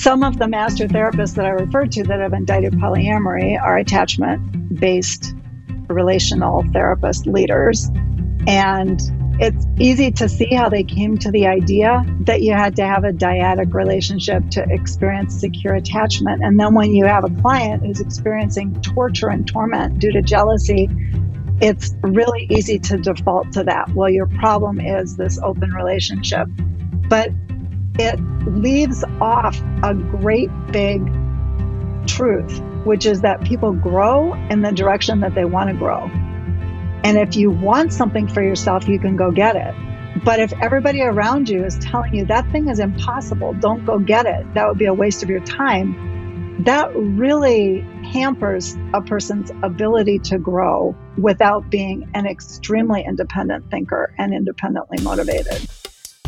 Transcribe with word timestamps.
Some 0.00 0.22
of 0.22 0.38
the 0.38 0.46
master 0.46 0.86
therapists 0.86 1.34
that 1.34 1.44
I 1.44 1.50
referred 1.50 1.90
to 1.92 2.04
that 2.04 2.20
have 2.20 2.32
indicted 2.32 2.74
polyamory 2.74 3.60
are 3.60 3.78
attachment 3.78 4.78
based 4.78 5.34
relational 5.88 6.64
therapist 6.72 7.26
leaders. 7.26 7.90
And 8.46 9.00
it's 9.40 9.66
easy 9.76 10.12
to 10.12 10.28
see 10.28 10.54
how 10.54 10.68
they 10.68 10.84
came 10.84 11.18
to 11.18 11.32
the 11.32 11.48
idea 11.48 12.04
that 12.20 12.42
you 12.42 12.52
had 12.52 12.76
to 12.76 12.86
have 12.86 13.02
a 13.02 13.10
dyadic 13.10 13.74
relationship 13.74 14.48
to 14.50 14.64
experience 14.70 15.40
secure 15.40 15.74
attachment. 15.74 16.44
And 16.44 16.60
then 16.60 16.74
when 16.74 16.94
you 16.94 17.04
have 17.04 17.24
a 17.24 17.40
client 17.42 17.84
who's 17.84 18.00
experiencing 18.00 18.80
torture 18.80 19.30
and 19.30 19.48
torment 19.48 19.98
due 19.98 20.12
to 20.12 20.22
jealousy, 20.22 20.88
it's 21.60 21.96
really 22.02 22.46
easy 22.50 22.78
to 22.78 22.98
default 22.98 23.50
to 23.54 23.64
that. 23.64 23.92
Well, 23.94 24.10
your 24.10 24.28
problem 24.28 24.78
is 24.78 25.16
this 25.16 25.40
open 25.42 25.72
relationship. 25.72 26.46
But 27.08 27.32
it 27.98 28.20
leaves 28.46 29.04
off 29.20 29.60
a 29.82 29.94
great 29.94 30.50
big 30.70 31.02
truth, 32.06 32.60
which 32.84 33.06
is 33.06 33.20
that 33.22 33.42
people 33.44 33.72
grow 33.72 34.34
in 34.50 34.62
the 34.62 34.72
direction 34.72 35.20
that 35.20 35.34
they 35.34 35.44
want 35.44 35.68
to 35.70 35.76
grow. 35.76 36.04
And 37.04 37.16
if 37.16 37.36
you 37.36 37.50
want 37.50 37.92
something 37.92 38.28
for 38.28 38.42
yourself, 38.42 38.88
you 38.88 38.98
can 38.98 39.16
go 39.16 39.30
get 39.30 39.56
it. 39.56 39.74
But 40.24 40.40
if 40.40 40.52
everybody 40.60 41.02
around 41.02 41.48
you 41.48 41.64
is 41.64 41.78
telling 41.78 42.14
you 42.14 42.26
that 42.26 42.50
thing 42.50 42.68
is 42.68 42.80
impossible, 42.80 43.54
don't 43.54 43.84
go 43.84 43.98
get 43.98 44.26
it, 44.26 44.52
that 44.54 44.66
would 44.66 44.78
be 44.78 44.86
a 44.86 44.94
waste 44.94 45.22
of 45.22 45.30
your 45.30 45.44
time, 45.44 46.64
that 46.64 46.90
really 46.94 47.80
hampers 48.02 48.76
a 48.94 49.02
person's 49.02 49.52
ability 49.62 50.18
to 50.20 50.38
grow 50.38 50.96
without 51.16 51.70
being 51.70 52.10
an 52.14 52.26
extremely 52.26 53.04
independent 53.04 53.70
thinker 53.70 54.12
and 54.18 54.34
independently 54.34 55.02
motivated. 55.02 55.68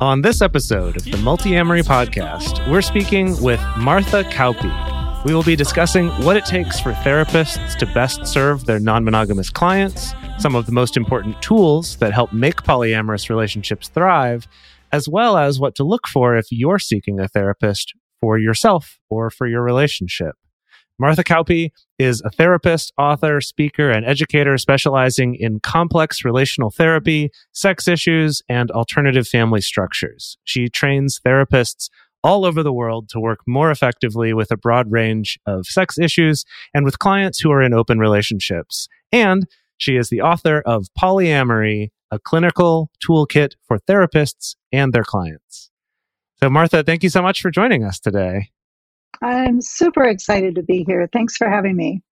On 0.00 0.22
this 0.22 0.40
episode 0.40 0.96
of 0.96 1.04
the 1.04 1.18
Multiamory 1.18 1.82
podcast, 1.82 2.66
we're 2.70 2.80
speaking 2.80 3.38
with 3.42 3.60
Martha 3.76 4.24
Kauppi. 4.24 5.24
We 5.26 5.34
will 5.34 5.42
be 5.42 5.54
discussing 5.54 6.08
what 6.24 6.38
it 6.38 6.46
takes 6.46 6.80
for 6.80 6.92
therapists 6.92 7.76
to 7.76 7.84
best 7.84 8.26
serve 8.26 8.64
their 8.64 8.80
non 8.80 9.04
monogamous 9.04 9.50
clients, 9.50 10.14
some 10.38 10.54
of 10.54 10.64
the 10.64 10.72
most 10.72 10.96
important 10.96 11.42
tools 11.42 11.96
that 11.96 12.14
help 12.14 12.32
make 12.32 12.62
polyamorous 12.62 13.28
relationships 13.28 13.88
thrive, 13.88 14.48
as 14.90 15.06
well 15.06 15.36
as 15.36 15.60
what 15.60 15.74
to 15.74 15.84
look 15.84 16.06
for 16.08 16.34
if 16.34 16.46
you're 16.50 16.78
seeking 16.78 17.20
a 17.20 17.28
therapist 17.28 17.92
for 18.22 18.38
yourself 18.38 18.98
or 19.10 19.28
for 19.28 19.46
your 19.46 19.62
relationship. 19.62 20.34
Martha 21.00 21.24
Kauppi 21.24 21.70
is 21.98 22.20
a 22.26 22.30
therapist, 22.30 22.92
author, 22.98 23.40
speaker, 23.40 23.90
and 23.90 24.04
educator 24.04 24.58
specializing 24.58 25.34
in 25.34 25.58
complex 25.58 26.26
relational 26.26 26.70
therapy, 26.70 27.30
sex 27.52 27.88
issues, 27.88 28.42
and 28.50 28.70
alternative 28.72 29.26
family 29.26 29.62
structures. 29.62 30.36
She 30.44 30.68
trains 30.68 31.18
therapists 31.26 31.88
all 32.22 32.44
over 32.44 32.62
the 32.62 32.72
world 32.72 33.08
to 33.08 33.18
work 33.18 33.38
more 33.46 33.70
effectively 33.70 34.34
with 34.34 34.50
a 34.50 34.58
broad 34.58 34.92
range 34.92 35.38
of 35.46 35.64
sex 35.64 35.98
issues 35.98 36.44
and 36.74 36.84
with 36.84 36.98
clients 36.98 37.38
who 37.40 37.50
are 37.50 37.62
in 37.62 37.72
open 37.72 37.98
relationships. 37.98 38.86
And 39.10 39.46
she 39.78 39.96
is 39.96 40.10
the 40.10 40.20
author 40.20 40.60
of 40.66 40.88
Polyamory, 41.00 41.92
a 42.10 42.18
clinical 42.18 42.90
toolkit 43.02 43.52
for 43.66 43.78
therapists 43.78 44.54
and 44.70 44.92
their 44.92 45.04
clients. 45.04 45.70
So, 46.42 46.50
Martha, 46.50 46.82
thank 46.82 47.02
you 47.02 47.08
so 47.08 47.22
much 47.22 47.40
for 47.40 47.50
joining 47.50 47.84
us 47.84 47.98
today. 47.98 48.50
I'm 49.22 49.60
super 49.60 50.04
excited 50.04 50.54
to 50.54 50.62
be 50.62 50.84
here. 50.86 51.08
Thanks 51.12 51.36
for 51.36 51.48
having 51.48 51.76
me. 51.76 52.02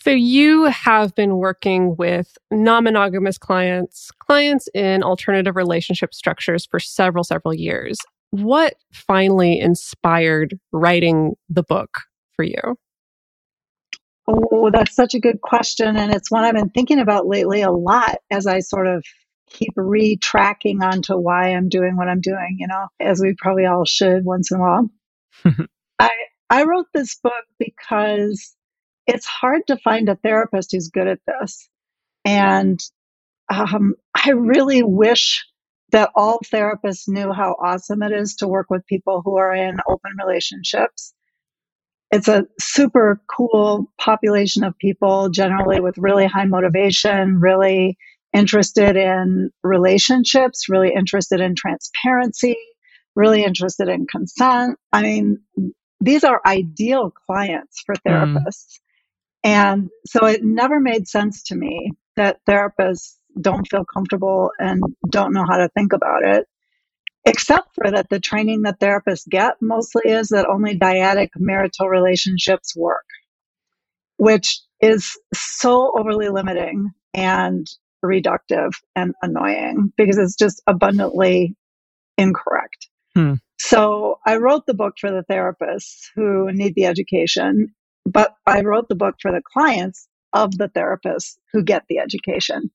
So, 0.00 0.10
you 0.10 0.64
have 0.64 1.14
been 1.14 1.36
working 1.36 1.94
with 1.96 2.36
non 2.50 2.84
monogamous 2.84 3.38
clients, 3.38 4.10
clients 4.18 4.68
in 4.74 5.02
alternative 5.02 5.54
relationship 5.54 6.12
structures 6.12 6.66
for 6.66 6.80
several, 6.80 7.22
several 7.22 7.54
years. 7.54 7.98
What 8.30 8.74
finally 8.92 9.60
inspired 9.60 10.58
writing 10.72 11.34
the 11.48 11.62
book 11.62 11.98
for 12.34 12.44
you? 12.44 12.76
Oh, 14.26 14.70
that's 14.72 14.94
such 14.94 15.14
a 15.14 15.20
good 15.20 15.40
question. 15.40 15.96
And 15.96 16.12
it's 16.12 16.30
one 16.30 16.44
I've 16.44 16.54
been 16.54 16.70
thinking 16.70 16.98
about 16.98 17.26
lately 17.26 17.62
a 17.62 17.70
lot 17.70 18.18
as 18.30 18.46
I 18.46 18.60
sort 18.60 18.86
of 18.86 19.04
keep 19.50 19.74
retracking 19.76 20.80
onto 20.80 21.16
why 21.16 21.48
I'm 21.48 21.68
doing 21.68 21.96
what 21.96 22.08
I'm 22.08 22.20
doing, 22.20 22.56
you 22.58 22.66
know, 22.66 22.86
as 22.98 23.20
we 23.20 23.34
probably 23.36 23.66
all 23.66 23.84
should 23.84 24.24
once 24.24 24.50
in 24.50 24.58
a 24.58 24.60
while. 24.60 24.90
I, 25.98 26.10
I 26.50 26.64
wrote 26.64 26.86
this 26.92 27.16
book 27.22 27.44
because 27.58 28.54
it's 29.06 29.26
hard 29.26 29.62
to 29.68 29.76
find 29.76 30.08
a 30.08 30.16
therapist 30.16 30.72
who's 30.72 30.88
good 30.88 31.08
at 31.08 31.20
this. 31.26 31.68
And 32.24 32.80
um, 33.48 33.94
I 34.14 34.30
really 34.30 34.82
wish 34.82 35.44
that 35.90 36.10
all 36.14 36.40
therapists 36.52 37.08
knew 37.08 37.32
how 37.32 37.56
awesome 37.62 38.02
it 38.02 38.12
is 38.12 38.36
to 38.36 38.48
work 38.48 38.68
with 38.70 38.86
people 38.86 39.22
who 39.24 39.36
are 39.36 39.54
in 39.54 39.76
open 39.88 40.12
relationships. 40.18 41.12
It's 42.10 42.28
a 42.28 42.46
super 42.60 43.22
cool 43.34 43.90
population 43.98 44.64
of 44.64 44.78
people, 44.78 45.30
generally 45.30 45.80
with 45.80 45.98
really 45.98 46.26
high 46.26 46.44
motivation, 46.44 47.40
really 47.40 47.96
interested 48.32 48.96
in 48.96 49.50
relationships, 49.62 50.68
really 50.68 50.92
interested 50.94 51.40
in 51.40 51.54
transparency, 51.54 52.56
really 53.14 53.44
interested 53.44 53.88
in 53.88 54.06
consent. 54.06 54.78
I 54.92 55.02
mean, 55.02 55.40
these 56.02 56.24
are 56.24 56.40
ideal 56.44 57.12
clients 57.26 57.80
for 57.86 57.94
mm. 57.94 58.00
therapists. 58.06 58.78
Mm. 58.78 58.80
And 59.44 59.90
so 60.06 60.26
it 60.26 60.42
never 60.42 60.80
made 60.80 61.08
sense 61.08 61.44
to 61.44 61.56
me 61.56 61.92
that 62.16 62.40
therapists 62.48 63.14
don't 63.40 63.66
feel 63.68 63.84
comfortable 63.84 64.50
and 64.58 64.82
don't 65.08 65.32
know 65.32 65.44
how 65.48 65.56
to 65.56 65.68
think 65.70 65.92
about 65.92 66.22
it. 66.24 66.46
Except 67.24 67.68
for 67.74 67.90
that, 67.90 68.08
the 68.10 68.20
training 68.20 68.62
that 68.62 68.80
therapists 68.80 69.28
get 69.28 69.54
mostly 69.60 70.10
is 70.10 70.28
that 70.28 70.48
only 70.48 70.76
dyadic 70.76 71.28
marital 71.36 71.88
relationships 71.88 72.74
work, 72.76 73.06
which 74.16 74.60
is 74.80 75.16
so 75.32 75.92
overly 75.96 76.28
limiting 76.28 76.90
and 77.14 77.66
reductive 78.04 78.72
and 78.96 79.14
annoying 79.22 79.92
because 79.96 80.18
it's 80.18 80.34
just 80.34 80.60
abundantly 80.66 81.54
incorrect. 82.18 82.88
Hmm. 83.14 83.34
So 83.58 84.18
I 84.26 84.36
wrote 84.36 84.66
the 84.66 84.74
book 84.74 84.94
for 85.00 85.10
the 85.10 85.24
therapists 85.30 86.06
who 86.14 86.50
need 86.52 86.74
the 86.74 86.86
education, 86.86 87.74
but 88.04 88.34
I 88.46 88.62
wrote 88.62 88.88
the 88.88 88.96
book 88.96 89.16
for 89.20 89.30
the 89.30 89.42
clients 89.52 90.08
of 90.32 90.56
the 90.56 90.68
therapists 90.68 91.36
who 91.52 91.62
get 91.62 91.84
the 91.88 91.98
education. 91.98 92.70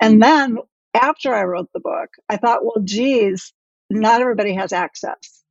And 0.00 0.22
then 0.22 0.58
after 0.94 1.34
I 1.34 1.44
wrote 1.44 1.70
the 1.72 1.80
book, 1.80 2.10
I 2.28 2.36
thought, 2.36 2.64
well, 2.64 2.82
geez, 2.84 3.52
not 3.90 4.20
everybody 4.20 4.54
has 4.54 4.72
access. 4.72 5.42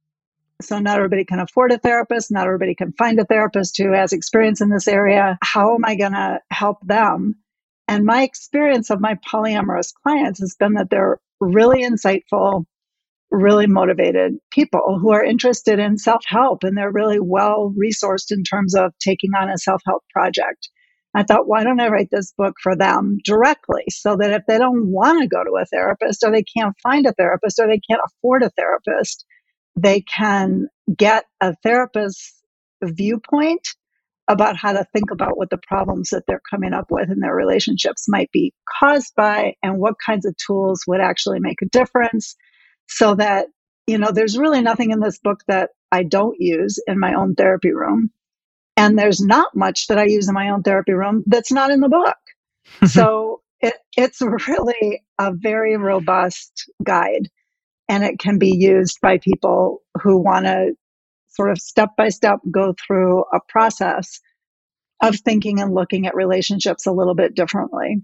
So 0.61 0.79
not 0.79 0.97
everybody 0.97 1.23
can 1.23 1.39
afford 1.39 1.71
a 1.71 1.77
therapist. 1.77 2.31
Not 2.31 2.45
everybody 2.45 2.75
can 2.75 2.91
find 2.93 3.19
a 3.19 3.25
therapist 3.25 3.77
who 3.77 3.93
has 3.93 4.11
experience 4.11 4.59
in 4.61 4.69
this 4.69 4.87
area. 4.87 5.37
How 5.41 5.75
am 5.75 5.85
I 5.85 5.95
going 5.95 6.11
to 6.11 6.39
help 6.51 6.79
them? 6.85 7.35
And 7.87 8.05
my 8.05 8.23
experience 8.23 8.89
of 8.89 8.99
my 8.99 9.15
polyamorous 9.15 9.93
clients 10.03 10.39
has 10.41 10.55
been 10.55 10.73
that 10.73 10.89
they're 10.89 11.19
really 11.39 11.83
insightful, 11.83 12.65
really 13.31 13.67
motivated 13.67 14.33
people 14.51 14.99
who 14.99 15.11
are 15.11 15.23
interested 15.23 15.79
in 15.79 15.97
self 15.97 16.23
help 16.25 16.63
and 16.63 16.77
they're 16.77 16.91
really 16.91 17.19
well 17.19 17.73
resourced 17.77 18.31
in 18.31 18.43
terms 18.43 18.75
of 18.75 18.93
taking 18.99 19.31
on 19.33 19.49
a 19.49 19.57
self 19.57 19.81
help 19.85 20.03
project. 20.11 20.69
I 21.15 21.23
thought, 21.23 21.47
why 21.47 21.63
don't 21.63 21.79
I 21.79 21.87
write 21.87 22.09
this 22.11 22.33
book 22.37 22.55
for 22.61 22.75
them 22.75 23.17
directly 23.23 23.83
so 23.89 24.15
that 24.17 24.31
if 24.31 24.43
they 24.47 24.59
don't 24.59 24.91
want 24.91 25.21
to 25.21 25.27
go 25.27 25.43
to 25.43 25.59
a 25.59 25.65
therapist 25.65 26.23
or 26.23 26.31
they 26.31 26.43
can't 26.43 26.75
find 26.83 27.07
a 27.07 27.13
therapist 27.13 27.59
or 27.59 27.67
they 27.67 27.81
can't 27.89 28.01
afford 28.05 28.43
a 28.43 28.51
therapist, 28.51 29.25
they 29.75 30.01
can 30.01 30.67
get 30.95 31.25
a 31.41 31.55
therapist's 31.63 32.35
viewpoint 32.83 33.67
about 34.27 34.55
how 34.55 34.73
to 34.73 34.85
think 34.93 35.09
about 35.09 35.37
what 35.37 35.49
the 35.49 35.59
problems 35.67 36.09
that 36.11 36.23
they're 36.27 36.41
coming 36.49 36.73
up 36.73 36.85
with 36.91 37.09
in 37.09 37.19
their 37.19 37.35
relationships 37.35 38.05
might 38.07 38.31
be 38.31 38.53
caused 38.79 39.13
by 39.15 39.53
and 39.63 39.79
what 39.79 39.95
kinds 40.05 40.25
of 40.25 40.35
tools 40.37 40.83
would 40.87 41.01
actually 41.01 41.39
make 41.39 41.61
a 41.63 41.69
difference 41.69 42.35
so 42.89 43.15
that, 43.15 43.47
you 43.87 43.97
know, 43.97 44.11
there's 44.11 44.37
really 44.37 44.61
nothing 44.61 44.91
in 44.91 44.99
this 44.99 45.19
book 45.19 45.41
that 45.47 45.69
I 45.91 46.03
don't 46.03 46.35
use 46.39 46.79
in 46.87 46.99
my 46.99 47.13
own 47.13 47.35
therapy 47.35 47.71
room. 47.71 48.11
And 48.75 48.97
there's 48.97 49.21
not 49.21 49.55
much 49.55 49.87
that 49.87 49.97
I 49.97 50.05
use 50.05 50.27
in 50.27 50.33
my 50.33 50.49
own 50.49 50.63
therapy 50.63 50.93
room 50.93 51.23
that's 51.27 51.51
not 51.51 51.71
in 51.71 51.79
the 51.79 51.89
book. 51.89 52.17
so 52.89 53.41
it, 53.61 53.75
it's 53.95 54.21
really 54.21 55.03
a 55.17 55.33
very 55.33 55.77
robust 55.77 56.69
guide 56.83 57.29
and 57.89 58.03
it 58.03 58.19
can 58.19 58.37
be 58.37 58.55
used 58.55 58.99
by 59.01 59.17
people 59.17 59.81
who 60.01 60.17
want 60.17 60.45
to 60.45 60.73
sort 61.27 61.51
of 61.51 61.57
step 61.57 61.89
by 61.97 62.09
step 62.09 62.39
go 62.51 62.73
through 62.73 63.23
a 63.33 63.39
process 63.47 64.21
of 65.01 65.15
thinking 65.15 65.59
and 65.59 65.73
looking 65.73 66.07
at 66.07 66.15
relationships 66.15 66.85
a 66.85 66.91
little 66.91 67.15
bit 67.15 67.35
differently. 67.35 67.97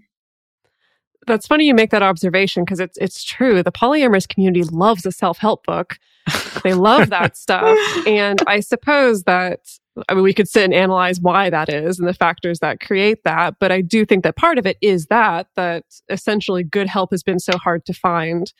That's 1.26 1.46
funny 1.46 1.66
you 1.66 1.74
make 1.74 1.90
that 1.90 2.02
observation 2.02 2.64
because 2.64 2.80
it's 2.80 2.96
it's 2.98 3.24
true. 3.24 3.62
The 3.62 3.72
polyamorous 3.72 4.28
community 4.28 4.62
loves 4.64 5.04
a 5.04 5.12
self-help 5.12 5.66
book. 5.66 5.98
they 6.64 6.74
love 6.74 7.10
that 7.10 7.36
stuff. 7.36 7.78
And 8.06 8.40
I 8.46 8.60
suppose 8.60 9.24
that 9.24 9.60
I 10.08 10.14
mean 10.14 10.22
we 10.22 10.34
could 10.34 10.48
sit 10.48 10.64
and 10.64 10.74
analyze 10.74 11.20
why 11.20 11.50
that 11.50 11.68
is 11.68 11.98
and 11.98 12.06
the 12.06 12.14
factors 12.14 12.60
that 12.60 12.80
create 12.80 13.24
that, 13.24 13.56
but 13.58 13.72
I 13.72 13.80
do 13.80 14.04
think 14.04 14.22
that 14.24 14.36
part 14.36 14.58
of 14.58 14.66
it 14.66 14.78
is 14.80 15.06
that 15.06 15.48
that 15.56 15.84
essentially 16.08 16.62
good 16.62 16.86
help 16.86 17.10
has 17.10 17.22
been 17.22 17.40
so 17.40 17.56
hard 17.58 17.84
to 17.86 17.92
find 17.92 18.52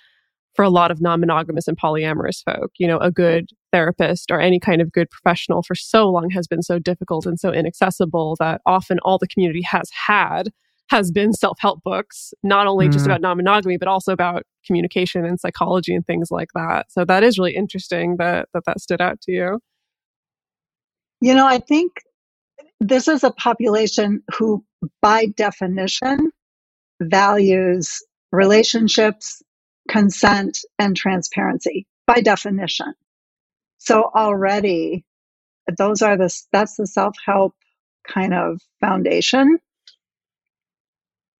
for 0.54 0.64
a 0.64 0.70
lot 0.70 0.90
of 0.90 1.02
non-monogamous 1.02 1.69
and 1.69 1.78
polyamorous 1.78 2.42
folk. 2.42 2.72
You 2.78 2.88
know, 2.88 2.98
a 2.98 3.12
good 3.12 3.50
therapist 3.72 4.30
or 4.30 4.40
any 4.40 4.58
kind 4.58 4.80
of 4.80 4.90
good 4.90 5.10
professional 5.10 5.62
for 5.62 5.74
so 5.74 6.08
long 6.08 6.30
has 6.30 6.46
been 6.46 6.62
so 6.62 6.78
difficult 6.78 7.26
and 7.26 7.38
so 7.38 7.52
inaccessible 7.52 8.36
that 8.40 8.62
often 8.66 8.98
all 9.00 9.19
the 9.19 9.28
community 9.28 9.62
has 9.62 9.90
had 9.90 10.50
has 10.88 11.10
been 11.10 11.32
self-help 11.32 11.82
books, 11.82 12.32
not 12.42 12.66
only 12.66 12.88
mm. 12.88 12.92
just 12.92 13.06
about 13.06 13.20
non-monogamy, 13.20 13.76
but 13.76 13.88
also 13.88 14.12
about 14.12 14.44
communication 14.66 15.24
and 15.24 15.40
psychology 15.40 15.94
and 15.94 16.06
things 16.06 16.28
like 16.30 16.48
that. 16.54 16.86
So 16.90 17.04
that 17.04 17.22
is 17.22 17.38
really 17.38 17.56
interesting 17.56 18.16
that 18.18 18.48
that, 18.54 18.64
that 18.66 18.80
stood 18.80 19.00
out 19.00 19.20
to 19.22 19.32
you. 19.32 19.60
You 21.20 21.34
know, 21.34 21.46
I 21.46 21.58
think 21.58 21.92
this 22.80 23.08
is 23.08 23.24
a 23.24 23.30
population 23.32 24.22
who, 24.36 24.64
by 25.00 25.26
definition, 25.36 26.30
values 27.00 28.02
relationships, 28.32 29.42
consent, 29.88 30.58
and 30.78 30.96
transparency 30.96 31.86
by 32.06 32.20
definition. 32.20 32.92
So 33.78 34.10
already, 34.14 35.04
those 35.78 36.02
are 36.02 36.16
the 36.16 36.32
that's 36.52 36.76
the 36.76 36.86
self 36.86 37.16
help 37.24 37.54
kind 38.06 38.34
of 38.34 38.60
foundation 38.80 39.58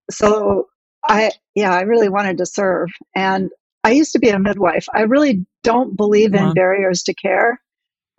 so 0.09 0.67
I, 1.07 1.31
yeah, 1.55 1.73
I 1.73 1.81
really 1.81 2.09
wanted 2.09 2.37
to 2.39 2.45
serve. 2.45 2.89
And 3.15 3.49
I 3.83 3.91
used 3.91 4.11
to 4.13 4.19
be 4.19 4.29
a 4.29 4.39
midwife. 4.39 4.87
I 4.93 5.01
really 5.01 5.45
don't 5.63 5.95
believe 5.95 6.33
in 6.33 6.41
uh-huh. 6.41 6.53
barriers 6.53 7.03
to 7.03 7.13
care. 7.13 7.61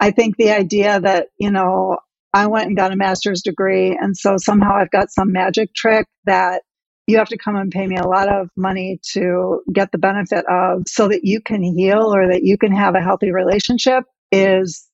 I 0.00 0.10
think 0.10 0.36
the 0.36 0.50
idea 0.50 1.00
that, 1.00 1.28
you 1.38 1.50
know, 1.50 1.98
I 2.32 2.46
went 2.46 2.66
and 2.66 2.76
got 2.76 2.92
a 2.92 2.96
master's 2.96 3.42
degree. 3.42 3.96
And 4.00 4.16
so 4.16 4.36
somehow 4.36 4.76
I've 4.76 4.90
got 4.90 5.10
some 5.10 5.32
magic 5.32 5.74
trick 5.74 6.06
that 6.24 6.62
you 7.06 7.16
have 7.16 7.28
to 7.28 7.38
come 7.38 7.56
and 7.56 7.70
pay 7.70 7.86
me 7.86 7.96
a 7.96 8.06
lot 8.06 8.28
of 8.28 8.50
money 8.54 9.00
to 9.12 9.62
get 9.72 9.90
the 9.92 9.98
benefit 9.98 10.44
of 10.46 10.82
so 10.86 11.08
that 11.08 11.24
you 11.24 11.40
can 11.40 11.62
heal 11.62 12.14
or 12.14 12.28
that 12.28 12.44
you 12.44 12.58
can 12.58 12.70
have 12.70 12.94
a 12.94 13.00
healthy 13.00 13.32
relationship 13.32 14.04
is 14.30 14.86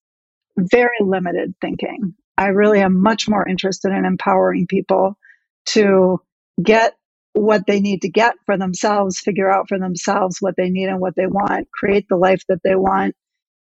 very 0.56 0.96
limited 1.00 1.55
thinking. 1.61 2.14
I 2.38 2.46
really 2.49 2.81
am 2.81 3.02
much 3.02 3.29
more 3.29 3.46
interested 3.46 3.93
in 3.93 4.05
empowering 4.05 4.67
people 4.69 5.19
to 5.67 6.20
get 6.62 6.95
what 7.33 7.67
they 7.67 7.81
need 7.81 8.03
to 8.03 8.09
get 8.09 8.35
for 8.47 8.56
themselves, 8.56 9.19
figure 9.19 9.51
out 9.51 9.69
for 9.69 9.79
themselves 9.79 10.37
what 10.41 10.55
they 10.56 10.71
need 10.71 10.89
and 10.89 11.01
what 11.01 11.17
they 11.17 11.27
want, 11.27 11.69
create 11.73 12.06
the 12.09 12.17
life 12.17 12.43
that 12.49 12.61
they 12.62 12.77
want. 12.77 13.15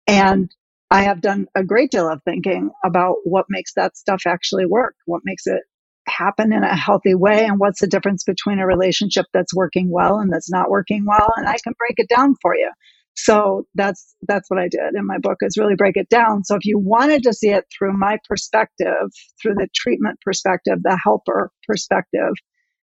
And 0.07 0.51
I 0.91 1.01
have 1.03 1.21
done 1.21 1.47
a 1.55 1.63
great 1.63 1.89
deal 1.89 2.07
of 2.07 2.21
thinking 2.23 2.69
about 2.85 3.15
what 3.23 3.47
makes 3.49 3.73
that 3.73 3.97
stuff 3.97 4.21
actually 4.27 4.67
work, 4.67 4.95
what 5.05 5.21
makes 5.25 5.47
it 5.47 5.61
happen 6.07 6.53
in 6.53 6.63
a 6.63 6.75
healthy 6.75 7.15
way, 7.15 7.43
and 7.45 7.59
what's 7.59 7.81
the 7.81 7.87
difference 7.87 8.23
between 8.23 8.59
a 8.59 8.67
relationship 8.67 9.25
that's 9.33 9.55
working 9.55 9.89
well 9.89 10.19
and 10.19 10.31
that's 10.31 10.51
not 10.51 10.69
working 10.69 11.03
well. 11.07 11.29
And 11.37 11.47
I 11.47 11.57
can 11.63 11.73
break 11.79 11.95
it 11.97 12.07
down 12.07 12.35
for 12.41 12.55
you. 12.55 12.69
So 13.17 13.65
that's 13.75 14.13
that's 14.27 14.49
what 14.49 14.59
I 14.59 14.67
did 14.67 14.93
in 14.93 15.07
my 15.07 15.17
book 15.17 15.37
is 15.41 15.57
really 15.57 15.75
break 15.75 15.97
it 15.97 16.09
down. 16.09 16.43
So 16.43 16.55
if 16.55 16.65
you 16.65 16.77
wanted 16.77 17.23
to 17.23 17.33
see 17.33 17.49
it 17.49 17.65
through 17.75 17.97
my 17.97 18.19
perspective, 18.27 19.09
through 19.41 19.55
the 19.55 19.69
treatment 19.73 20.19
perspective, 20.21 20.79
the 20.83 20.99
helper 21.01 21.49
perspective, 21.65 22.33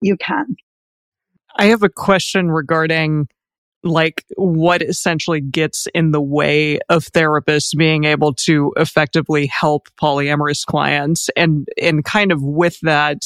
you 0.02 0.18
can. 0.18 0.56
I 1.58 1.66
have 1.66 1.84
a 1.84 1.90
question 1.90 2.52
regarding 2.52 3.28
like 3.84 4.24
what 4.36 4.82
essentially 4.82 5.42
gets 5.42 5.88
in 5.94 6.12
the 6.12 6.22
way 6.22 6.80
of 6.90 7.06
therapists 7.06 7.76
being 7.76 8.04
able 8.04 8.34
to 8.34 8.74
effectively 8.78 9.48
help 9.48 9.88
polyamorous 10.02 10.64
clients 10.66 11.30
and 11.36 11.68
and 11.82 12.06
kind 12.06 12.32
of 12.32 12.44
with 12.44 12.80
that 12.82 13.24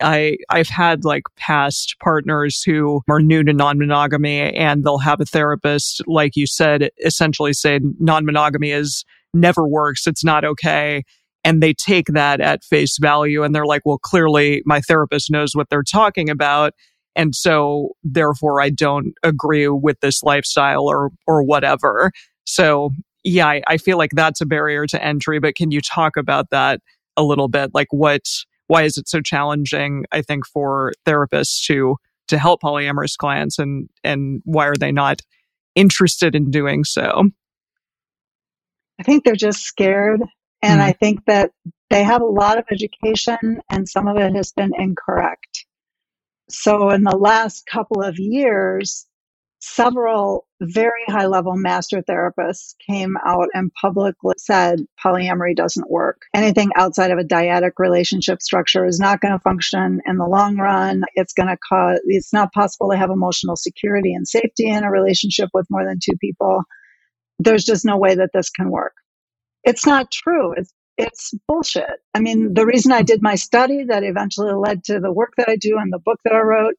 I 0.00 0.36
I've 0.50 0.68
had 0.68 1.04
like 1.04 1.24
past 1.36 1.96
partners 2.00 2.62
who 2.62 3.02
are 3.08 3.20
new 3.20 3.42
to 3.42 3.52
non-monogamy 3.52 4.54
and 4.54 4.84
they'll 4.84 4.98
have 4.98 5.20
a 5.20 5.24
therapist 5.24 6.00
like 6.06 6.36
you 6.36 6.46
said 6.46 6.90
essentially 7.04 7.52
say 7.52 7.80
non-monogamy 7.98 8.70
is 8.70 9.04
never 9.34 9.66
works 9.66 10.06
it's 10.06 10.24
not 10.24 10.44
okay 10.44 11.02
and 11.48 11.62
they 11.62 11.72
take 11.72 12.08
that 12.08 12.42
at 12.42 12.62
face 12.62 12.98
value 13.00 13.42
and 13.42 13.54
they're 13.54 13.64
like, 13.64 13.80
well, 13.86 13.96
clearly 13.96 14.60
my 14.66 14.82
therapist 14.82 15.30
knows 15.30 15.52
what 15.54 15.70
they're 15.70 15.82
talking 15.82 16.28
about. 16.28 16.74
And 17.16 17.34
so 17.34 17.92
therefore 18.04 18.60
I 18.60 18.68
don't 18.68 19.14
agree 19.22 19.66
with 19.66 19.98
this 20.00 20.22
lifestyle 20.22 20.82
or, 20.82 21.08
or 21.26 21.42
whatever. 21.42 22.12
So 22.44 22.90
yeah, 23.24 23.46
I, 23.46 23.62
I 23.66 23.78
feel 23.78 23.96
like 23.96 24.10
that's 24.12 24.42
a 24.42 24.46
barrier 24.46 24.86
to 24.88 25.02
entry, 25.02 25.40
but 25.40 25.54
can 25.54 25.70
you 25.70 25.80
talk 25.80 26.18
about 26.18 26.50
that 26.50 26.82
a 27.16 27.22
little 27.22 27.48
bit? 27.48 27.70
Like 27.72 27.88
what, 27.92 28.26
why 28.66 28.82
is 28.82 28.98
it 28.98 29.08
so 29.08 29.22
challenging, 29.22 30.04
I 30.12 30.20
think, 30.20 30.46
for 30.46 30.92
therapists 31.06 31.64
to, 31.68 31.96
to 32.26 32.36
help 32.36 32.60
polyamorous 32.60 33.16
clients 33.16 33.58
and, 33.58 33.88
and 34.04 34.42
why 34.44 34.66
are 34.66 34.76
they 34.76 34.92
not 34.92 35.22
interested 35.74 36.34
in 36.34 36.50
doing 36.50 36.84
so? 36.84 37.30
I 39.00 39.02
think 39.02 39.24
they're 39.24 39.34
just 39.34 39.62
scared 39.62 40.20
and 40.62 40.80
mm. 40.80 40.84
I 40.84 40.92
think 40.92 41.24
that 41.26 41.52
they 41.90 42.02
have 42.04 42.22
a 42.22 42.26
lot 42.26 42.58
of 42.58 42.64
education 42.70 43.60
and 43.70 43.88
some 43.88 44.08
of 44.08 44.16
it 44.16 44.34
has 44.34 44.52
been 44.52 44.72
incorrect. 44.76 45.66
So 46.50 46.90
in 46.90 47.04
the 47.04 47.16
last 47.16 47.66
couple 47.66 48.02
of 48.02 48.18
years, 48.18 49.06
several 49.60 50.46
very 50.60 51.04
high 51.08 51.26
level 51.26 51.54
master 51.56 52.02
therapists 52.02 52.74
came 52.88 53.16
out 53.26 53.48
and 53.54 53.72
publicly 53.80 54.34
said 54.38 54.80
polyamory 55.04 55.54
doesn't 55.54 55.90
work. 55.90 56.22
Anything 56.34 56.70
outside 56.76 57.10
of 57.10 57.18
a 57.18 57.24
dyadic 57.24 57.72
relationship 57.78 58.40
structure 58.40 58.86
is 58.86 59.00
not 59.00 59.20
going 59.20 59.32
to 59.32 59.40
function 59.40 60.00
in 60.06 60.16
the 60.16 60.26
long 60.26 60.56
run. 60.56 61.02
It's 61.14 61.32
going 61.32 61.48
to 61.48 61.58
cause, 61.68 62.00
it's 62.04 62.32
not 62.32 62.52
possible 62.52 62.90
to 62.90 62.96
have 62.96 63.10
emotional 63.10 63.56
security 63.56 64.14
and 64.14 64.26
safety 64.26 64.68
in 64.68 64.84
a 64.84 64.90
relationship 64.90 65.50
with 65.52 65.66
more 65.70 65.84
than 65.84 65.98
two 66.02 66.16
people. 66.20 66.62
There's 67.38 67.64
just 67.64 67.84
no 67.84 67.96
way 67.96 68.14
that 68.14 68.30
this 68.32 68.50
can 68.50 68.70
work 68.70 68.94
it's 69.64 69.86
not 69.86 70.10
true. 70.10 70.52
It's 70.56 70.72
it's 70.98 71.32
bullshit. 71.46 72.00
I 72.12 72.20
mean, 72.20 72.54
the 72.54 72.66
reason 72.66 72.90
I 72.90 73.02
did 73.02 73.22
my 73.22 73.36
study 73.36 73.84
that 73.84 74.02
eventually 74.02 74.52
led 74.52 74.82
to 74.84 74.98
the 74.98 75.12
work 75.12 75.34
that 75.36 75.48
I 75.48 75.54
do 75.54 75.78
and 75.78 75.92
the 75.92 76.00
book 76.00 76.18
that 76.24 76.34
I 76.34 76.40
wrote 76.40 76.74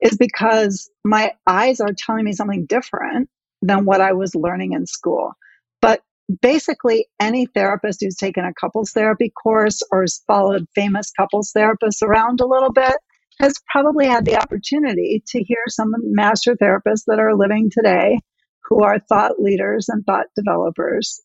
is 0.00 0.16
because 0.16 0.90
my 1.04 1.32
eyes 1.46 1.80
are 1.80 1.92
telling 1.96 2.24
me 2.24 2.32
something 2.32 2.64
different 2.64 3.28
than 3.60 3.84
what 3.84 4.00
I 4.00 4.12
was 4.12 4.34
learning 4.34 4.72
in 4.72 4.86
school. 4.86 5.32
But 5.82 6.00
basically, 6.40 7.08
any 7.20 7.46
therapist 7.46 8.00
who's 8.02 8.16
taken 8.16 8.44
a 8.44 8.54
couples 8.58 8.92
therapy 8.92 9.30
course 9.30 9.82
or 9.92 10.02
has 10.02 10.22
followed 10.26 10.66
famous 10.74 11.10
couples 11.10 11.52
therapists 11.54 12.02
around 12.02 12.40
a 12.40 12.46
little 12.46 12.72
bit 12.72 12.94
has 13.40 13.54
probably 13.70 14.06
had 14.06 14.24
the 14.24 14.36
opportunity 14.36 15.22
to 15.28 15.42
hear 15.42 15.62
some 15.68 15.92
master 16.02 16.56
therapists 16.56 17.04
that 17.06 17.20
are 17.20 17.36
living 17.36 17.70
today 17.70 18.18
who 18.64 18.82
are 18.82 18.98
thought 18.98 19.40
leaders 19.40 19.88
and 19.88 20.04
thought 20.04 20.26
developers 20.34 21.20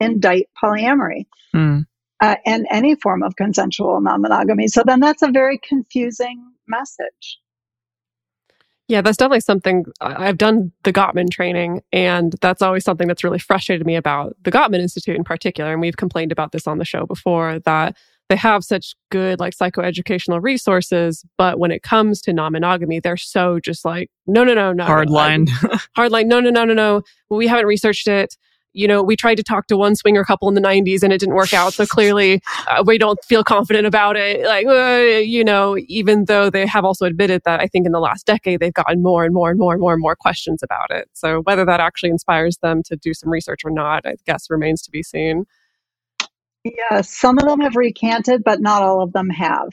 indict 0.00 0.48
polyamory 0.62 1.26
mm. 1.54 1.84
uh, 2.20 2.36
and 2.44 2.66
any 2.70 2.94
form 2.96 3.22
of 3.22 3.36
consensual 3.36 4.00
non 4.00 4.20
monogamy. 4.22 4.68
So 4.68 4.82
then 4.84 5.00
that's 5.00 5.22
a 5.22 5.30
very 5.30 5.58
confusing 5.58 6.42
message. 6.66 7.38
Yeah, 8.88 9.00
that's 9.00 9.16
definitely 9.16 9.40
something 9.40 9.84
I've 10.00 10.38
done 10.38 10.70
the 10.84 10.92
Gottman 10.92 11.28
training, 11.28 11.82
and 11.92 12.34
that's 12.40 12.62
always 12.62 12.84
something 12.84 13.08
that's 13.08 13.24
really 13.24 13.40
frustrated 13.40 13.84
me 13.84 13.96
about 13.96 14.36
the 14.42 14.52
Gottman 14.52 14.78
Institute 14.78 15.16
in 15.16 15.24
particular. 15.24 15.72
And 15.72 15.80
we've 15.80 15.96
complained 15.96 16.30
about 16.30 16.52
this 16.52 16.68
on 16.68 16.78
the 16.78 16.84
show 16.84 17.04
before 17.04 17.58
that 17.60 17.96
they 18.28 18.36
have 18.36 18.64
such 18.64 18.94
good 19.10 19.40
like 19.40 19.56
psychoeducational 19.56 20.42
resources, 20.42 21.24
but 21.36 21.58
when 21.58 21.72
it 21.72 21.82
comes 21.82 22.20
to 22.22 22.32
non-monogamy, 22.32 23.00
they're 23.00 23.16
so 23.16 23.58
just 23.58 23.84
like, 23.84 24.10
no, 24.26 24.44
no, 24.44 24.54
no, 24.54 24.72
no. 24.72 24.84
Hard 24.84 25.10
line. 25.10 25.46
hard 25.96 26.12
line. 26.12 26.28
No, 26.28 26.40
no, 26.40 26.50
no, 26.50 26.64
no, 26.64 26.74
no. 26.74 27.02
We 27.28 27.46
haven't 27.46 27.66
researched 27.66 28.06
it 28.06 28.36
you 28.76 28.86
know, 28.86 29.02
we 29.02 29.16
tried 29.16 29.36
to 29.36 29.42
talk 29.42 29.66
to 29.68 29.76
one 29.76 29.96
swinger 29.96 30.22
couple 30.22 30.48
in 30.48 30.54
the 30.54 30.60
90s 30.60 31.02
and 31.02 31.12
it 31.12 31.18
didn't 31.18 31.34
work 31.34 31.54
out. 31.54 31.72
So 31.72 31.86
clearly 31.86 32.42
uh, 32.68 32.84
we 32.86 32.98
don't 32.98 33.18
feel 33.24 33.42
confident 33.42 33.86
about 33.86 34.16
it. 34.16 34.44
Like, 34.44 34.66
uh, 34.66 35.18
you 35.18 35.42
know, 35.42 35.78
even 35.88 36.26
though 36.26 36.50
they 36.50 36.66
have 36.66 36.84
also 36.84 37.06
admitted 37.06 37.40
that 37.46 37.60
I 37.60 37.68
think 37.68 37.86
in 37.86 37.92
the 37.92 38.00
last 38.00 38.26
decade 38.26 38.60
they've 38.60 38.74
gotten 38.74 39.02
more 39.02 39.24
and 39.24 39.32
more 39.32 39.50
and 39.50 39.58
more 39.58 39.72
and 39.72 39.80
more 39.80 39.94
and 39.94 40.02
more 40.02 40.14
questions 40.14 40.62
about 40.62 40.90
it. 40.90 41.08
So 41.14 41.40
whether 41.40 41.64
that 41.64 41.80
actually 41.80 42.10
inspires 42.10 42.58
them 42.58 42.82
to 42.84 42.96
do 42.96 43.14
some 43.14 43.30
research 43.30 43.62
or 43.64 43.70
not, 43.70 44.04
I 44.04 44.16
guess 44.26 44.50
remains 44.50 44.82
to 44.82 44.90
be 44.90 45.02
seen. 45.02 45.46
Yeah, 46.64 47.00
some 47.00 47.38
of 47.38 47.44
them 47.44 47.60
have 47.60 47.76
recanted, 47.76 48.44
but 48.44 48.60
not 48.60 48.82
all 48.82 49.02
of 49.02 49.12
them 49.12 49.30
have. 49.30 49.70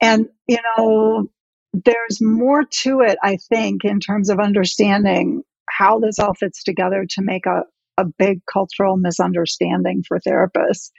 And, 0.00 0.28
you 0.46 0.58
know, 0.76 1.28
there's 1.72 2.20
more 2.20 2.64
to 2.64 3.00
it, 3.00 3.18
I 3.22 3.36
think, 3.48 3.84
in 3.84 3.98
terms 3.98 4.30
of 4.30 4.38
understanding 4.38 5.42
how 5.68 5.98
this 5.98 6.18
all 6.18 6.34
fits 6.34 6.62
together 6.62 7.04
to 7.10 7.22
make 7.22 7.46
a, 7.46 7.64
a 7.98 8.04
big 8.04 8.40
cultural 8.50 8.96
misunderstanding 8.96 10.04
for 10.06 10.20
therapists. 10.20 10.90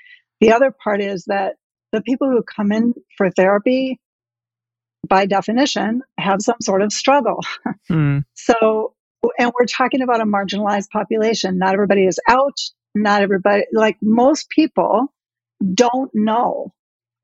The 0.42 0.52
other 0.52 0.72
part 0.72 1.02
is 1.02 1.26
that 1.26 1.56
the 1.92 2.02
people 2.02 2.30
who 2.30 2.44
come 2.44 2.72
in 2.72 2.94
for 3.18 3.32
therapy, 3.32 4.00
by 5.08 5.26
definition, 5.26 6.02
have 6.20 6.42
some 6.42 6.58
sort 6.62 6.82
of 6.82 6.94
struggle. 6.94 7.40
Mm. 7.90 8.24
So, 8.36 8.94
and 9.40 9.52
we're 9.60 9.66
talking 9.66 10.04
about 10.04 10.22
a 10.22 10.26
marginalized 10.26 10.92
population. 10.92 11.58
Not 11.58 11.74
everybody 11.74 12.06
is 12.06 12.20
out. 12.28 12.56
Not 12.94 13.24
everybody, 13.24 13.64
like 13.74 13.98
most 14.00 14.48
people, 14.52 15.12
don't 15.74 16.12
know 16.14 16.72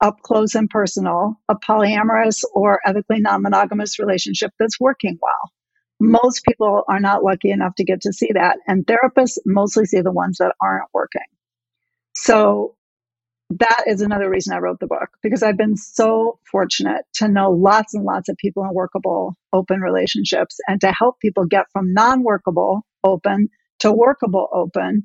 up 0.01 0.21
close 0.21 0.55
and 0.55 0.69
personal 0.69 1.35
a 1.49 1.55
polyamorous 1.55 2.43
or 2.53 2.79
ethically 2.85 3.19
non 3.19 3.41
monogamous 3.41 3.99
relationship 3.99 4.51
that's 4.59 4.79
working 4.79 5.19
well. 5.21 5.51
Most 5.99 6.43
people 6.43 6.83
are 6.87 6.99
not 6.99 7.23
lucky 7.23 7.51
enough 7.51 7.75
to 7.75 7.85
get 7.85 8.01
to 8.01 8.13
see 8.13 8.31
that, 8.33 8.57
and 8.67 8.85
therapists 8.85 9.37
mostly 9.45 9.85
see 9.85 10.01
the 10.01 10.11
ones 10.11 10.37
that 10.37 10.53
aren't 10.61 10.89
working. 10.93 11.21
So 12.13 12.75
that 13.51 13.83
is 13.87 14.01
another 14.01 14.29
reason 14.29 14.53
I 14.53 14.59
wrote 14.59 14.79
the 14.79 14.87
book 14.87 15.09
because 15.21 15.43
I've 15.43 15.57
been 15.57 15.77
so 15.77 16.39
fortunate 16.51 17.05
to 17.15 17.27
know 17.27 17.51
lots 17.51 17.93
and 17.93 18.03
lots 18.03 18.27
of 18.27 18.37
people 18.37 18.63
in 18.63 18.73
workable 18.73 19.35
open 19.53 19.81
relationships 19.81 20.57
and 20.67 20.81
to 20.81 20.91
help 20.91 21.19
people 21.19 21.45
get 21.45 21.65
from 21.71 21.93
non 21.93 22.23
workable 22.23 22.85
open 23.03 23.49
to 23.79 23.91
workable 23.91 24.49
open. 24.51 25.03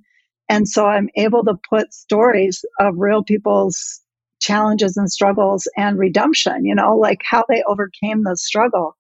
And 0.49 0.67
so 0.67 0.87
I'm 0.87 1.11
able 1.17 1.45
to 1.45 1.55
put 1.69 1.93
stories 1.93 2.65
of 2.81 2.95
real 2.97 3.23
people's 3.23 4.01
challenges 4.41 4.97
and 4.97 5.11
struggles 5.11 5.69
and 5.77 5.99
redemption, 5.99 6.65
you 6.65 6.75
know, 6.75 6.97
like 6.97 7.21
how 7.25 7.45
they 7.49 7.63
overcame 7.69 8.25
the 8.25 8.37
struggle 8.37 8.97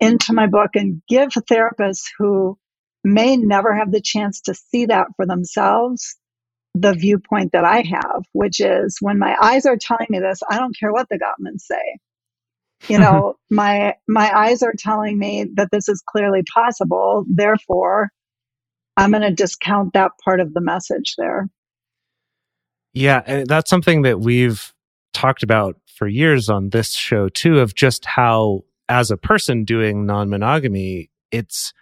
into 0.00 0.32
my 0.32 0.46
book 0.46 0.70
and 0.74 1.02
give 1.08 1.30
therapists 1.30 2.04
who 2.18 2.58
may 3.04 3.36
never 3.36 3.74
have 3.74 3.90
the 3.92 4.00
chance 4.00 4.40
to 4.42 4.54
see 4.54 4.86
that 4.86 5.08
for 5.16 5.26
themselves 5.26 6.16
the 6.74 6.94
viewpoint 6.94 7.52
that 7.52 7.64
I 7.64 7.82
have, 7.82 8.22
which 8.32 8.60
is 8.60 8.96
when 9.00 9.18
my 9.18 9.36
eyes 9.40 9.66
are 9.66 9.76
telling 9.76 10.06
me 10.08 10.20
this, 10.20 10.40
I 10.48 10.58
don't 10.58 10.76
care 10.78 10.92
what 10.92 11.08
the 11.10 11.18
Gottmans 11.18 11.60
say. 11.60 11.98
You 12.88 12.98
know, 12.98 13.34
my 13.50 13.94
my 14.08 14.30
eyes 14.34 14.62
are 14.62 14.74
telling 14.76 15.18
me 15.18 15.46
that 15.54 15.68
this 15.70 15.88
is 15.88 16.02
clearly 16.06 16.42
possible. 16.54 17.24
Therefore, 17.28 18.10
I'm 18.96 19.10
going 19.10 19.22
to 19.22 19.34
discount 19.34 19.92
that 19.92 20.12
part 20.24 20.40
of 20.40 20.54
the 20.54 20.60
message 20.60 21.14
there. 21.18 21.48
Yeah, 22.94 23.22
and 23.26 23.46
that's 23.46 23.70
something 23.70 24.02
that 24.02 24.20
we've 24.20 24.72
talked 25.12 25.42
about 25.42 25.76
for 25.86 26.06
years 26.06 26.48
on 26.48 26.70
this 26.70 26.92
show 26.92 27.28
too 27.28 27.60
of 27.60 27.74
just 27.74 28.04
how 28.04 28.62
as 28.88 29.10
a 29.10 29.16
person 29.16 29.64
doing 29.64 30.06
non-monogamy, 30.06 31.10
it's 31.30 31.72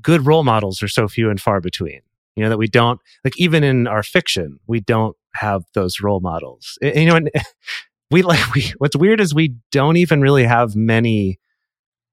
good 0.00 0.26
role 0.26 0.44
models 0.44 0.82
are 0.82 0.88
so 0.88 1.08
few 1.08 1.30
and 1.30 1.40
far 1.40 1.60
between. 1.60 2.00
You 2.36 2.44
know 2.44 2.48
that 2.50 2.58
we 2.58 2.68
don't 2.68 3.00
like 3.24 3.38
even 3.38 3.62
in 3.62 3.86
our 3.86 4.02
fiction, 4.02 4.58
we 4.66 4.80
don't 4.80 5.16
have 5.34 5.64
those 5.74 6.00
role 6.00 6.20
models. 6.20 6.78
And, 6.80 6.96
you 6.96 7.06
know, 7.06 7.16
and 7.16 7.30
we 8.10 8.22
like 8.22 8.54
we 8.54 8.72
what's 8.78 8.96
weird 8.96 9.20
is 9.20 9.34
we 9.34 9.54
don't 9.70 9.96
even 9.96 10.20
really 10.20 10.44
have 10.44 10.74
many 10.74 11.38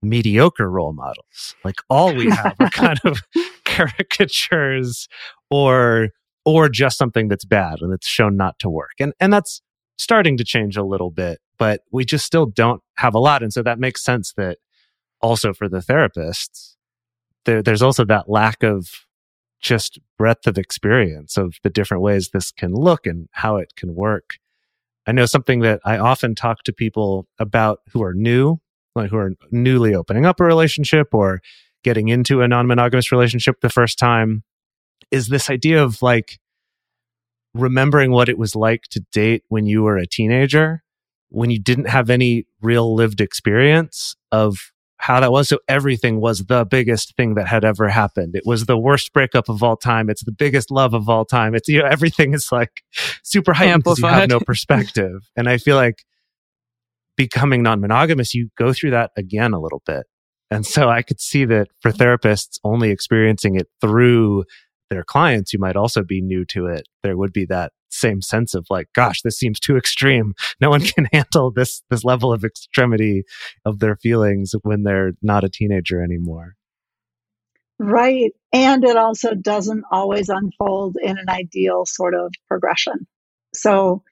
mediocre 0.02 0.70
role 0.70 0.94
models. 0.94 1.56
Like 1.64 1.76
all 1.90 2.14
we 2.14 2.30
have 2.30 2.56
are 2.60 2.70
kind 2.72 3.00
of 3.06 3.22
caricatures 3.66 5.08
or 5.50 6.10
or 6.46 6.70
just 6.70 6.98
something 6.98 7.28
that's 7.28 7.46
bad 7.46 7.82
and 7.82 7.94
it's 7.94 8.08
shown 8.08 8.36
not 8.36 8.60
to 8.60 8.70
work. 8.70 8.94
And 9.00 9.14
and 9.20 9.32
that's 9.32 9.62
starting 9.98 10.38
to 10.38 10.44
change 10.44 10.78
a 10.78 10.84
little 10.84 11.12
bit, 11.12 11.40
but 11.58 11.82
we 11.92 12.06
just 12.06 12.26
still 12.26 12.46
don't 12.46 12.82
have 13.00 13.16
a 13.16 13.20
lot. 13.20 13.42
And 13.42 13.54
so 13.54 13.64
that 13.64 13.80
makes 13.80 14.04
sense 14.04 14.34
that 14.38 14.58
also 15.22 15.54
for 15.54 15.68
the 15.68 15.80
therapists, 15.80 16.76
there, 17.46 17.64
there's 17.64 17.82
also 17.82 18.06
that 18.06 18.30
lack 18.30 18.64
of 18.64 19.06
just 19.62 20.00
breadth 20.18 20.48
of 20.48 20.58
experience 20.58 21.38
of 21.38 21.56
the 21.64 21.70
different 21.70 22.04
ways 22.04 22.30
this 22.30 22.52
can 22.52 22.74
look 22.74 23.06
and 23.06 23.28
how 23.32 23.58
it 23.58 23.74
can 23.76 23.96
work. 23.96 24.38
I 25.08 25.12
know 25.12 25.26
something 25.26 25.62
that 25.62 25.82
I 25.84 25.98
often 25.98 26.36
talk 26.36 26.64
to 26.64 26.74
people 26.74 27.28
about 27.40 27.80
who 27.92 28.04
are 28.04 28.14
new, 28.14 28.58
like 28.96 29.10
who 29.10 29.18
are 29.18 29.32
newly 29.52 29.96
opening 29.96 30.26
up 30.26 30.40
a 30.40 30.44
relationship 30.44 31.14
or 31.14 31.42
getting 31.84 32.10
into 32.10 32.42
a 32.42 32.48
non 32.48 32.68
monogamous 32.68 33.12
relationship 33.12 33.62
the 33.62 33.70
first 33.70 33.98
time 33.98 34.44
is 35.12 35.28
this 35.28 35.50
idea 35.50 35.82
of 35.82 36.02
like 36.02 36.40
remembering 37.54 38.12
what 38.12 38.30
it 38.30 38.38
was 38.38 38.56
like 38.56 38.84
to 38.92 39.02
date 39.12 39.44
when 39.48 39.66
you 39.66 39.84
were 39.84 39.98
a 39.98 40.06
teenager, 40.06 40.84
when 41.30 41.50
you 41.50 41.60
didn't 41.60 41.90
have 41.90 42.10
any 42.10 42.46
real 42.62 42.96
lived 42.96 43.22
experience 43.22 44.16
of 44.32 44.58
how 44.98 45.22
that 45.22 45.32
was. 45.32 45.48
So 45.48 45.60
everything 45.68 46.20
was 46.20 46.40
the 46.46 46.66
biggest 46.66 47.16
thing 47.16 47.36
that 47.36 47.48
had 47.48 47.64
ever 47.64 47.88
happened. 47.88 48.36
It 48.36 48.44
was 48.46 48.66
the 48.66 48.78
worst 48.78 49.14
breakup 49.14 49.48
of 49.48 49.64
all 49.64 49.78
time. 49.78 50.10
It's 50.10 50.24
the 50.24 50.32
biggest 50.32 50.70
love 50.70 50.94
of 50.94 51.08
all 51.08 51.24
time. 51.24 51.56
It's, 51.56 51.70
you 51.70 51.80
know, 51.80 51.86
everything 51.86 52.34
is 52.34 52.52
like 52.52 52.84
super 53.24 53.54
heightened 53.54 53.84
because 53.84 54.00
you 54.00 54.08
have 54.08 54.30
no 54.30 54.40
perspective. 54.42 55.30
and 55.38 55.48
I 55.48 55.58
feel 55.58 55.78
like 55.78 56.04
becoming 57.16 57.64
non-monogamous, 57.64 58.34
you 58.34 58.50
go 58.58 58.74
through 58.74 58.92
that 58.92 59.12
again 59.16 59.54
a 59.54 59.60
little 59.60 59.82
bit. 59.86 60.06
And 60.52 60.66
so 60.66 60.90
I 60.90 61.02
could 61.02 61.22
see 61.22 61.46
that 61.46 61.68
for 61.80 61.92
therapists 61.92 62.60
only 62.64 62.90
experiencing 62.90 63.56
it 63.56 63.68
through 63.80 64.44
their 64.90 65.04
clients 65.04 65.52
who 65.52 65.58
might 65.58 65.76
also 65.76 66.04
be 66.04 66.22
new 66.22 66.46
to 66.46 66.68
it, 66.68 66.88
there 67.04 67.18
would 67.18 67.34
be 67.34 67.46
that 67.46 67.72
same 67.90 68.22
sense 68.22 68.54
of 68.54 68.66
like, 68.70 68.88
gosh, 68.94 69.22
this 69.22 69.38
seems 69.38 69.60
too 69.60 69.78
extreme. 69.78 70.34
No 70.62 70.70
one 70.70 70.82
can 70.82 71.08
handle 71.14 71.52
this, 71.52 71.82
this 71.90 72.04
level 72.04 72.32
of 72.34 72.44
extremity 72.44 73.24
of 73.66 73.80
their 73.80 73.96
feelings 73.96 74.54
when 74.64 74.84
they're 74.84 75.14
not 75.22 75.44
a 75.44 75.50
teenager 75.50 76.02
anymore. 76.02 76.56
Right. 77.80 78.34
And 78.52 78.84
it 78.84 78.98
also 78.98 79.34
doesn't 79.34 79.86
always 79.92 80.30
unfold 80.30 80.98
in 81.02 81.18
an 81.18 81.30
ideal 81.30 81.86
sort 81.86 82.14
of 82.14 82.34
progression. 82.48 83.08
So 83.54 84.04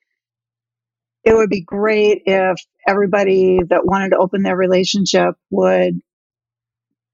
it 1.23 1.35
would 1.35 1.49
be 1.49 1.61
great 1.61 2.23
if 2.25 2.57
everybody 2.87 3.59
that 3.69 3.85
wanted 3.85 4.11
to 4.11 4.17
open 4.17 4.43
their 4.43 4.55
relationship 4.55 5.35
would 5.49 6.01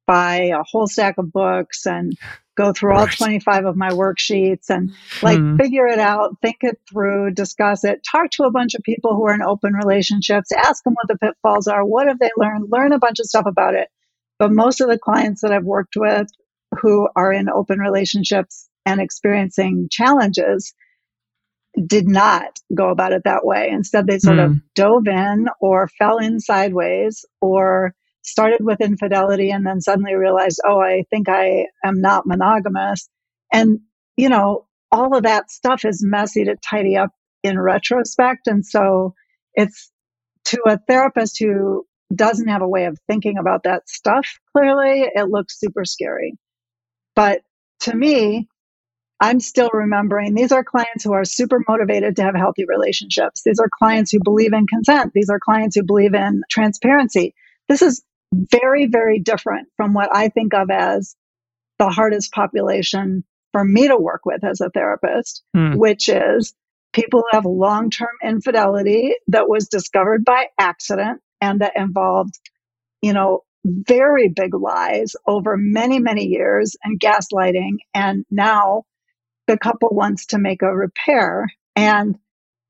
buy 0.05 0.51
a 0.53 0.63
whole 0.63 0.87
stack 0.87 1.17
of 1.17 1.31
books 1.31 1.85
and 1.85 2.17
go 2.55 2.71
through 2.71 2.95
all 2.95 3.07
25 3.07 3.65
of 3.65 3.75
my 3.75 3.89
worksheets 3.89 4.69
and 4.69 4.91
like 5.21 5.39
mm. 5.39 5.57
figure 5.57 5.87
it 5.87 5.99
out, 5.99 6.37
think 6.41 6.57
it 6.61 6.79
through, 6.89 7.31
discuss 7.31 7.83
it, 7.83 8.05
talk 8.09 8.29
to 8.31 8.43
a 8.43 8.51
bunch 8.51 8.75
of 8.75 8.83
people 8.83 9.15
who 9.15 9.25
are 9.25 9.33
in 9.33 9.41
open 9.41 9.73
relationships, 9.73 10.51
ask 10.51 10.83
them 10.83 10.93
what 10.93 11.07
the 11.07 11.17
pitfalls 11.17 11.67
are, 11.67 11.83
what 11.83 12.07
have 12.07 12.19
they 12.19 12.29
learned, 12.37 12.67
learn 12.71 12.93
a 12.93 12.99
bunch 12.99 13.19
of 13.19 13.25
stuff 13.25 13.45
about 13.47 13.73
it. 13.73 13.89
But 14.37 14.51
most 14.51 14.81
of 14.81 14.89
the 14.89 14.99
clients 14.99 15.41
that 15.41 15.51
I've 15.51 15.63
worked 15.63 15.95
with 15.95 16.27
who 16.81 17.07
are 17.15 17.31
in 17.31 17.49
open 17.49 17.79
relationships 17.79 18.69
and 18.85 18.99
experiencing 18.99 19.87
challenges 19.89 20.73
did 21.87 22.07
not 22.07 22.59
go 22.73 22.89
about 22.89 23.13
it 23.13 23.23
that 23.25 23.45
way. 23.45 23.69
Instead, 23.71 24.05
they 24.05 24.19
sort 24.19 24.37
mm. 24.37 24.45
of 24.45 24.51
hmm. 24.51 24.57
dove 24.75 25.07
in 25.07 25.47
or 25.59 25.87
fell 25.87 26.17
in 26.17 26.39
sideways 26.39 27.25
or 27.41 27.95
started 28.23 28.63
with 28.63 28.81
infidelity 28.81 29.51
and 29.51 29.65
then 29.65 29.81
suddenly 29.81 30.15
realized, 30.15 30.59
oh, 30.65 30.79
I 30.79 31.03
think 31.09 31.29
I 31.29 31.67
am 31.83 32.01
not 32.01 32.25
monogamous. 32.25 33.07
And, 33.51 33.79
you 34.17 34.29
know, 34.29 34.65
all 34.91 35.15
of 35.15 35.23
that 35.23 35.51
stuff 35.51 35.85
is 35.85 36.03
messy 36.03 36.45
to 36.45 36.55
tidy 36.55 36.97
up 36.97 37.11
in 37.43 37.59
retrospect. 37.59 38.47
And 38.47 38.65
so 38.65 39.13
it's 39.53 39.91
to 40.45 40.61
a 40.65 40.77
therapist 40.77 41.37
who 41.39 41.85
doesn't 42.13 42.47
have 42.47 42.61
a 42.61 42.67
way 42.67 42.85
of 42.85 42.99
thinking 43.07 43.37
about 43.37 43.63
that 43.63 43.89
stuff 43.89 44.39
clearly, 44.55 45.01
it 45.13 45.29
looks 45.29 45.59
super 45.59 45.85
scary. 45.85 46.33
But 47.15 47.41
to 47.81 47.95
me, 47.95 48.47
I'm 49.19 49.39
still 49.39 49.69
remembering 49.71 50.33
these 50.33 50.51
are 50.51 50.63
clients 50.63 51.03
who 51.03 51.13
are 51.13 51.25
super 51.25 51.63
motivated 51.67 52.15
to 52.17 52.23
have 52.23 52.35
healthy 52.35 52.65
relationships. 52.65 53.41
These 53.43 53.59
are 53.59 53.69
clients 53.79 54.11
who 54.11 54.19
believe 54.23 54.53
in 54.53 54.67
consent. 54.67 55.11
These 55.13 55.29
are 55.29 55.39
clients 55.39 55.75
who 55.75 55.83
believe 55.83 56.13
in 56.13 56.41
transparency. 56.49 57.33
This 57.69 57.81
is 57.81 58.03
very, 58.33 58.87
very 58.87 59.19
different 59.19 59.69
from 59.77 59.93
what 59.93 60.15
I 60.15 60.29
think 60.29 60.53
of 60.53 60.69
as 60.69 61.15
the 61.79 61.89
hardest 61.89 62.31
population 62.31 63.23
for 63.51 63.63
me 63.63 63.87
to 63.87 63.97
work 63.97 64.21
with 64.25 64.43
as 64.43 64.61
a 64.61 64.69
therapist, 64.69 65.43
mm. 65.55 65.75
which 65.75 66.09
is 66.09 66.53
people 66.91 67.21
who 67.21 67.35
have 67.35 67.45
long 67.45 67.89
term 67.89 68.09
infidelity 68.23 69.15
that 69.27 69.47
was 69.47 69.67
discovered 69.67 70.25
by 70.25 70.47
accident 70.57 71.21
and 71.41 71.61
that 71.61 71.73
involved, 71.75 72.39
you 73.01 73.13
know, 73.13 73.41
very 73.65 74.27
big 74.27 74.53
lies 74.53 75.15
over 75.25 75.55
many, 75.57 75.99
many 75.99 76.25
years 76.25 76.75
and 76.83 76.99
gaslighting. 76.99 77.77
And 77.93 78.25
now 78.29 78.83
the 79.47 79.57
couple 79.57 79.89
wants 79.91 80.27
to 80.27 80.37
make 80.37 80.61
a 80.61 80.75
repair. 80.75 81.47
And 81.75 82.17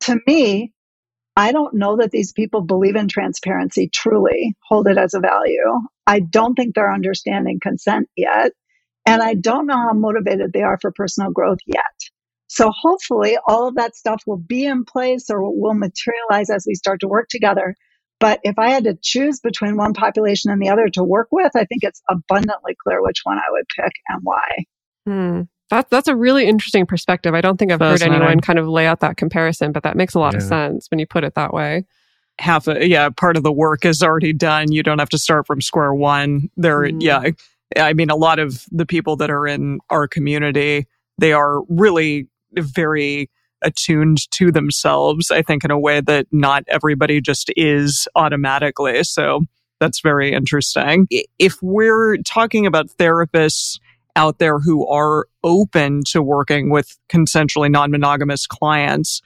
to 0.02 0.20
me, 0.28 0.73
I 1.36 1.52
don't 1.52 1.74
know 1.74 1.98
that 1.98 2.12
these 2.12 2.32
people 2.32 2.62
believe 2.62 2.96
in 2.96 3.08
transparency 3.08 3.90
truly, 3.90 4.56
hold 4.68 4.88
it 4.88 4.98
as 4.98 5.14
a 5.14 5.20
value. 5.20 5.80
I 6.06 6.20
don't 6.20 6.54
think 6.54 6.76
they're 6.76 6.94
understanding 6.94 7.60
consent 7.62 8.08
yet. 8.16 8.52
And 9.06 9.22
I 9.22 9.34
don't 9.34 9.66
know 9.66 9.78
how 9.78 9.94
motivated 9.94 10.54
they 10.54 10.62
are 10.62 10.78
for 10.80 10.92
personal 10.92 11.32
growth 11.32 11.60
yet. 11.66 11.84
So 12.48 12.70
hopefully 12.72 13.38
all 13.48 13.68
of 13.68 13.76
that 13.76 13.96
stuff 13.96 14.22
will 14.28 14.38
be 14.38 14.66
in 14.66 14.86
place 14.86 15.30
or 15.30 15.42
will 15.42 15.74
materialize 15.74 16.50
as 16.52 16.66
we 16.68 16.76
start 16.76 17.00
to 17.00 17.08
work 17.08 17.28
together. 17.30 17.76
But 18.20 18.40
if 18.44 18.60
I 18.60 18.70
had 18.70 18.84
to 18.84 18.98
choose 19.02 19.40
between 19.40 19.76
one 19.76 19.94
population 19.94 20.52
and 20.52 20.62
the 20.62 20.70
other 20.70 20.88
to 20.90 21.04
work 21.04 21.30
with, 21.32 21.52
I 21.56 21.66
think 21.66 21.84
it's 21.84 22.02
abundantly 22.10 22.76
clear 22.82 23.02
which 23.02 23.22
one 23.24 23.38
I 23.38 23.50
would 23.50 23.66
pick 23.76 23.92
and 24.08 24.20
why. 24.24 24.48
Hmm. 25.06 25.42
That's 25.74 25.90
that's 25.90 26.08
a 26.08 26.16
really 26.16 26.46
interesting 26.46 26.86
perspective. 26.86 27.34
I 27.34 27.42
don't 27.42 27.58
think 27.58 27.72
I've 27.72 27.80
heard 27.80 28.04
anyone 28.04 28.42
kind 28.42 28.60
of 28.60 28.68
lay 28.68 28.86
out 28.86 29.00
that 29.00 29.18
comparison, 29.18 29.72
but 29.72 29.82
that 29.82 29.98
makes 29.98 30.14
a 30.14 30.20
lot 30.20 30.34
yeah. 30.34 30.38
of 30.38 30.44
sense 30.44 30.92
when 30.92 31.00
you 31.00 31.08
put 31.08 31.24
it 31.24 31.34
that 31.34 31.52
way. 31.52 31.86
Half, 32.38 32.68
a, 32.68 32.88
yeah, 32.88 33.10
part 33.10 33.38
of 33.38 33.44
the 33.44 33.52
work 33.52 33.84
is 33.84 34.04
already 34.04 34.34
done. 34.34 34.72
You 34.72 34.84
don't 34.84 35.00
have 35.00 35.10
to 35.10 35.18
start 35.18 35.48
from 35.48 35.62
square 35.62 35.92
one. 35.92 36.52
There, 36.56 36.82
mm. 36.82 37.02
yeah, 37.02 37.32
I 37.76 37.94
mean, 37.94 38.12
a 38.12 38.16
lot 38.16 38.38
of 38.38 38.66
the 38.72 38.86
people 38.86 39.16
that 39.16 39.32
are 39.32 39.48
in 39.48 39.80
our 39.90 40.08
community, 40.08 40.86
they 41.18 41.34
are 41.34 41.64
really 41.70 42.28
very 42.54 43.32
attuned 43.64 44.30
to 44.30 44.52
themselves. 44.52 45.32
I 45.32 45.42
think 45.42 45.64
in 45.64 45.72
a 45.72 45.80
way 45.80 46.02
that 46.02 46.28
not 46.32 46.66
everybody 46.68 47.20
just 47.20 47.52
is 47.58 48.08
automatically. 48.16 49.04
So 49.06 49.42
that's 49.80 50.02
very 50.02 50.34
interesting. 50.34 51.08
If 51.40 51.56
we're 51.64 52.18
talking 52.18 52.68
about 52.68 52.90
therapists 53.00 53.80
out 54.16 54.40
there 54.40 54.60
who 54.60 54.88
are 54.88 55.28
open 55.44 56.04
to 56.12 56.22
working 56.22 56.70
with 56.70 56.98
consensually 57.10 57.72
non-monogamous 57.72 58.46
clients, 58.48 59.22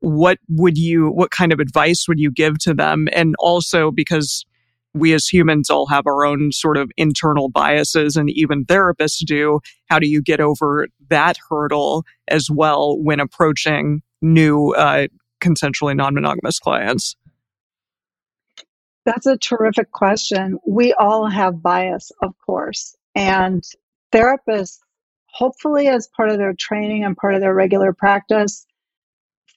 what 0.00 0.38
would 0.48 0.76
you, 0.76 1.10
what 1.10 1.30
kind 1.30 1.52
of 1.52 1.60
advice 1.60 2.06
would 2.08 2.18
you 2.18 2.30
give 2.30 2.58
to 2.58 2.74
them? 2.74 3.08
And 3.12 3.34
also 3.38 3.90
because 3.90 4.44
we 4.94 5.14
as 5.14 5.26
humans 5.26 5.70
all 5.70 5.86
have 5.86 6.06
our 6.06 6.24
own 6.24 6.52
sort 6.52 6.76
of 6.76 6.90
internal 6.96 7.48
biases 7.48 8.16
and 8.16 8.28
even 8.30 8.64
therapists 8.64 9.24
do. 9.24 9.60
How 9.86 9.98
do 9.98 10.06
you 10.08 10.20
get 10.20 10.40
over 10.40 10.88
that 11.08 11.38
hurdle 11.48 12.04
as 12.28 12.48
well 12.50 12.98
when 12.98 13.20
approaching 13.20 14.02
new 14.20 14.72
uh, 14.74 15.06
consensually 15.40 15.96
non-monogamous 15.96 16.58
clients? 16.58 17.16
That's 19.04 19.26
a 19.26 19.36
terrific 19.36 19.90
question. 19.90 20.58
We 20.66 20.92
all 20.92 21.26
have 21.26 21.62
bias, 21.62 22.12
of 22.22 22.34
course. 22.44 22.94
And 23.14 23.64
therapists, 24.12 24.78
hopefully, 25.26 25.88
as 25.88 26.08
part 26.16 26.30
of 26.30 26.38
their 26.38 26.54
training 26.58 27.04
and 27.04 27.16
part 27.16 27.34
of 27.34 27.40
their 27.40 27.54
regular 27.54 27.92
practice, 27.92 28.66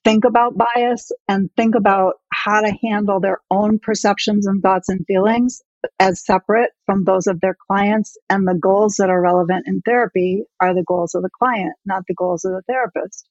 think 0.03 0.23
about 0.25 0.57
bias 0.57 1.11
and 1.27 1.49
think 1.57 1.75
about 1.75 2.15
how 2.31 2.61
to 2.61 2.73
handle 2.83 3.19
their 3.19 3.39
own 3.51 3.79
perceptions 3.79 4.47
and 4.47 4.61
thoughts 4.61 4.89
and 4.89 5.05
feelings 5.07 5.61
as 5.99 6.23
separate 6.23 6.71
from 6.85 7.03
those 7.03 7.27
of 7.27 7.41
their 7.41 7.55
clients. 7.67 8.17
And 8.29 8.47
the 8.47 8.57
goals 8.59 8.95
that 8.99 9.09
are 9.09 9.21
relevant 9.21 9.67
in 9.67 9.81
therapy 9.81 10.43
are 10.61 10.73
the 10.73 10.83
goals 10.87 11.15
of 11.15 11.23
the 11.23 11.29
client, 11.37 11.73
not 11.85 12.03
the 12.07 12.15
goals 12.15 12.45
of 12.45 12.53
the 12.53 12.63
therapist. 12.67 13.27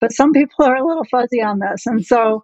But 0.00 0.12
some 0.12 0.32
people 0.32 0.64
are 0.64 0.76
a 0.76 0.86
little 0.86 1.04
fuzzy 1.10 1.42
on 1.42 1.58
this. 1.58 1.86
And 1.86 2.04
so 2.04 2.42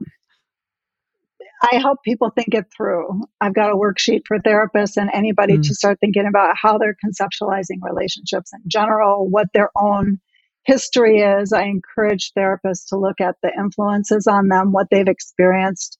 I 1.72 1.78
help 1.78 2.02
people 2.02 2.30
think 2.30 2.48
it 2.52 2.66
through. 2.76 3.22
I've 3.40 3.54
got 3.54 3.70
a 3.70 3.76
worksheet 3.76 4.22
for 4.26 4.38
therapists 4.38 4.98
and 4.98 5.10
anybody 5.14 5.56
mm. 5.56 5.62
to 5.62 5.74
start 5.74 5.98
thinking 5.98 6.26
about 6.26 6.56
how 6.60 6.76
they're 6.76 6.96
conceptualizing 7.04 7.78
relationships 7.80 8.52
in 8.52 8.60
general, 8.66 9.26
what 9.28 9.48
their 9.54 9.70
own 9.74 10.20
history 10.64 11.20
is. 11.20 11.54
I 11.54 11.62
encourage 11.62 12.32
therapists 12.36 12.88
to 12.88 12.98
look 12.98 13.20
at 13.20 13.36
the 13.42 13.50
influences 13.56 14.26
on 14.26 14.48
them, 14.48 14.72
what 14.72 14.88
they've 14.90 15.08
experienced. 15.08 15.98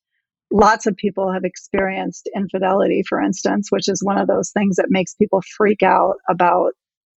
Lots 0.51 0.87
of 0.87 0.97
people 0.97 1.33
have 1.33 1.45
experienced 1.45 2.29
infidelity, 2.37 3.03
for 3.09 3.21
instance, 3.21 3.69
which 3.71 3.89
is 3.89 4.05
one 4.05 4.19
of 4.19 4.29
those 4.29 4.51
things 4.51 4.77
that 4.77 4.91
makes 4.91 5.15
people 5.15 5.41
freak 5.57 5.83
out 5.83 6.17
about 6.29 6.73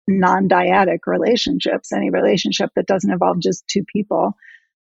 non 0.08 0.48
dyadic 0.48 1.00
relationships. 1.08 1.92
Any 1.92 2.12
relationship 2.12 2.70
that 2.76 2.86
doesn't 2.86 3.12
involve 3.12 3.40
just 3.40 3.68
two 3.68 3.84
people 3.92 4.36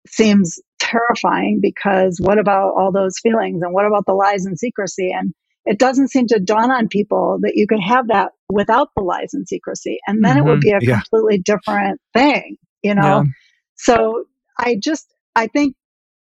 seems 0.07 0.60
terrifying 0.93 1.59
because 1.62 2.19
what 2.21 2.39
about 2.39 2.73
all 2.77 2.91
those 2.91 3.19
feelings 3.21 3.62
and 3.62 3.73
what 3.73 3.85
about 3.85 4.05
the 4.05 4.13
lies 4.13 4.45
and 4.45 4.57
secrecy? 4.57 5.12
And 5.12 5.33
it 5.65 5.79
doesn't 5.79 6.09
seem 6.09 6.27
to 6.27 6.39
dawn 6.39 6.71
on 6.71 6.88
people 6.88 7.39
that 7.41 7.53
you 7.55 7.67
could 7.67 7.81
have 7.81 8.07
that 8.09 8.31
without 8.50 8.89
the 8.95 9.03
lies 9.03 9.33
and 9.33 9.47
secrecy. 9.47 10.00
And 10.07 10.23
then 10.23 10.38
mm-hmm. 10.38 10.47
it 10.47 10.50
would 10.50 10.59
mm-hmm. 10.62 10.79
be 10.79 10.85
a 10.85 10.89
yeah. 10.89 11.01
completely 11.01 11.39
different 11.39 12.01
thing, 12.13 12.57
you 12.81 12.96
know? 12.96 13.24
Yeah. 13.24 13.31
So 13.75 14.25
I 14.57 14.77
just, 14.81 15.07
I 15.35 15.48
think 15.48 15.75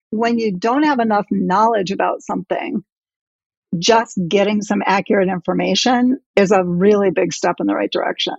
when 0.09 0.39
you 0.39 0.57
don't 0.57 0.83
have 0.83 0.99
enough 0.99 1.25
knowledge 1.31 1.91
about 1.91 2.21
something, 2.21 2.83
just 3.77 4.19
getting 4.27 4.61
some 4.61 4.81
accurate 4.85 5.29
information 5.29 6.19
is 6.35 6.51
a 6.51 6.63
really 6.63 7.11
big 7.11 7.33
step 7.33 7.55
in 7.59 7.67
the 7.67 7.75
right 7.75 7.91
direction. 7.91 8.35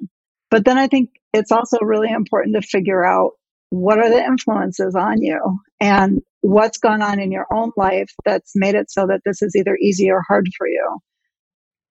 But 0.50 0.64
then 0.64 0.79
I 0.79 0.88
think 0.88 1.11
it's 1.33 1.53
also 1.53 1.79
really 1.83 2.11
important 2.11 2.57
to 2.57 2.62
figure 2.62 3.05
out 3.05 3.33
what 3.70 3.98
are 3.98 4.11
the 4.11 4.22
influences 4.22 4.94
on 4.94 5.20
you 5.20 5.59
and 5.81 6.22
what's 6.40 6.78
gone 6.78 7.02
on 7.02 7.20
in 7.20 7.33
your 7.33 7.46
own 7.52 7.72
life 7.76 8.11
that's 8.24 8.52
made 8.54 8.74
it 8.74 8.90
so 8.90 9.07
that 9.07 9.20
this 9.24 9.42
is 9.42 9.54
either 9.57 9.76
easy 9.76 10.11
or 10.11 10.22
hard 10.26 10.48
for 10.57 10.66
you. 10.66 10.98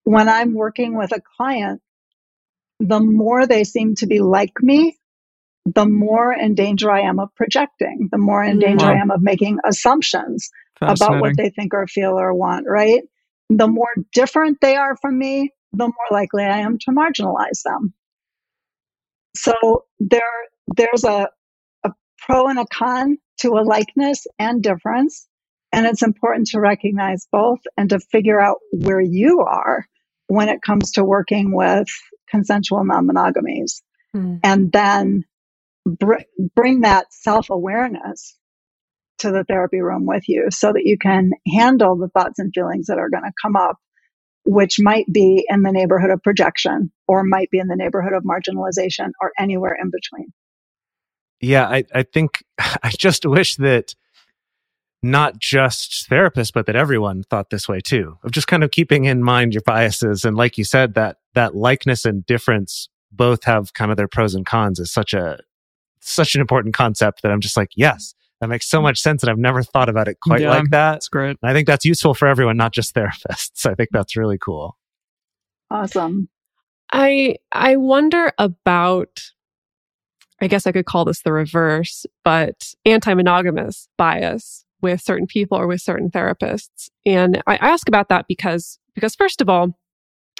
When 0.04 0.30
I'm 0.30 0.54
working 0.54 0.98
with 0.98 1.12
a 1.12 1.22
client, 1.36 1.82
the 2.80 3.00
more 3.00 3.46
they 3.46 3.64
seem 3.64 3.96
to 3.96 4.08
be 4.08 4.20
like 4.20 4.54
me, 4.62 4.98
the 5.66 5.86
more 5.86 6.32
in 6.32 6.56
danger 6.56 6.90
I 6.92 7.02
am 7.02 7.20
of 7.20 7.34
projecting, 7.36 8.08
the 8.12 8.18
more 8.18 8.44
in 8.44 8.60
danger 8.60 8.86
wow. 8.86 8.94
I 8.94 9.02
am 9.02 9.12
of 9.12 9.22
making 9.22 9.60
assumptions 9.68 10.50
about 10.82 11.20
what 11.20 11.36
they 11.36 11.50
think 11.50 11.74
or 11.74 11.88
feel 11.88 12.18
or 12.18 12.34
want, 12.34 12.66
right? 12.68 13.02
The 13.50 13.68
more 13.68 13.94
different 14.14 14.60
they 14.62 14.76
are 14.76 14.96
from 14.96 15.18
me, 15.18 15.52
the 15.74 15.86
more 15.86 16.08
likely 16.12 16.44
I 16.44 16.60
am 16.60 16.78
to 16.80 16.92
marginalize 16.92 17.64
them. 17.64 17.94
So 19.36 19.86
there, 20.00 20.22
there's 20.76 21.04
a, 21.04 21.10
a 21.10 21.30
pro 22.20 22.48
and 22.48 22.60
a 22.60 22.66
con 22.66 23.18
to 23.40 23.58
a 23.58 23.64
likeness 23.64 24.26
and 24.40 24.62
difference. 24.62 25.28
And 25.72 25.86
it's 25.86 26.04
important 26.04 26.48
to 26.48 26.60
recognize 26.60 27.28
both 27.32 27.60
and 27.78 27.90
to 27.90 28.00
figure 28.00 28.40
out 28.40 28.58
where 28.72 29.02
you 29.02 29.42
are 29.42 29.86
when 30.28 30.50
it 30.50 30.62
comes 30.62 30.92
to 30.94 31.04
working 31.04 31.56
with 31.56 31.88
consensual 32.30 32.84
non 32.84 33.08
monogamies. 33.08 33.82
Mm. 34.16 34.40
And 34.44 34.72
then 34.72 35.24
br- 35.86 36.24
bring 36.56 36.82
that 36.82 37.08
self 37.12 37.50
awareness 37.50 38.38
to 39.20 39.32
the 39.32 39.44
therapy 39.44 39.82
room 39.82 40.06
with 40.06 40.24
you 40.28 40.48
so 40.50 40.72
that 40.74 40.86
you 40.86 40.98
can 40.98 41.32
handle 41.56 41.98
the 41.98 42.10
thoughts 42.10 42.40
and 42.40 42.52
feelings 42.54 42.88
that 42.88 43.00
are 43.00 43.10
going 43.10 43.24
to 43.24 43.32
come 43.42 43.56
up, 43.56 43.78
which 44.46 44.80
might 44.80 45.06
be 45.12 45.46
in 45.50 45.64
the 45.64 45.72
neighborhood 45.72 46.12
of 46.12 46.22
projection 46.22 46.92
or 47.08 47.24
might 47.24 47.50
be 47.50 47.60
in 47.60 47.68
the 47.68 47.76
neighborhood 47.76 48.14
of 48.14 48.24
marginalization 48.24 49.10
or 49.22 49.32
anywhere 49.40 49.76
in 49.82 49.90
between. 49.90 50.28
Yeah, 51.42 51.68
I, 51.68 51.84
I 51.94 52.04
think 52.04 52.44
I 52.60 52.92
just 52.98 53.26
wish 53.26 53.56
that 53.56 53.96
not 55.04 55.38
just 55.38 56.10
therapists, 56.10 56.52
but 56.52 56.66
that 56.66 56.76
everyone 56.76 57.24
thought 57.24 57.50
this 57.50 57.68
way 57.68 57.80
too, 57.80 58.18
of 58.24 58.32
just 58.32 58.48
kind 58.48 58.64
of 58.64 58.72
keeping 58.72 59.06
in 59.06 59.24
mind 59.24 59.54
your 59.54 59.62
biases. 59.62 60.26
And 60.26 60.36
like 60.36 60.58
you 60.58 60.64
said, 60.64 60.96
that, 60.96 61.18
that 61.34 61.56
likeness 61.56 62.04
and 62.06 62.26
difference 62.26 62.90
both 63.12 63.44
have 63.44 63.74
kind 63.74 63.92
of 63.92 63.98
their 63.98 64.08
pros 64.08 64.34
and 64.36 64.46
cons 64.46 64.80
is 64.80 64.92
such 64.92 65.14
a, 65.14 65.40
such 66.00 66.36
an 66.36 66.42
important 66.42 66.74
concept 66.74 67.22
that 67.22 67.32
I'm 67.32 67.42
just 67.42 67.58
like, 67.58 67.72
yes, 67.76 68.16
that 68.42 68.48
makes 68.48 68.68
so 68.68 68.82
much 68.82 69.00
sense. 69.00 69.24
And 69.24 69.30
I've 69.30 69.38
never 69.38 69.64
thought 69.64 69.90
about 69.90 70.08
it 70.08 70.20
quite 70.20 70.42
yeah, 70.42 70.50
like 70.50 70.70
that. 70.72 70.94
That's 70.94 71.10
great. 71.10 71.38
And 71.42 71.50
I 71.50 71.54
think 71.54 71.68
that's 71.68 71.86
useful 71.86 72.14
for 72.14 72.28
everyone, 72.28 72.58
not 72.58 72.74
just 72.74 72.96
therapists. 72.96 73.66
I 73.70 73.76
think 73.76 73.90
that's 73.92 74.16
really 74.16 74.38
cool. 74.38 74.78
Awesome. 75.70 76.30
I, 76.92 77.36
I 77.52 77.76
wonder 77.76 78.32
about 78.38 79.22
I 80.42 80.48
guess 80.48 80.68
I 80.68 80.72
could 80.72 80.86
call 80.86 81.06
this 81.06 81.22
the 81.22 81.32
reverse, 81.32 82.06
but 82.24 82.74
anti 82.86 83.14
monogamous 83.14 83.88
bias 83.98 84.66
with 84.82 85.02
certain 85.02 85.28
people 85.28 85.58
or 85.58 85.68
with 85.68 85.82
certain 85.82 86.10
therapists. 86.12 86.90
And 87.06 87.42
I 87.48 87.56
ask 87.56 87.88
about 87.88 88.10
that 88.10 88.28
because, 88.28 88.80
because 88.94 89.16
first 89.16 89.42
of 89.42 89.50
all, 89.50 89.78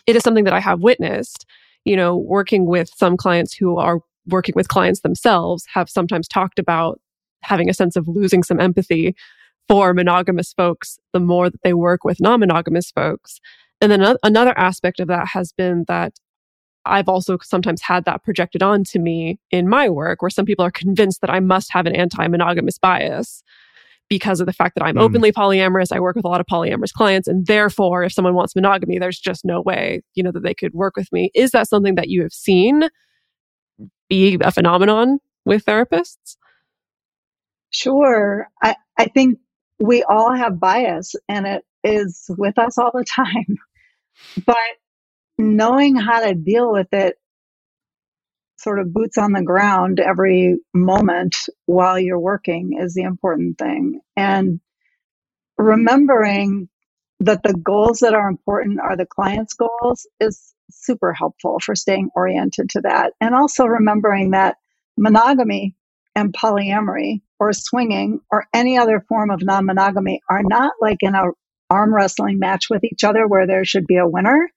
it 0.06 0.16
is 0.16 0.24
something 0.24 0.44
that 0.44 0.54
I 0.54 0.60
have 0.60 0.82
witnessed, 0.82 1.46
you 1.86 1.96
know, 1.96 2.16
working 2.16 2.66
with 2.66 2.90
some 2.96 3.18
clients 3.18 3.54
who 3.54 3.78
are 3.78 4.02
working 4.28 4.54
with 4.56 4.68
clients 4.68 5.02
themselves 5.02 5.66
have 5.74 5.90
sometimes 5.90 6.28
talked 6.28 6.60
about 6.60 7.00
having 7.42 7.70
a 7.70 7.74
sense 7.74 7.96
of 7.96 8.08
losing 8.08 8.44
some 8.44 8.60
empathy 8.60 9.16
for 9.68 9.94
monogamous 9.94 10.54
folks 10.54 11.00
the 11.14 11.20
more 11.20 11.50
that 11.50 11.62
they 11.64 11.74
work 11.74 12.04
with 12.04 12.22
non 12.22 12.40
monogamous 12.40 12.92
folks. 12.92 13.40
And 13.82 13.92
then 13.92 14.16
another 14.24 14.58
aspect 14.58 15.00
of 15.00 15.08
that 15.08 15.28
has 15.30 15.52
been 15.52 15.86
that 15.88 16.14
I've 16.90 17.10
also 17.10 17.38
sometimes 17.44 17.82
had 17.82 18.06
that 18.06 18.24
projected 18.24 18.64
onto 18.64 19.00
me 19.00 19.40
in 19.52 19.68
my 19.68 19.90
work 19.90 20.22
where 20.22 20.30
some 20.30 20.46
people 20.46 20.66
are 20.66 20.72
convinced 20.72 21.22
that 21.22 21.30
I 21.30 21.40
must 21.40 21.72
have 21.72 21.86
an 21.86 21.96
anti 21.96 22.28
monogamous 22.28 22.78
bias 22.78 23.44
because 24.10 24.40
of 24.40 24.46
the 24.46 24.54
fact 24.54 24.76
that 24.76 24.84
I'm 24.84 24.96
mm. 24.96 25.02
openly 25.02 25.32
polyamorous. 25.32 25.92
I 25.92 26.00
work 26.00 26.16
with 26.16 26.26
a 26.26 26.30
lot 26.30 26.40
of 26.40 26.48
polyamorous 26.48 26.94
clients. 26.94 27.28
And 27.28 27.46
therefore, 27.46 28.04
if 28.04 28.14
someone 28.14 28.36
wants 28.36 28.56
monogamy, 28.56 29.00
there's 29.00 29.20
just 29.20 29.44
no 29.44 29.62
way, 29.62 30.02
you 30.16 30.24
know, 30.24 30.32
that 30.32 30.44
they 30.44 30.54
could 30.54 30.74
work 30.74 30.96
with 30.96 31.12
me. 31.12 31.32
Is 31.34 31.52
that 31.52 31.68
something 31.68 31.96
that 31.96 32.10
you 32.10 32.22
have 32.22 32.34
seen 32.34 32.90
be 34.10 34.38
a 34.42 34.52
phenomenon 34.52 35.20
with 35.46 35.66
therapists? 35.66 36.38
Sure. 37.70 38.48
I, 38.64 38.76
I 38.98 39.06
think 39.06 39.40
we 39.80 40.04
all 40.04 40.34
have 40.34 40.60
bias 40.60 41.16
and 41.28 41.46
it 41.46 41.64
is 41.84 42.26
with 42.38 42.58
us 42.58 42.78
all 42.78 42.92
the 42.94 43.06
time. 43.06 43.46
But 44.48 44.58
knowing 45.38 45.96
how 45.96 46.22
to 46.26 46.34
deal 46.34 46.72
with 46.72 46.94
it 46.94 47.18
sort 48.60 48.80
of 48.80 48.94
boots 48.94 49.18
on 49.18 49.34
the 49.34 49.44
ground 49.44 50.00
every 50.00 50.58
moment 50.74 51.36
while 51.66 52.00
you're 52.00 52.20
working 52.20 52.78
is 52.80 52.94
the 52.94 53.04
important 53.04 53.58
thing. 53.58 54.02
And 54.16 54.60
remembering 55.58 56.70
that 57.20 57.44
the 57.44 57.54
goals 57.54 58.00
that 58.00 58.14
are 58.14 58.30
important 58.30 58.80
are 58.80 58.96
the 58.96 59.06
client's 59.06 59.54
goals 59.54 60.08
is 60.20 60.54
super 60.72 61.14
helpful 61.14 61.60
for 61.64 61.76
staying 61.76 62.10
oriented 62.16 62.70
to 62.72 62.82
that. 62.82 63.14
And 63.22 63.34
also 63.34 63.66
remembering 63.66 64.32
that 64.32 64.58
monogamy 64.98 65.76
and 66.16 66.34
polyamory 66.34 67.22
or 67.40 67.54
swinging 67.54 68.20
or 68.32 68.46
any 68.54 68.78
other 68.78 69.06
form 69.08 69.30
of 69.30 69.44
non 69.44 69.66
monogamy 69.66 70.22
are 70.30 70.44
not 70.44 70.74
like 70.82 70.98
in 71.02 71.16
a 71.16 71.26
arm 71.70 71.94
wrestling 71.94 72.40
match 72.40 72.70
with 72.70 72.84
each 72.84 73.04
other 73.04 73.28
where 73.28 73.46
there 73.46 73.66
should 73.66 73.86
be 73.86 73.98
a 73.98 74.08
winner. 74.08 74.50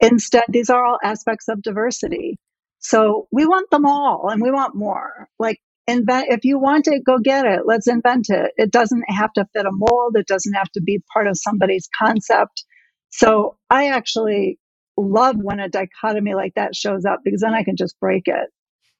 Instead, 0.00 0.44
these 0.48 0.70
are 0.70 0.84
all 0.84 0.98
aspects 1.02 1.48
of 1.48 1.62
diversity. 1.62 2.36
So 2.78 3.28
we 3.30 3.46
want 3.46 3.70
them 3.70 3.86
all 3.86 4.28
and 4.28 4.42
we 4.42 4.50
want 4.50 4.74
more. 4.74 5.28
Like 5.38 5.60
invent 5.86 6.26
if 6.30 6.44
you 6.44 6.58
want 6.58 6.88
it 6.88 7.04
go 7.04 7.18
get 7.18 7.44
it 7.44 7.60
let's 7.66 7.86
invent 7.86 8.30
it 8.30 8.52
it 8.56 8.70
doesn't 8.70 9.04
have 9.08 9.32
to 9.32 9.46
fit 9.52 9.66
a 9.66 9.70
mold 9.70 10.16
it 10.16 10.26
doesn't 10.26 10.54
have 10.54 10.70
to 10.70 10.80
be 10.80 11.02
part 11.12 11.26
of 11.26 11.36
somebody's 11.36 11.88
concept 11.98 12.64
so 13.10 13.56
i 13.68 13.88
actually 13.88 14.58
love 14.96 15.36
when 15.36 15.60
a 15.60 15.68
dichotomy 15.68 16.34
like 16.34 16.54
that 16.54 16.74
shows 16.74 17.04
up 17.04 17.20
because 17.24 17.42
then 17.42 17.54
i 17.54 17.62
can 17.62 17.76
just 17.76 17.98
break 18.00 18.22
it 18.26 18.48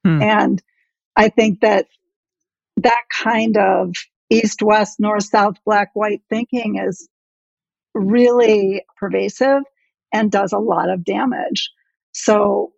hmm. 0.04 0.20
and 0.20 0.62
i 1.16 1.28
think 1.28 1.60
that 1.60 1.86
that 2.76 3.02
kind 3.10 3.56
of 3.56 3.94
east 4.28 4.60
west 4.62 5.00
north 5.00 5.24
south 5.24 5.56
black 5.64 5.90
white 5.94 6.20
thinking 6.28 6.76
is 6.76 7.08
really 7.94 8.84
pervasive 8.98 9.62
and 10.14 10.32
does 10.32 10.54
a 10.54 10.58
lot 10.58 10.88
of 10.88 11.04
damage 11.04 11.70
so 12.12 12.72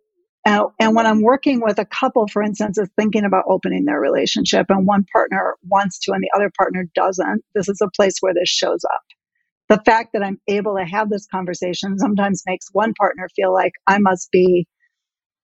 and, 0.79 0.95
when 0.95 1.05
I'm 1.05 1.21
working 1.21 1.61
with 1.61 1.77
a 1.77 1.85
couple, 1.85 2.27
for 2.27 2.41
instance, 2.41 2.77
is 2.77 2.89
thinking 2.97 3.25
about 3.25 3.43
opening 3.49 3.83
their 3.83 3.99
relationship 3.99 4.67
and 4.69 4.87
one 4.87 5.05
partner 5.11 5.55
wants 5.67 5.99
to 5.99 6.13
and 6.13 6.23
the 6.23 6.31
other 6.33 6.49
partner 6.57 6.85
doesn't, 6.95 7.43
this 7.53 7.67
is 7.67 7.81
a 7.81 7.89
place 7.93 8.15
where 8.21 8.33
this 8.33 8.47
shows 8.47 8.83
up. 8.85 9.01
The 9.67 9.81
fact 9.85 10.11
that 10.13 10.23
I'm 10.23 10.39
able 10.47 10.77
to 10.77 10.85
have 10.85 11.09
this 11.09 11.27
conversation 11.27 11.99
sometimes 11.99 12.43
makes 12.47 12.67
one 12.71 12.93
partner 12.93 13.27
feel 13.35 13.53
like 13.53 13.73
I 13.87 13.97
must 13.99 14.31
be 14.31 14.67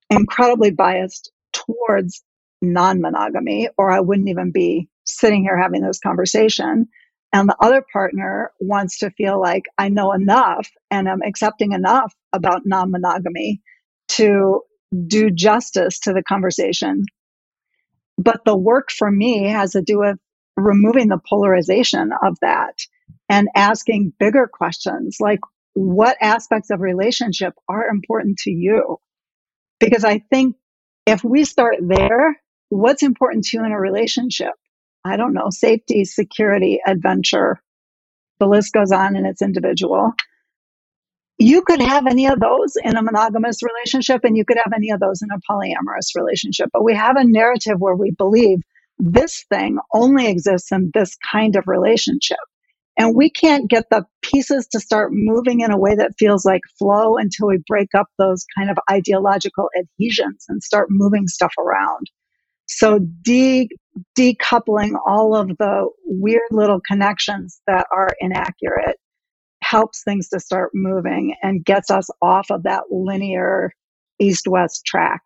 incredibly 0.10 0.72
biased 0.72 1.32
towards 1.52 2.24
non 2.62 3.02
monogamy, 3.02 3.68
or 3.78 3.92
I 3.92 4.00
wouldn't 4.00 4.30
even 4.30 4.52
be 4.54 4.88
sitting 5.04 5.44
here 5.44 5.60
having 5.62 5.82
this 5.82 6.00
conversation. 6.00 6.88
And 7.34 7.50
the 7.50 7.58
other 7.60 7.84
partner 7.92 8.52
wants 8.60 9.00
to 9.00 9.10
feel 9.10 9.42
like 9.42 9.64
I 9.78 9.90
know 9.90 10.14
enough 10.14 10.70
and 10.92 11.10
I'm 11.10 11.24
accepting 11.24 11.72
enough 11.72 12.14
about 12.32 12.62
non 12.66 12.92
monogamy 12.92 13.62
to 14.10 14.62
do 15.08 15.32
justice 15.32 16.00
to 16.02 16.14
the 16.14 16.22
conversation. 16.22 17.06
But 18.20 18.46
the 18.46 18.56
work 18.56 18.92
for 18.92 19.10
me 19.10 19.48
has 19.48 19.72
to 19.72 19.82
do 19.82 20.00
with 20.00 20.18
removing 20.56 21.08
the 21.08 21.20
polarization 21.28 22.12
of 22.24 22.38
that 22.42 22.78
and 23.28 23.50
asking 23.56 24.14
bigger 24.20 24.48
questions 24.52 25.18
like 25.20 25.40
what 25.74 26.18
aspects 26.22 26.70
of 26.70 26.82
relationship 26.82 27.54
are 27.68 27.88
important 27.88 28.38
to 28.40 28.52
you? 28.52 28.98
Because 29.80 30.06
I 30.06 30.20
think 30.20 30.56
if 31.08 31.24
we 31.24 31.44
start 31.46 31.78
there, 31.82 32.40
what's 32.70 33.02
important 33.02 33.46
to 33.46 33.58
you 33.58 33.66
in 33.66 33.72
a 33.72 33.80
relationship? 33.80 34.54
I 35.06 35.18
don't 35.18 35.34
know, 35.34 35.50
safety, 35.50 36.06
security, 36.06 36.80
adventure. 36.86 37.62
The 38.40 38.48
list 38.48 38.74
goes 38.74 38.92
on 38.92 39.16
and 39.16 39.28
it's 39.28 39.42
individual 39.42 40.14
you 41.38 41.64
could 41.64 41.82
have 41.82 42.08
any 42.08 42.28
of 42.28 42.40
those 42.40 42.74
in 42.84 42.96
a 42.96 43.02
monogamous 43.02 43.62
relationship 43.64 44.24
and 44.24 44.38
you 44.38 44.46
could 44.46 44.58
have 44.64 44.74
any 44.76 44.92
of 44.92 45.00
those 45.00 45.22
in 45.22 45.30
a 45.32 45.52
polyamorous 45.52 46.16
relationship. 46.16 46.70
But 46.72 46.84
we 46.84 46.96
have 46.96 47.18
a 47.18 47.26
narrative 47.26 47.78
where 47.80 47.96
we 47.96 48.12
believe 48.12 48.60
this 49.00 49.44
thing 49.50 49.78
only 49.94 50.28
exists 50.28 50.72
in 50.72 50.92
this 50.94 51.16
kind 51.32 51.56
of 51.56 51.68
relationship. 51.68 52.38
And 52.96 53.16
we 53.16 53.32
can't 53.32 53.70
get 53.70 53.86
the 53.90 54.06
pieces 54.22 54.68
to 54.68 54.80
start 54.80 55.10
moving 55.12 55.62
in 55.62 55.72
a 55.72 55.78
way 55.78 55.96
that 55.96 56.14
feels 56.20 56.46
like 56.46 56.62
flow 56.78 57.18
until 57.18 57.48
we 57.48 57.58
break 57.68 57.90
up 57.96 58.06
those 58.20 58.46
kind 58.56 58.70
of 58.70 58.78
ideological 58.90 59.70
adhesions 59.78 60.46
and 60.48 60.62
start 60.62 60.88
moving 60.92 61.28
stuff 61.28 61.54
around. 61.58 62.08
So 62.76 63.00
de- 63.22 63.70
decoupling 64.18 64.96
all 65.06 65.36
of 65.36 65.50
the 65.60 65.90
weird 66.06 66.50
little 66.50 66.82
connections 66.82 67.62
that 67.68 67.86
are 67.96 68.10
inaccurate 68.20 68.98
helps 69.62 70.04
things 70.04 70.30
to 70.30 70.40
start 70.40 70.72
moving 70.74 71.36
and 71.44 71.64
gets 71.64 71.92
us 71.92 72.10
off 72.22 72.50
of 72.50 72.64
that 72.64 72.86
linear 72.90 73.72
east 74.20 74.48
west 74.48 74.86
track. 74.86 75.22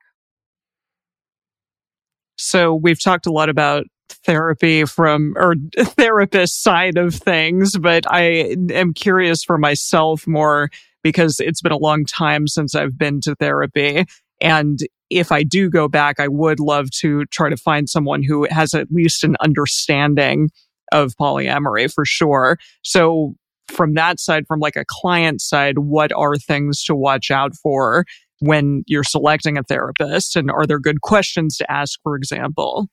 So 2.38 2.76
we've 2.76 3.00
talked 3.00 3.26
a 3.26 3.32
lot 3.32 3.50
about 3.50 3.86
therapy 4.10 4.84
from 4.84 5.34
or 5.38 5.56
therapist 5.80 6.62
side 6.62 6.98
of 6.98 7.16
things, 7.16 7.78
but 7.78 8.06
I 8.12 8.56
am 8.72 8.94
curious 8.94 9.44
for 9.44 9.58
myself 9.58 10.28
more 10.28 10.70
because 11.02 11.40
it's 11.40 11.62
been 11.62 11.72
a 11.72 11.78
long 11.78 12.04
time 12.04 12.48
since 12.48 12.76
I've 12.76 12.98
been 12.98 13.22
to 13.22 13.36
therapy. 13.36 14.06
And 14.42 14.80
if 15.10 15.32
I 15.32 15.44
do 15.44 15.70
go 15.70 15.88
back, 15.88 16.20
I 16.20 16.28
would 16.28 16.60
love 16.60 16.92
to 17.00 17.26
try 17.26 17.50
to 17.50 17.58
find 17.58 17.90
someone 17.90 18.24
who 18.24 18.48
has 18.50 18.74
at 18.74 18.88
least 18.92 19.24
an 19.24 19.36
understanding 19.42 20.50
of 20.92 21.14
polyamory 21.20 21.92
for 21.92 22.06
sure. 22.06 22.58
So 22.84 23.36
from 23.68 23.94
that 23.96 24.20
side, 24.20 24.46
from 24.48 24.60
like 24.60 24.76
a 24.76 24.86
client 24.88 25.42
side, 25.42 25.80
what 25.80 26.12
are 26.14 26.36
things 26.36 26.84
to 26.86 26.96
watch 26.96 27.32
out 27.32 27.56
for 27.56 28.06
when 28.40 28.84
you're 28.88 29.04
selecting 29.04 29.58
a 29.58 29.64
therapist? 29.64 30.36
And 30.36 30.52
are 30.52 30.66
there 30.66 30.80
good 30.80 31.02
questions 31.02 31.58
to 31.58 31.72
ask, 31.72 32.00
for 32.04 32.16
example? 32.16 32.88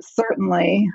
Certainly. 0.00 0.88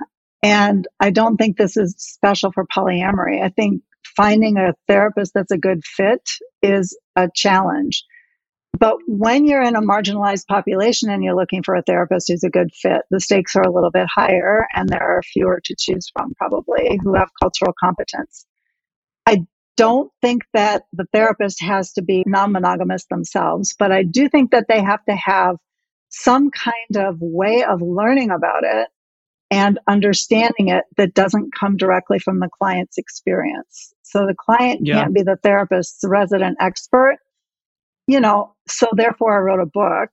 And 0.44 0.88
I 1.00 1.10
don't 1.12 1.38
think 1.38 1.58
this 1.58 1.78
is 1.78 1.96
special 1.98 2.52
for 2.52 2.66
polyamory. 2.66 3.42
I 3.42 3.50
think 3.50 3.82
finding 4.16 4.58
a 4.58 4.74
therapist 4.88 5.34
that's 5.34 5.52
a 5.52 5.58
good 5.58 5.84
fit 5.86 6.22
is 6.62 6.98
a 7.16 7.30
challenge. 7.34 8.04
But 8.74 8.98
when 9.08 9.46
you're 9.46 9.62
in 9.62 9.76
a 9.76 9.82
marginalized 9.82 10.46
population 10.48 11.10
and 11.10 11.24
you're 11.24 11.36
looking 11.36 11.64
for 11.64 11.76
a 11.76 11.82
therapist 11.82 12.28
who's 12.28 12.44
a 12.44 12.50
good 12.50 12.72
fit, 12.74 13.02
the 13.10 13.20
stakes 13.20 13.56
are 13.56 13.64
a 13.64 13.72
little 13.72 13.92
bit 13.92 14.08
higher 14.14 14.68
and 14.74 14.88
there 14.88 15.02
are 15.02 15.22
fewer 15.24 15.62
to 15.64 15.76
choose 15.78 16.10
from, 16.14 16.34
probably, 16.36 17.00
who 17.02 17.16
have 17.16 17.30
cultural 17.42 17.74
competence. 17.80 18.46
I 19.26 19.46
don't 19.78 20.12
think 20.22 20.44
that 20.54 20.84
the 20.94 21.06
therapist 21.12 21.62
has 21.62 21.94
to 21.94 22.02
be 22.02 22.24
non 22.28 22.52
monogamous 22.52 23.06
themselves, 23.06 23.76
but 23.78 23.92
I 23.92 24.04
do 24.04 24.30
think 24.30 24.52
that 24.52 24.66
they 24.68 24.82
have 24.82 25.04
to 25.06 25.16
have 25.16 25.56
some 26.10 26.52
kind 26.52 26.98
of 26.98 27.18
way 27.20 27.64
of 27.64 27.82
learning 27.82 28.32
about 28.32 28.64
it 28.64 28.90
and 29.50 29.80
understanding 29.88 30.68
it 30.68 30.84
that 30.98 31.14
doesn't 31.14 31.54
come 31.56 31.78
directly 31.78 32.20
from 32.20 32.40
the 32.40 32.50
client's 32.60 32.98
experience. 32.98 33.94
So 34.04 34.26
the 34.26 34.36
client 34.38 34.82
yeah. 34.84 35.02
can't 35.02 35.14
be 35.14 35.24
the 35.24 35.38
therapist's 35.42 36.04
resident 36.06 36.58
expert 36.60 37.18
you 38.08 38.22
know, 38.22 38.56
so 38.70 38.88
therefore 38.94 39.36
I 39.36 39.40
wrote 39.40 39.62
a 39.62 39.66
book. 39.66 40.10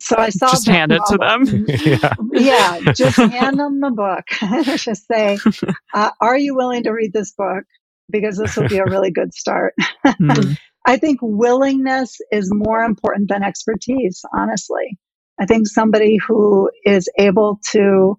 So 0.00 0.16
I 0.18 0.30
saw 0.30 0.50
just 0.50 0.66
hand 0.66 0.90
it 0.90 1.00
to 1.06 1.16
them. 1.16 1.64
yeah. 1.68 2.14
yeah, 2.32 2.92
just 2.92 3.16
hand 3.16 3.60
them 3.60 3.80
the 3.80 3.90
book. 3.90 4.26
just 4.76 5.06
say, 5.06 5.38
uh, 5.94 6.10
"Are 6.20 6.36
you 6.36 6.56
willing 6.56 6.82
to 6.84 6.90
read 6.90 7.12
this 7.12 7.32
book?" 7.32 7.64
Because 8.10 8.36
this 8.36 8.56
will 8.56 8.68
be 8.68 8.78
a 8.78 8.84
really 8.84 9.10
good 9.10 9.32
start. 9.34 9.74
mm 10.06 10.56
I 10.84 10.96
think 10.96 11.20
willingness 11.22 12.18
is 12.32 12.50
more 12.52 12.82
important 12.82 13.28
than 13.28 13.44
expertise. 13.44 14.24
Honestly, 14.36 14.98
I 15.38 15.46
think 15.46 15.68
somebody 15.68 16.16
who 16.16 16.72
is 16.84 17.08
able 17.16 17.60
to 17.70 18.18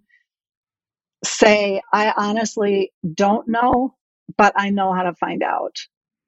say, 1.25 1.81
"I 1.91 2.13
honestly 2.15 2.93
don't 3.13 3.49
know, 3.49 3.95
but 4.37 4.53
I 4.55 4.69
know 4.69 4.93
how 4.93 5.03
to 5.03 5.13
find 5.15 5.43
out," 5.43 5.75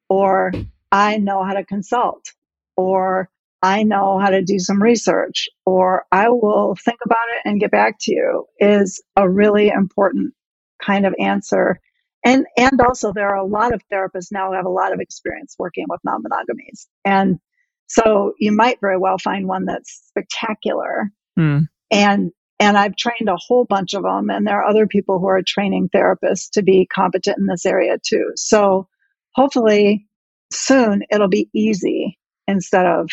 or 0.09 0.51
"I 0.91 1.15
know 1.15 1.45
how 1.45 1.53
to 1.53 1.63
consult." 1.63 2.33
or 2.77 3.29
I 3.61 3.83
know 3.83 4.19
how 4.19 4.29
to 4.29 4.41
do 4.41 4.59
some 4.59 4.81
research, 4.81 5.47
or 5.65 6.05
I 6.11 6.29
will 6.29 6.75
think 6.83 6.99
about 7.03 7.17
it 7.35 7.49
and 7.49 7.59
get 7.59 7.71
back 7.71 7.95
to 8.01 8.13
you 8.13 8.45
is 8.59 9.01
a 9.15 9.29
really 9.29 9.69
important 9.69 10.33
kind 10.81 11.05
of 11.05 11.15
answer. 11.19 11.79
And, 12.23 12.45
and 12.57 12.79
also 12.81 13.13
there 13.13 13.29
are 13.29 13.37
a 13.37 13.45
lot 13.45 13.73
of 13.73 13.81
therapists 13.91 14.31
now 14.31 14.49
who 14.49 14.55
have 14.55 14.65
a 14.65 14.69
lot 14.69 14.93
of 14.93 14.99
experience 14.99 15.55
working 15.57 15.85
with 15.87 15.99
non-monogamies. 16.03 16.87
And 17.03 17.39
so 17.87 18.33
you 18.39 18.51
might 18.51 18.79
very 18.81 18.97
well 18.97 19.17
find 19.17 19.47
one 19.47 19.65
that's 19.65 20.03
spectacular. 20.07 21.11
Mm. 21.37 21.67
And, 21.91 22.31
and 22.59 22.77
I've 22.77 22.95
trained 22.95 23.29
a 23.29 23.37
whole 23.37 23.65
bunch 23.65 23.93
of 23.93 24.03
them 24.03 24.29
and 24.29 24.45
there 24.45 24.59
are 24.61 24.67
other 24.67 24.87
people 24.87 25.19
who 25.19 25.27
are 25.27 25.41
training 25.45 25.89
therapists 25.89 26.49
to 26.53 26.63
be 26.63 26.87
competent 26.93 27.37
in 27.37 27.45
this 27.45 27.65
area 27.65 27.97
too. 28.03 28.31
So 28.35 28.87
hopefully 29.35 30.07
soon 30.51 31.03
it'll 31.11 31.27
be 31.27 31.49
easy 31.53 32.17
instead 32.47 32.85
of 32.85 33.09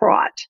fraught. 0.00 0.46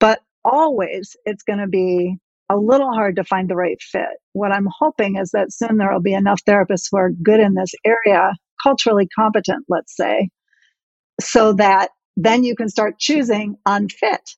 But 0.00 0.20
always 0.44 1.16
it's 1.24 1.44
going 1.44 1.60
to 1.60 1.68
be 1.68 2.16
a 2.50 2.56
little 2.56 2.92
hard 2.92 3.16
to 3.16 3.24
find 3.24 3.48
the 3.48 3.56
right 3.56 3.80
fit. 3.80 4.18
What 4.32 4.52
I'm 4.52 4.68
hoping 4.78 5.16
is 5.16 5.30
that 5.30 5.52
soon 5.52 5.78
there 5.78 5.92
will 5.92 6.00
be 6.00 6.14
enough 6.14 6.44
therapists 6.44 6.88
who 6.90 6.98
are 6.98 7.10
good 7.10 7.40
in 7.40 7.54
this 7.54 7.72
area, 7.84 8.32
culturally 8.62 9.08
competent, 9.08 9.64
let's 9.68 9.96
say, 9.96 10.28
so 11.20 11.52
that 11.54 11.90
then 12.16 12.44
you 12.44 12.54
can 12.54 12.68
start 12.68 12.98
choosing 12.98 13.56
on 13.66 13.88
fit 13.88 14.30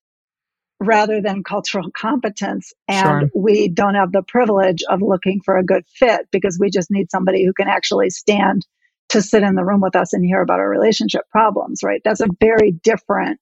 rather 0.79 1.21
than 1.21 1.43
cultural 1.43 1.91
competence. 1.97 2.73
And 2.87 3.23
sure. 3.23 3.31
we 3.35 3.69
don't 3.69 3.95
have 3.95 4.13
the 4.13 4.23
privilege 4.23 4.83
of 4.89 5.03
looking 5.03 5.41
for 5.45 5.57
a 5.57 5.65
good 5.65 5.85
fit 5.89 6.29
because 6.31 6.59
we 6.61 6.71
just 6.71 6.91
need 6.91 7.11
somebody 7.11 7.45
who 7.45 7.53
can 7.55 7.69
actually 7.69 8.11
stand 8.11 8.67
to 9.09 9.23
sit 9.23 9.43
in 9.43 9.55
the 9.55 9.65
room 9.65 9.81
with 9.81 9.97
us 9.97 10.13
and 10.13 10.25
hear 10.25 10.43
about 10.43 10.61
our 10.61 10.69
relationship 10.69 11.23
problems, 11.31 11.81
right? 11.83 12.03
That's 12.05 12.21
a 12.21 12.29
very 12.41 12.73
different 12.73 13.41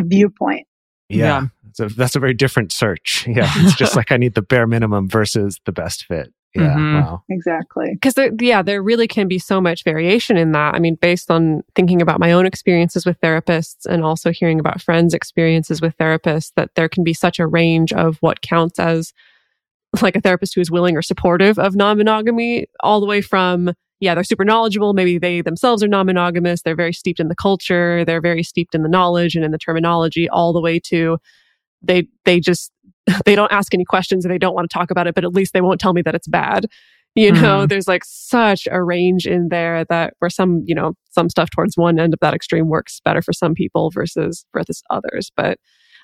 viewpoint. 0.00 0.66
Yeah. 1.08 1.16
Yeah. 1.18 1.42
So 1.74 1.88
that's 1.88 2.16
a 2.16 2.20
very 2.20 2.34
different 2.34 2.72
search. 2.72 3.26
Yeah. 3.28 3.50
It's 3.56 3.76
just 3.76 3.96
like 3.96 4.12
I 4.12 4.16
need 4.16 4.34
the 4.34 4.42
bare 4.42 4.66
minimum 4.66 5.08
versus 5.08 5.58
the 5.66 5.72
best 5.72 6.04
fit. 6.06 6.32
Yeah. 6.54 6.74
Mhm. 6.76 7.00
Wow. 7.02 7.22
Exactly. 7.30 7.90
because 7.94 8.12
there, 8.14 8.30
yeah, 8.38 8.60
there 8.60 8.82
really 8.82 9.08
can 9.08 9.26
be 9.26 9.38
so 9.38 9.58
much 9.58 9.84
variation 9.84 10.36
in 10.36 10.52
that. 10.52 10.74
I 10.74 10.80
mean, 10.80 10.96
based 10.96 11.30
on 11.30 11.62
thinking 11.74 12.02
about 12.02 12.20
my 12.20 12.30
own 12.32 12.44
experiences 12.44 13.06
with 13.06 13.18
therapists 13.20 13.86
and 13.86 14.04
also 14.04 14.30
hearing 14.32 14.60
about 14.60 14.82
friends' 14.82 15.14
experiences 15.14 15.80
with 15.80 15.96
therapists, 15.96 16.52
that 16.56 16.74
there 16.74 16.90
can 16.90 17.04
be 17.04 17.14
such 17.14 17.38
a 17.38 17.46
range 17.46 17.92
of 17.94 18.18
what 18.20 18.42
counts 18.42 18.78
as 18.78 19.14
like 20.02 20.14
a 20.16 20.20
therapist 20.20 20.54
who 20.54 20.60
is 20.60 20.70
willing 20.70 20.94
or 20.96 21.02
supportive 21.02 21.58
of 21.58 21.74
non-monogamy, 21.74 22.66
all 22.80 23.00
the 23.00 23.06
way 23.06 23.20
from 23.22 23.72
yeah, 24.02 24.16
they're 24.16 24.24
super 24.24 24.44
knowledgeable. 24.44 24.94
Maybe 24.94 25.16
they 25.16 25.42
themselves 25.42 25.80
are 25.80 25.86
non-monogamous. 25.88 26.62
They're 26.62 26.74
very 26.74 26.92
steeped 26.92 27.20
in 27.20 27.28
the 27.28 27.36
culture. 27.36 28.04
They're 28.04 28.20
very 28.20 28.42
steeped 28.42 28.74
in 28.74 28.82
the 28.82 28.88
knowledge 28.88 29.36
and 29.36 29.44
in 29.44 29.52
the 29.52 29.58
terminology, 29.58 30.28
all 30.28 30.52
the 30.52 30.60
way 30.60 30.80
to 30.86 31.18
they 31.82 32.08
they 32.24 32.40
just 32.40 32.72
they 33.24 33.36
don't 33.36 33.52
ask 33.52 33.72
any 33.72 33.84
questions 33.84 34.24
and 34.24 34.34
they 34.34 34.38
don't 34.38 34.54
want 34.54 34.68
to 34.68 34.74
talk 34.74 34.90
about 34.90 35.06
it, 35.06 35.14
but 35.14 35.24
at 35.24 35.32
least 35.32 35.52
they 35.52 35.60
won't 35.60 35.80
tell 35.80 35.92
me 35.92 36.02
that 36.02 36.16
it's 36.16 36.26
bad. 36.26 36.66
You 37.14 37.30
know, 37.30 37.58
mm-hmm. 37.58 37.66
there's 37.66 37.86
like 37.86 38.02
such 38.04 38.66
a 38.72 38.82
range 38.82 39.24
in 39.24 39.50
there 39.50 39.84
that 39.84 40.14
where 40.18 40.30
some, 40.30 40.62
you 40.64 40.74
know, 40.74 40.94
some 41.10 41.28
stuff 41.28 41.50
towards 41.50 41.76
one 41.76 42.00
end 42.00 42.12
of 42.12 42.20
that 42.20 42.34
extreme 42.34 42.68
works 42.68 43.00
better 43.04 43.22
for 43.22 43.32
some 43.32 43.54
people 43.54 43.90
versus 43.90 44.44
versus 44.52 44.82
others. 44.90 45.30
But 45.36 45.58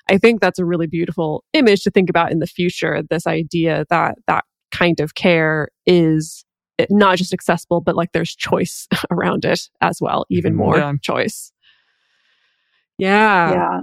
I 0.09 0.17
think 0.17 0.39
that's 0.39 0.59
a 0.59 0.65
really 0.65 0.87
beautiful 0.87 1.43
image 1.51 1.81
to 1.81 1.91
think 1.91 2.09
about 2.09 2.31
in 2.31 2.39
the 2.39 2.47
future. 2.47 3.01
This 3.09 3.27
idea 3.27 3.85
that 3.89 4.15
that 4.27 4.45
kind 4.71 5.01
of 5.01 5.15
care 5.15 5.67
is 5.85 6.45
not 6.89 7.17
just 7.17 7.33
accessible, 7.33 7.81
but 7.81 7.95
like 7.95 8.11
there's 8.13 8.35
choice 8.35 8.87
around 9.11 9.45
it 9.45 9.61
as 9.81 9.99
well, 10.01 10.25
even 10.29 10.53
Mhm. 10.53 10.57
more 10.57 10.77
Yeah. 10.77 10.93
choice. 11.01 11.51
Yeah. 12.97 13.51
yeah. 13.51 13.79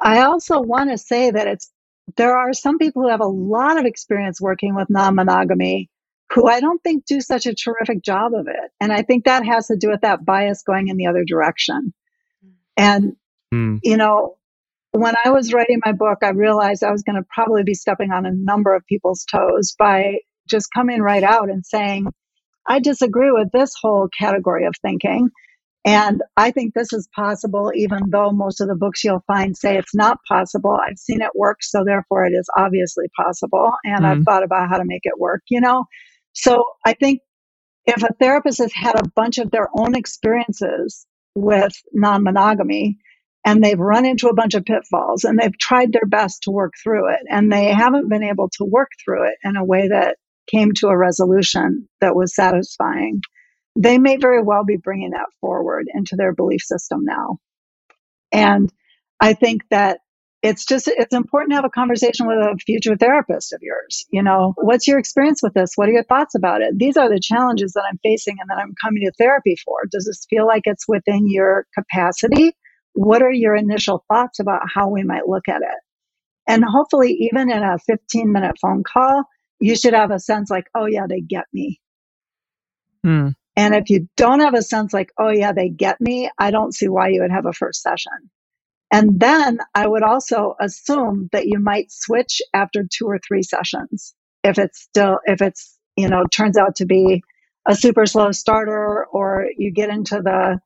I 0.00 0.22
also 0.22 0.60
want 0.60 0.90
to 0.90 0.98
say 0.98 1.30
that 1.30 1.46
it's 1.46 1.70
there 2.16 2.36
are 2.36 2.52
some 2.52 2.76
people 2.78 3.02
who 3.02 3.08
have 3.08 3.20
a 3.20 3.26
lot 3.26 3.78
of 3.78 3.86
experience 3.86 4.40
working 4.40 4.74
with 4.74 4.90
non-monogamy 4.90 5.88
who 6.32 6.48
I 6.48 6.60
don't 6.60 6.82
think 6.82 7.06
do 7.06 7.20
such 7.20 7.46
a 7.46 7.54
terrific 7.54 8.02
job 8.02 8.34
of 8.34 8.46
it. 8.48 8.70
And 8.80 8.92
I 8.92 9.02
think 9.02 9.24
that 9.24 9.44
has 9.46 9.68
to 9.68 9.76
do 9.76 9.88
with 9.90 10.00
that 10.02 10.24
bias 10.24 10.62
going 10.62 10.88
in 10.88 10.96
the 10.96 11.06
other 11.06 11.24
direction. 11.24 11.94
And 12.76 13.16
Hmm. 13.52 13.76
you 13.82 13.96
know, 13.96 14.36
when 14.92 15.14
I 15.24 15.30
was 15.30 15.52
writing 15.52 15.80
my 15.84 15.92
book, 15.92 16.18
I 16.22 16.30
realized 16.30 16.82
I 16.84 16.90
was 16.92 17.02
going 17.02 17.16
to 17.16 17.26
probably 17.32 17.62
be 17.62 17.74
stepping 17.74 18.10
on 18.10 18.26
a 18.26 18.32
number 18.32 18.74
of 18.74 18.84
people's 18.86 19.24
toes 19.24 19.74
by 19.78 20.18
just 20.48 20.68
coming 20.74 21.00
right 21.00 21.22
out 21.22 21.50
and 21.50 21.64
saying, 21.64 22.06
I 22.66 22.80
disagree 22.80 23.30
with 23.30 23.50
this 23.52 23.74
whole 23.80 24.08
category 24.18 24.66
of 24.66 24.74
thinking. 24.80 25.30
And 25.86 26.22
I 26.36 26.50
think 26.50 26.72
this 26.72 26.94
is 26.94 27.08
possible, 27.14 27.70
even 27.74 28.08
though 28.08 28.30
most 28.30 28.62
of 28.62 28.68
the 28.68 28.74
books 28.74 29.04
you'll 29.04 29.24
find 29.26 29.54
say 29.54 29.76
it's 29.76 29.94
not 29.94 30.18
possible. 30.26 30.78
I've 30.82 30.98
seen 30.98 31.20
it 31.20 31.30
work, 31.34 31.58
so 31.60 31.84
therefore 31.84 32.24
it 32.24 32.32
is 32.32 32.48
obviously 32.56 33.04
possible. 33.14 33.70
And 33.84 34.06
I've 34.06 34.14
mm-hmm. 34.18 34.22
thought 34.22 34.44
about 34.44 34.70
how 34.70 34.78
to 34.78 34.86
make 34.86 35.02
it 35.04 35.18
work, 35.18 35.42
you 35.50 35.60
know? 35.60 35.84
So 36.32 36.64
I 36.86 36.94
think 36.94 37.20
if 37.84 38.02
a 38.02 38.14
therapist 38.18 38.58
has 38.58 38.72
had 38.72 38.98
a 38.98 39.08
bunch 39.14 39.36
of 39.36 39.50
their 39.50 39.68
own 39.76 39.94
experiences 39.94 41.06
with 41.34 41.72
non 41.92 42.22
monogamy 42.22 42.96
and 43.44 43.62
they've 43.62 43.78
run 43.78 44.06
into 44.06 44.28
a 44.28 44.34
bunch 44.34 44.54
of 44.54 44.64
pitfalls 44.64 45.24
and 45.24 45.38
they've 45.38 45.58
tried 45.58 45.92
their 45.92 46.06
best 46.06 46.44
to 46.44 46.50
work 46.50 46.72
through 46.82 47.12
it 47.12 47.20
and 47.28 47.52
they 47.52 47.66
haven't 47.72 48.08
been 48.08 48.22
able 48.22 48.48
to 48.48 48.64
work 48.64 48.88
through 49.04 49.28
it 49.28 49.34
in 49.44 49.56
a 49.56 49.64
way 49.64 49.88
that 49.88 50.16
came 50.46 50.72
to 50.76 50.88
a 50.88 50.96
resolution 50.96 51.88
that 52.00 52.16
was 52.16 52.34
satisfying, 52.34 53.20
they 53.76 53.98
may 53.98 54.16
very 54.16 54.42
well 54.42 54.64
be 54.64 54.76
bringing 54.76 55.10
that 55.10 55.26
forward 55.40 55.86
into 55.92 56.16
their 56.16 56.34
belief 56.34 56.62
system 56.62 57.04
now. 57.04 57.38
And 58.32 58.72
I 59.20 59.34
think 59.34 59.62
that 59.70 59.98
it's 60.42 60.66
just 60.66 60.88
it's 60.88 61.14
important 61.14 61.52
to 61.52 61.56
have 61.56 61.64
a 61.64 61.70
conversation 61.70 62.26
with 62.26 62.36
a 62.36 62.54
future 62.66 62.96
therapist 62.96 63.54
of 63.54 63.60
yours. 63.62 64.04
You 64.10 64.22
know 64.22 64.52
what's 64.58 64.86
your 64.86 64.98
experience 64.98 65.42
with 65.42 65.54
this? 65.54 65.72
What 65.74 65.88
are 65.88 65.92
your 65.92 66.04
thoughts 66.04 66.34
about 66.34 66.60
it? 66.60 66.78
These 66.78 66.98
are 66.98 67.08
the 67.08 67.20
challenges 67.20 67.72
that 67.72 67.84
i'm 67.88 67.98
facing 68.02 68.36
and 68.38 68.50
that 68.50 68.58
i'm 68.62 68.74
coming 68.84 69.02
to 69.04 69.12
therapy 69.18 69.56
for. 69.64 69.76
Does 69.90 70.04
this 70.04 70.26
feel 70.28 70.46
like 70.46 70.62
it's 70.66 70.86
within 70.86 71.30
your 71.30 71.66
capacity? 71.74 72.52
What 72.92 73.22
are 73.22 73.32
your 73.32 73.56
initial 73.56 74.04
thoughts 74.12 74.38
about 74.38 74.60
how 74.72 74.88
we 74.88 75.02
might 75.02 75.26
look 75.26 75.48
at 75.48 75.62
it? 75.62 75.78
And 76.46 76.62
hopefully 76.62 77.16
even 77.32 77.50
in 77.50 77.62
a 77.62 77.78
15 77.86 78.30
minute 78.30 78.56
phone 78.60 78.82
call 78.84 79.24
you 79.64 79.76
should 79.76 79.94
have 79.94 80.12
a 80.12 80.20
sense 80.20 80.50
like 80.50 80.66
oh 80.76 80.86
yeah 80.86 81.06
they 81.08 81.22
get 81.22 81.46
me 81.54 81.80
Hmm. 83.04 83.30
and 83.56 83.74
if 83.74 83.90
you 83.90 84.08
don't 84.16 84.40
have 84.40 84.54
a 84.54 84.62
sense 84.62 84.92
like 84.94 85.12
oh 85.18 85.30
yeah 85.30 85.52
they 85.52 85.68
get 85.70 86.00
me 86.00 86.30
i 86.38 86.50
don't 86.52 86.74
see 86.74 86.88
why 86.88 87.08
you 87.08 87.22
would 87.22 87.32
have 87.32 87.46
a 87.46 87.54
first 87.54 87.82
session 87.82 88.12
and 88.92 89.20
then 89.20 89.58
I 89.74 89.86
would 89.86 90.04
also 90.04 90.56
assume 90.60 91.28
that 91.32 91.46
you 91.46 91.60
might 91.60 91.92
switch 91.92 92.40
after 92.54 92.84
two 92.90 93.06
or 93.06 93.18
three 93.20 93.44
sessions. 93.44 94.14
If 94.44 94.58
it's 94.58 94.80
still, 94.80 95.20
if 95.26 95.42
it's, 95.42 95.78
you 95.96 96.08
know, 96.08 96.24
turns 96.32 96.58
out 96.58 96.76
to 96.76 96.86
be 96.86 97.22
a 97.66 97.76
super 97.76 98.06
slow 98.06 98.32
starter 98.32 99.06
or 99.06 99.48
you 99.58 99.72
get 99.72 99.90
into 99.90 100.22
the 100.22 100.60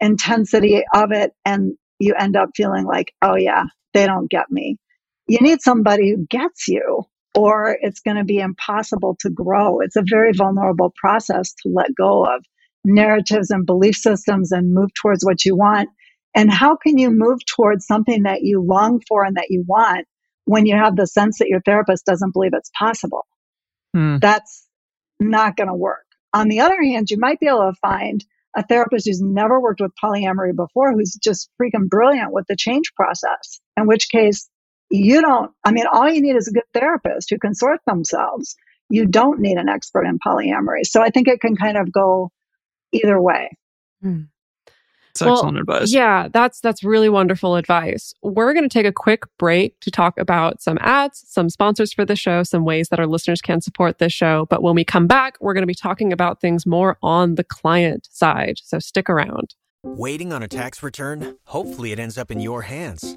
intensity 0.00 0.82
of 0.94 1.12
it 1.12 1.32
and 1.44 1.74
you 2.00 2.14
end 2.14 2.36
up 2.36 2.50
feeling 2.56 2.86
like, 2.86 3.12
oh 3.22 3.36
yeah, 3.36 3.64
they 3.94 4.06
don't 4.06 4.30
get 4.30 4.50
me. 4.50 4.78
You 5.28 5.38
need 5.40 5.62
somebody 5.62 6.10
who 6.10 6.26
gets 6.28 6.68
you 6.68 7.04
or 7.38 7.76
it's 7.80 8.00
going 8.00 8.16
to 8.16 8.24
be 8.24 8.38
impossible 8.38 9.16
to 9.20 9.30
grow. 9.30 9.80
It's 9.80 9.94
a 9.94 10.04
very 10.04 10.32
vulnerable 10.32 10.92
process 10.96 11.52
to 11.62 11.68
let 11.72 11.94
go 11.94 12.24
of 12.24 12.44
narratives 12.84 13.50
and 13.50 13.64
belief 13.64 13.94
systems 13.94 14.50
and 14.50 14.74
move 14.74 14.90
towards 15.00 15.24
what 15.24 15.44
you 15.44 15.56
want. 15.56 15.88
And 16.34 16.52
how 16.52 16.76
can 16.76 16.98
you 16.98 17.10
move 17.10 17.38
towards 17.46 17.86
something 17.86 18.24
that 18.24 18.42
you 18.42 18.60
long 18.60 19.00
for 19.08 19.24
and 19.24 19.36
that 19.36 19.50
you 19.50 19.64
want 19.66 20.06
when 20.46 20.66
you 20.66 20.76
have 20.76 20.96
the 20.96 21.06
sense 21.06 21.38
that 21.38 21.48
your 21.48 21.60
therapist 21.60 22.04
doesn't 22.06 22.32
believe 22.32 22.52
it's 22.54 22.70
possible? 22.76 23.26
Hmm. 23.94 24.16
That's 24.20 24.66
not 25.20 25.56
going 25.56 25.68
to 25.68 25.74
work. 25.74 26.04
On 26.34 26.48
the 26.48 26.60
other 26.60 26.82
hand, 26.82 27.10
you 27.10 27.18
might 27.18 27.40
be 27.40 27.46
able 27.46 27.70
to 27.70 27.78
find 27.80 28.24
a 28.56 28.66
therapist 28.66 29.06
who's 29.06 29.22
never 29.22 29.60
worked 29.60 29.80
with 29.80 29.92
polyamory 30.02 30.56
before 30.56 30.92
who's 30.92 31.16
just 31.22 31.50
freaking 31.60 31.88
brilliant 31.88 32.32
with 32.32 32.46
the 32.48 32.56
change 32.56 32.92
process, 32.96 33.60
in 33.76 33.86
which 33.86 34.08
case 34.10 34.48
you 34.90 35.20
don't, 35.20 35.50
I 35.64 35.72
mean, 35.72 35.84
all 35.92 36.08
you 36.08 36.20
need 36.20 36.36
is 36.36 36.48
a 36.48 36.52
good 36.52 36.64
therapist 36.72 37.30
who 37.30 37.38
can 37.38 37.54
sort 37.54 37.80
themselves. 37.86 38.56
You 38.90 39.06
don't 39.06 39.40
need 39.40 39.58
an 39.58 39.68
expert 39.68 40.04
in 40.04 40.18
polyamory. 40.18 40.84
So 40.84 41.02
I 41.02 41.10
think 41.10 41.28
it 41.28 41.40
can 41.40 41.56
kind 41.56 41.76
of 41.76 41.92
go 41.92 42.30
either 42.92 43.20
way. 43.20 43.50
Hmm. 44.02 44.22
That's 45.14 45.26
Well, 45.26 45.34
excellent 45.34 45.58
advice. 45.58 45.92
Yeah, 45.92 46.28
that's 46.32 46.60
that's 46.60 46.84
really 46.84 47.08
wonderful 47.08 47.56
advice. 47.56 48.14
We're 48.22 48.52
going 48.52 48.68
to 48.68 48.72
take 48.72 48.86
a 48.86 48.92
quick 48.92 49.24
break 49.38 49.78
to 49.80 49.90
talk 49.90 50.18
about 50.18 50.62
some 50.62 50.78
ads, 50.80 51.24
some 51.26 51.50
sponsors 51.50 51.92
for 51.92 52.04
the 52.04 52.14
show, 52.14 52.42
some 52.44 52.64
ways 52.64 52.88
that 52.90 53.00
our 53.00 53.06
listeners 53.06 53.40
can 53.40 53.60
support 53.60 53.98
this 53.98 54.12
show. 54.12 54.46
But 54.48 54.62
when 54.62 54.74
we 54.74 54.84
come 54.84 55.06
back, 55.06 55.36
we're 55.40 55.54
going 55.54 55.62
to 55.62 55.66
be 55.66 55.74
talking 55.74 56.12
about 56.12 56.40
things 56.40 56.66
more 56.66 56.98
on 57.02 57.34
the 57.34 57.44
client 57.44 58.08
side. 58.10 58.58
So 58.62 58.78
stick 58.78 59.10
around. 59.10 59.54
Waiting 59.82 60.32
on 60.32 60.42
a 60.42 60.48
tax 60.48 60.82
return? 60.82 61.36
Hopefully, 61.46 61.92
it 61.92 61.98
ends 61.98 62.16
up 62.16 62.30
in 62.30 62.40
your 62.40 62.62
hands. 62.62 63.16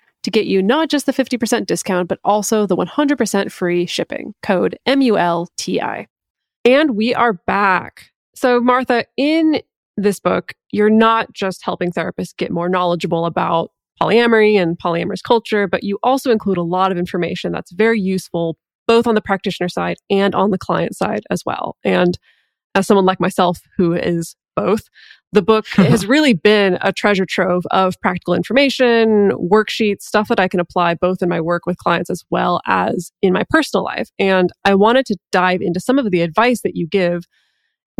to 0.23 0.31
get 0.31 0.45
you 0.45 0.61
not 0.61 0.89
just 0.89 1.05
the 1.05 1.13
50% 1.13 1.65
discount, 1.65 2.07
but 2.07 2.19
also 2.23 2.65
the 2.65 2.75
100% 2.75 3.51
free 3.51 3.85
shipping. 3.85 4.33
Code 4.43 4.77
M 4.85 5.01
U 5.01 5.17
L 5.17 5.47
T 5.57 5.81
I. 5.81 6.07
And 6.63 6.95
we 6.95 7.13
are 7.15 7.33
back. 7.33 8.11
So, 8.35 8.59
Martha, 8.59 9.05
in 9.17 9.61
this 9.97 10.19
book, 10.19 10.53
you're 10.71 10.89
not 10.89 11.33
just 11.33 11.63
helping 11.63 11.91
therapists 11.91 12.35
get 12.35 12.51
more 12.51 12.69
knowledgeable 12.69 13.25
about 13.25 13.71
polyamory 14.01 14.55
and 14.55 14.77
polyamorous 14.79 15.21
culture, 15.23 15.67
but 15.67 15.83
you 15.83 15.99
also 16.01 16.31
include 16.31 16.57
a 16.57 16.63
lot 16.63 16.91
of 16.91 16.97
information 16.97 17.51
that's 17.51 17.71
very 17.71 17.99
useful 17.99 18.57
both 18.87 19.05
on 19.05 19.15
the 19.15 19.21
practitioner 19.21 19.69
side 19.69 19.97
and 20.09 20.33
on 20.33 20.51
the 20.51 20.57
client 20.57 20.95
side 20.95 21.23
as 21.29 21.43
well. 21.45 21.77
And 21.83 22.17
as 22.73 22.87
someone 22.87 23.05
like 23.05 23.19
myself 23.19 23.59
who 23.77 23.93
is 23.93 24.35
both, 24.55 24.83
the 25.31 25.41
book 25.41 25.67
has 25.75 26.05
really 26.05 26.33
been 26.33 26.77
a 26.81 26.91
treasure 26.91 27.25
trove 27.25 27.63
of 27.71 27.99
practical 28.01 28.33
information, 28.33 29.31
worksheets, 29.31 30.01
stuff 30.01 30.27
that 30.27 30.39
I 30.39 30.47
can 30.47 30.59
apply 30.59 30.95
both 30.95 31.21
in 31.21 31.29
my 31.29 31.41
work 31.41 31.65
with 31.65 31.77
clients 31.77 32.09
as 32.09 32.23
well 32.29 32.61
as 32.67 33.11
in 33.21 33.33
my 33.33 33.43
personal 33.49 33.83
life. 33.83 34.09
And 34.19 34.51
I 34.65 34.75
wanted 34.75 35.05
to 35.07 35.17
dive 35.31 35.61
into 35.61 35.79
some 35.79 35.97
of 35.97 36.09
the 36.11 36.21
advice 36.21 36.61
that 36.61 36.75
you 36.75 36.87
give 36.87 37.23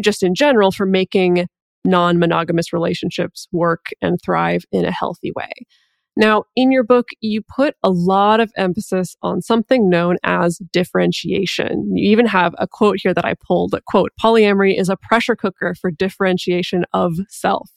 just 0.02 0.24
in 0.24 0.36
general 0.36 0.72
for 0.72 0.86
making 0.86 1.48
non 1.84 2.20
monogamous 2.20 2.74
relationships 2.74 3.48
work 3.52 3.88
and 4.02 4.20
thrive 4.24 4.64
in 4.72 4.86
a 4.86 4.92
healthy 4.92 5.32
way. 5.36 5.52
Now, 6.18 6.44
in 6.56 6.72
your 6.72 6.84
book, 6.84 7.10
you 7.22 7.42
put 7.42 7.76
a 7.84 7.90
lot 7.90 8.42
of 8.42 8.52
emphasis 8.58 9.16
on 9.22 9.42
something 9.42 9.90
known 9.90 10.18
as 10.24 10.60
differentiation. 10.74 11.96
You 11.96 12.12
even 12.12 12.26
have 12.26 12.54
a 12.58 12.68
quote 12.68 12.98
here 13.02 13.14
that 13.14 13.26
I 13.26 13.36
pulled 13.48 13.72
that 13.72 13.86
quote, 13.86 14.12
polyamory 14.22 14.78
is 14.78 14.90
a 14.90 14.98
pressure 14.98 15.36
cooker 15.36 15.74
for 15.80 15.90
differentiation 15.90 16.84
of 16.94 17.14
self. 17.30 17.70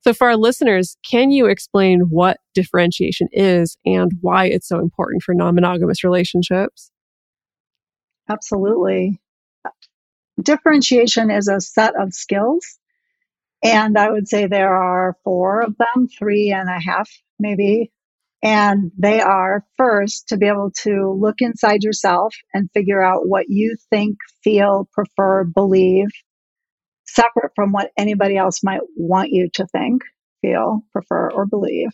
So 0.00 0.12
for 0.12 0.28
our 0.28 0.36
listeners, 0.36 0.96
can 1.08 1.30
you 1.30 1.46
explain 1.46 2.00
what 2.10 2.38
differentiation 2.54 3.28
is 3.32 3.76
and 3.84 4.12
why 4.20 4.46
it's 4.46 4.68
so 4.68 4.78
important 4.78 5.22
for 5.22 5.34
non-monogamous 5.34 6.02
relationships? 6.02 6.90
Absolutely. 8.28 9.20
Differentiation 10.40 11.30
is 11.30 11.48
a 11.48 11.60
set 11.60 11.94
of 11.96 12.12
skills 12.12 12.78
and 13.62 13.96
I 13.96 14.10
would 14.10 14.28
say 14.28 14.46
there 14.46 14.76
are 14.76 15.16
four 15.24 15.62
of 15.62 15.76
them, 15.76 16.08
three 16.08 16.52
and 16.52 16.68
a 16.68 16.78
half 16.80 17.10
maybe. 17.38 17.92
And 18.42 18.92
they 18.98 19.20
are 19.20 19.64
first 19.76 20.28
to 20.28 20.36
be 20.36 20.46
able 20.46 20.70
to 20.82 21.16
look 21.18 21.36
inside 21.40 21.82
yourself 21.82 22.34
and 22.52 22.70
figure 22.72 23.02
out 23.02 23.26
what 23.26 23.46
you 23.48 23.76
think, 23.90 24.18
feel, 24.44 24.88
prefer, 24.92 25.44
believe, 25.44 26.08
separate 27.06 27.52
from 27.56 27.72
what 27.72 27.90
anybody 27.96 28.36
else 28.36 28.62
might 28.62 28.82
want 28.96 29.30
you 29.30 29.48
to 29.54 29.66
think, 29.66 30.02
feel, 30.42 30.82
prefer, 30.92 31.30
or 31.30 31.46
believe. 31.46 31.88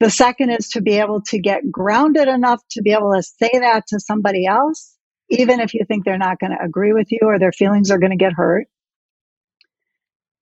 The 0.00 0.10
second 0.10 0.50
is 0.50 0.68
to 0.70 0.82
be 0.82 0.98
able 0.98 1.22
to 1.22 1.40
get 1.40 1.70
grounded 1.70 2.28
enough 2.28 2.62
to 2.72 2.82
be 2.82 2.92
able 2.92 3.14
to 3.14 3.22
say 3.22 3.50
that 3.54 3.84
to 3.88 3.98
somebody 3.98 4.46
else, 4.46 4.96
even 5.28 5.60
if 5.60 5.74
you 5.74 5.84
think 5.88 6.04
they're 6.04 6.18
not 6.18 6.38
going 6.38 6.52
to 6.52 6.64
agree 6.64 6.92
with 6.92 7.10
you 7.10 7.20
or 7.22 7.38
their 7.38 7.52
feelings 7.52 7.90
are 7.90 7.98
going 7.98 8.12
to 8.12 8.16
get 8.16 8.32
hurt. 8.32 8.66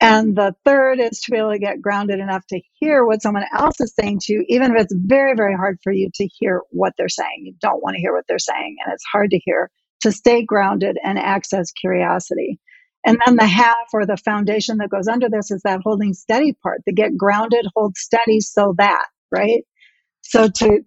And 0.00 0.36
the 0.36 0.54
third 0.64 1.00
is 1.00 1.20
to 1.22 1.30
be 1.30 1.38
able 1.38 1.52
to 1.52 1.58
get 1.58 1.80
grounded 1.80 2.20
enough 2.20 2.46
to 2.48 2.60
hear 2.74 3.04
what 3.04 3.22
someone 3.22 3.44
else 3.56 3.80
is 3.80 3.94
saying 3.98 4.18
to 4.22 4.32
you, 4.34 4.44
even 4.48 4.74
if 4.74 4.82
it's 4.82 4.94
very, 4.94 5.34
very 5.34 5.54
hard 5.54 5.78
for 5.82 5.92
you 5.92 6.10
to 6.14 6.26
hear 6.26 6.62
what 6.70 6.92
they're 6.98 7.08
saying. 7.08 7.44
You 7.44 7.54
don't 7.60 7.82
want 7.82 7.94
to 7.96 8.00
hear 8.00 8.12
what 8.12 8.24
they're 8.28 8.38
saying, 8.38 8.76
and 8.84 8.92
it's 8.92 9.04
hard 9.10 9.30
to 9.30 9.40
hear, 9.44 9.70
to 10.02 10.12
stay 10.12 10.44
grounded 10.44 10.98
and 11.02 11.18
access 11.18 11.72
curiosity. 11.72 12.60
And 13.06 13.18
then 13.24 13.36
the 13.36 13.46
half 13.46 13.76
or 13.94 14.04
the 14.04 14.16
foundation 14.18 14.78
that 14.78 14.90
goes 14.90 15.08
under 15.08 15.30
this 15.30 15.50
is 15.50 15.62
that 15.62 15.80
holding 15.82 16.12
steady 16.12 16.52
part, 16.52 16.82
the 16.84 16.92
get 16.92 17.16
grounded, 17.16 17.66
hold 17.74 17.96
steady 17.96 18.40
so 18.40 18.74
that, 18.78 19.06
right? 19.30 19.64
So 20.22 20.48
to, 20.48 20.80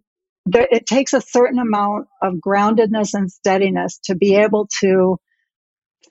there, 0.45 0.67
it 0.69 0.85
takes 0.85 1.13
a 1.13 1.21
certain 1.21 1.59
amount 1.59 2.07
of 2.21 2.35
groundedness 2.45 3.13
and 3.13 3.31
steadiness 3.31 3.99
to 4.03 4.15
be 4.15 4.35
able 4.35 4.67
to 4.81 5.17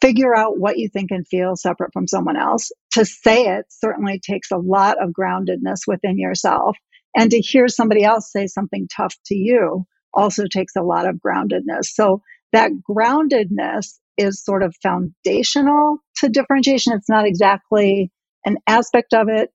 figure 0.00 0.34
out 0.34 0.58
what 0.58 0.78
you 0.78 0.88
think 0.88 1.10
and 1.10 1.26
feel 1.26 1.56
separate 1.56 1.92
from 1.92 2.06
someone 2.06 2.36
else. 2.36 2.70
To 2.98 3.04
say 3.04 3.46
it 3.46 3.66
certainly 3.68 4.18
takes 4.18 4.50
a 4.50 4.56
lot 4.56 5.00
of 5.00 5.10
groundedness 5.10 5.86
within 5.86 6.18
yourself. 6.18 6.76
And 7.16 7.30
to 7.30 7.38
hear 7.38 7.68
somebody 7.68 8.02
else 8.02 8.32
say 8.32 8.48
something 8.48 8.88
tough 8.88 9.14
to 9.26 9.36
you 9.36 9.86
also 10.12 10.48
takes 10.48 10.74
a 10.74 10.82
lot 10.82 11.06
of 11.08 11.20
groundedness. 11.24 11.84
So 11.84 12.22
that 12.52 12.72
groundedness 12.90 14.00
is 14.16 14.42
sort 14.42 14.64
of 14.64 14.74
foundational 14.82 15.98
to 16.16 16.28
differentiation. 16.28 16.92
It's 16.92 17.08
not 17.08 17.24
exactly 17.24 18.10
an 18.44 18.56
aspect 18.66 19.14
of 19.14 19.28
it, 19.28 19.52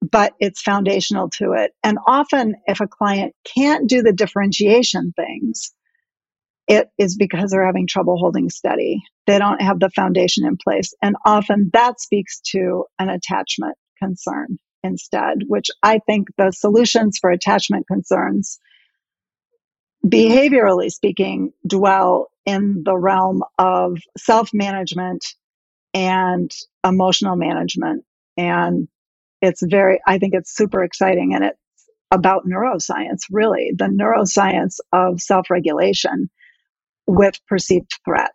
but 0.00 0.32
it's 0.40 0.62
foundational 0.62 1.30
to 1.34 1.52
it. 1.52 1.70
And 1.84 1.96
often, 2.08 2.56
if 2.66 2.80
a 2.80 2.88
client 2.88 3.36
can't 3.44 3.88
do 3.88 4.02
the 4.02 4.12
differentiation 4.12 5.12
things, 5.14 5.72
it 6.68 6.88
is 6.98 7.16
because 7.16 7.50
they're 7.50 7.66
having 7.66 7.86
trouble 7.86 8.16
holding 8.16 8.48
steady. 8.48 9.02
They 9.26 9.38
don't 9.38 9.60
have 9.60 9.80
the 9.80 9.90
foundation 9.90 10.46
in 10.46 10.56
place. 10.56 10.94
And 11.02 11.16
often 11.24 11.70
that 11.72 12.00
speaks 12.00 12.40
to 12.52 12.84
an 12.98 13.08
attachment 13.08 13.76
concern 13.98 14.58
instead, 14.84 15.38
which 15.46 15.68
I 15.82 16.00
think 16.06 16.28
the 16.36 16.50
solutions 16.52 17.18
for 17.20 17.30
attachment 17.30 17.86
concerns, 17.86 18.58
behaviorally 20.06 20.90
speaking, 20.90 21.52
dwell 21.66 22.28
in 22.46 22.82
the 22.84 22.96
realm 22.96 23.42
of 23.58 23.98
self 24.16 24.50
management 24.52 25.24
and 25.94 26.50
emotional 26.84 27.36
management. 27.36 28.04
And 28.36 28.88
it's 29.40 29.62
very, 29.62 30.00
I 30.06 30.18
think 30.18 30.34
it's 30.34 30.54
super 30.54 30.82
exciting 30.82 31.34
and 31.34 31.44
it's 31.44 31.58
about 32.10 32.46
neuroscience, 32.46 33.22
really, 33.30 33.72
the 33.76 33.86
neuroscience 33.86 34.78
of 34.92 35.20
self 35.20 35.50
regulation 35.50 36.30
with 37.06 37.34
perceived 37.48 37.90
threat. 38.04 38.34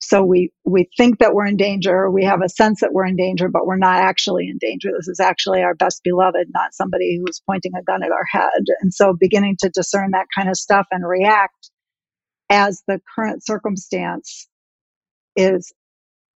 So 0.00 0.24
we, 0.24 0.52
we 0.64 0.88
think 0.96 1.18
that 1.18 1.34
we're 1.34 1.46
in 1.46 1.56
danger. 1.56 2.08
We 2.10 2.24
have 2.24 2.40
a 2.40 2.48
sense 2.48 2.80
that 2.80 2.92
we're 2.92 3.06
in 3.06 3.16
danger, 3.16 3.48
but 3.48 3.66
we're 3.66 3.76
not 3.76 3.96
actually 3.96 4.48
in 4.48 4.58
danger. 4.58 4.90
This 4.96 5.08
is 5.08 5.20
actually 5.20 5.62
our 5.62 5.74
best 5.74 6.02
beloved, 6.04 6.46
not 6.54 6.72
somebody 6.72 7.18
who's 7.18 7.42
pointing 7.44 7.72
a 7.76 7.82
gun 7.82 8.02
at 8.04 8.12
our 8.12 8.24
head. 8.30 8.62
And 8.80 8.94
so 8.94 9.14
beginning 9.18 9.56
to 9.60 9.70
discern 9.70 10.12
that 10.12 10.26
kind 10.34 10.48
of 10.48 10.56
stuff 10.56 10.86
and 10.92 11.06
react 11.06 11.70
as 12.48 12.82
the 12.86 13.00
current 13.14 13.44
circumstance 13.44 14.48
is 15.36 15.72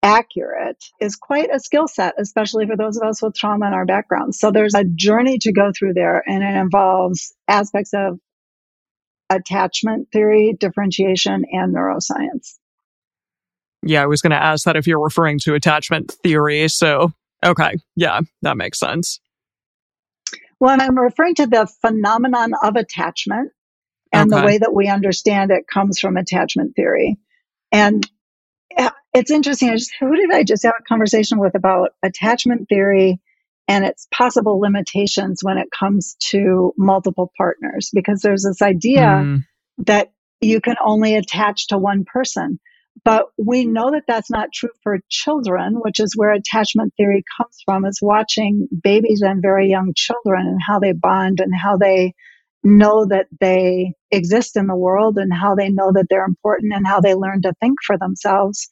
accurate 0.04 0.84
is 1.00 1.15
quite 1.15 1.50
a 1.54 1.60
skill 1.60 1.88
set, 1.88 2.15
especially 2.17 2.65
for 2.65 2.76
those 2.76 2.97
of 2.97 3.08
us 3.08 3.21
with 3.21 3.36
trauma 3.36 3.68
in 3.68 3.74
our 3.74 3.86
backgrounds. 3.86 4.39
So 4.39 4.51
there's 4.51 4.74
a 4.74 4.84
journey 4.84 5.38
to 5.41 5.53
go 5.53 5.72
through 5.78 5.93
there 5.93 6.24
and 6.26 6.43
it 6.43 6.59
involves 6.59 7.34
aspects 7.47 7.91
of 7.93 8.20
attachment 9.36 10.10
theory, 10.12 10.56
differentiation, 10.60 11.46
and 11.52 11.76
neuroscience. 11.76 12.58
Yeah, 13.84 14.04
I 14.04 14.06
was 14.06 14.22
going 14.22 14.32
to 14.32 14.42
ask 14.42 14.66
that 14.66 14.76
if 14.76 14.86
you're 14.86 15.04
referring 15.04 15.40
to 15.40 15.56
attachment 15.56 16.12
theory. 16.24 16.68
So, 16.68 17.12
okay. 17.44 17.78
Yeah, 17.96 18.22
that 18.44 18.58
makes 18.58 18.80
sense. 18.80 19.20
Well, 20.60 20.80
I'm 20.80 20.98
referring 20.98 21.36
to 21.36 21.48
the 21.48 21.68
phenomenon 21.82 22.52
of 22.62 22.76
attachment 22.76 23.52
and 24.14 24.32
okay. 24.32 24.40
the 24.40 24.46
way 24.46 24.58
that 24.60 24.74
we 24.74 24.88
understand 24.88 25.50
it 25.50 25.68
comes 25.68 26.00
from 26.00 26.18
attachment 26.18 26.76
theory. 26.76 27.18
And 27.72 28.08
eh, 28.78 28.90
it's 29.14 29.32
interesting. 29.32 29.70
I 29.70 29.78
just, 29.78 29.94
who 30.00 30.16
did 30.16 30.32
I 30.32 30.44
just 30.44 30.64
have 30.64 30.76
a 30.80 30.84
conversation 30.84 31.40
with 31.40 31.56
about 31.56 31.92
attachment 32.04 32.70
theory 32.70 33.20
and 33.68 33.86
its 33.86 34.07
possible 34.14 34.59
limitations 34.59 35.39
when 35.41 35.57
it 35.57 35.70
comes 35.78 36.16
to 36.30 36.74
multiple 36.78 37.32
partners? 37.38 37.89
Because 37.93 38.22
there's 38.22 38.43
this 38.43 38.62
idea 38.62 39.01
mm. 39.01 39.39
that 39.80 40.12
you 40.41 40.59
can 40.59 40.76
only 40.84 41.16
attach 41.16 41.68
to 41.68 41.78
one 41.78 42.03
person. 42.05 42.59
But 43.05 43.28
we 43.38 43.66
know 43.66 43.91
that 43.91 44.03
that's 44.07 44.30
not 44.30 44.51
true 44.53 44.70
for 44.84 44.99
children, 45.09 45.76
which 45.76 45.99
is 45.99 46.14
where 46.16 46.34
attachment 46.34 46.93
theory 46.97 47.24
comes 47.38 47.57
from, 47.66 47.86
is 47.86 47.99
watching 48.01 48.68
babies 48.84 49.22
and 49.22 49.41
very 49.41 49.70
young 49.70 49.93
children 49.95 50.45
and 50.45 50.59
how 50.66 50.80
they 50.80 50.91
bond 50.91 51.39
and 51.39 51.53
how 51.55 51.78
they 51.78 52.14
know 52.64 53.05
that 53.05 53.28
they 53.39 53.93
exist 54.12 54.55
in 54.55 54.68
the 54.68 54.76
world 54.76 55.18
and 55.18 55.34
how 55.34 55.55
they 55.55 55.70
know 55.70 55.91
that 55.93 56.07
they're 56.09 56.26
important 56.26 56.74
and 56.74 56.86
how 56.86 56.99
they 56.99 57.16
learn 57.16 57.41
to 57.41 57.53
think 57.59 57.78
for 57.86 57.97
themselves 57.97 58.70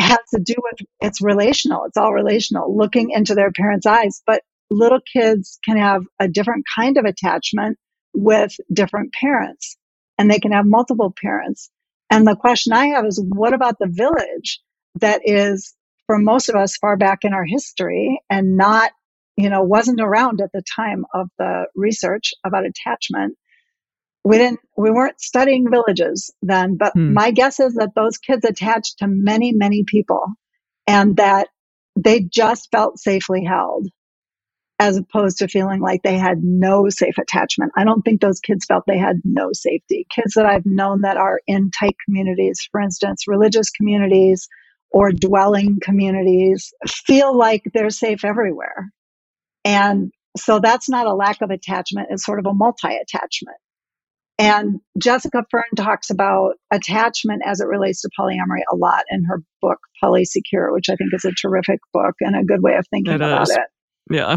has 0.00 0.18
to 0.34 0.40
do 0.40 0.54
with 0.58 0.86
it's 1.00 1.20
relational. 1.20 1.84
It's 1.84 1.96
all 1.96 2.12
relational, 2.12 2.76
looking 2.76 3.10
into 3.10 3.34
their 3.34 3.50
parents' 3.50 3.86
eyes. 3.86 4.22
But 4.26 4.42
little 4.70 5.00
kids 5.00 5.58
can 5.64 5.76
have 5.76 6.02
a 6.18 6.28
different 6.28 6.64
kind 6.76 6.98
of 6.98 7.04
attachment 7.04 7.78
with 8.14 8.54
different 8.72 9.12
parents 9.12 9.76
and 10.18 10.30
they 10.30 10.40
can 10.40 10.52
have 10.52 10.66
multiple 10.66 11.14
parents. 11.20 11.70
And 12.10 12.26
the 12.26 12.36
question 12.36 12.72
I 12.72 12.88
have 12.88 13.06
is 13.06 13.22
what 13.22 13.54
about 13.54 13.78
the 13.78 13.88
village 13.88 14.60
that 15.00 15.22
is 15.24 15.74
for 16.06 16.18
most 16.18 16.48
of 16.48 16.56
us 16.56 16.76
far 16.76 16.96
back 16.96 17.20
in 17.22 17.32
our 17.32 17.44
history 17.44 18.20
and 18.28 18.56
not, 18.56 18.90
you 19.36 19.50
know, 19.50 19.62
wasn't 19.62 20.00
around 20.00 20.40
at 20.40 20.50
the 20.52 20.62
time 20.74 21.04
of 21.14 21.28
the 21.38 21.66
research 21.76 22.32
about 22.44 22.64
attachment. 22.66 23.36
We 24.28 24.36
didn't, 24.36 24.60
we 24.76 24.90
weren't 24.90 25.22
studying 25.22 25.70
villages 25.70 26.30
then, 26.42 26.76
but 26.76 26.92
hmm. 26.92 27.14
my 27.14 27.30
guess 27.30 27.60
is 27.60 27.76
that 27.76 27.94
those 27.94 28.18
kids 28.18 28.44
attached 28.44 28.98
to 28.98 29.06
many, 29.06 29.52
many 29.52 29.84
people 29.86 30.26
and 30.86 31.16
that 31.16 31.48
they 31.96 32.20
just 32.20 32.68
felt 32.70 32.98
safely 32.98 33.42
held 33.42 33.88
as 34.78 34.98
opposed 34.98 35.38
to 35.38 35.48
feeling 35.48 35.80
like 35.80 36.02
they 36.02 36.18
had 36.18 36.44
no 36.44 36.90
safe 36.90 37.16
attachment. 37.16 37.72
I 37.74 37.84
don't 37.84 38.02
think 38.02 38.20
those 38.20 38.40
kids 38.40 38.66
felt 38.66 38.84
they 38.86 38.98
had 38.98 39.22
no 39.24 39.48
safety. 39.54 40.06
Kids 40.14 40.34
that 40.34 40.44
I've 40.44 40.66
known 40.66 41.00
that 41.00 41.16
are 41.16 41.40
in 41.46 41.70
tight 41.70 41.96
communities, 42.04 42.68
for 42.70 42.82
instance, 42.82 43.26
religious 43.26 43.70
communities 43.70 44.46
or 44.90 45.10
dwelling 45.10 45.78
communities, 45.82 46.70
feel 46.86 47.34
like 47.34 47.62
they're 47.72 47.88
safe 47.88 48.26
everywhere. 48.26 48.90
And 49.64 50.12
so 50.36 50.60
that's 50.60 50.90
not 50.90 51.06
a 51.06 51.14
lack 51.14 51.40
of 51.40 51.48
attachment, 51.48 52.08
it's 52.10 52.26
sort 52.26 52.40
of 52.40 52.44
a 52.44 52.52
multi 52.52 52.94
attachment. 52.94 53.56
And 54.38 54.80
Jessica 54.98 55.44
Fern 55.50 55.64
talks 55.76 56.10
about 56.10 56.54
attachment 56.70 57.42
as 57.44 57.60
it 57.60 57.66
relates 57.66 58.02
to 58.02 58.10
polyamory 58.18 58.62
a 58.72 58.76
lot 58.76 59.04
in 59.10 59.24
her 59.24 59.42
book, 59.60 59.78
Polysecure, 60.02 60.72
which 60.72 60.88
I 60.88 60.94
think 60.94 61.12
is 61.12 61.24
a 61.24 61.32
terrific 61.32 61.80
book 61.92 62.14
and 62.20 62.36
a 62.36 62.44
good 62.44 62.62
way 62.62 62.76
of 62.76 62.86
thinking 62.88 63.14
it 63.14 63.16
about 63.16 63.42
is. 63.42 63.50
it. 63.50 63.64
Yeah 64.10 64.36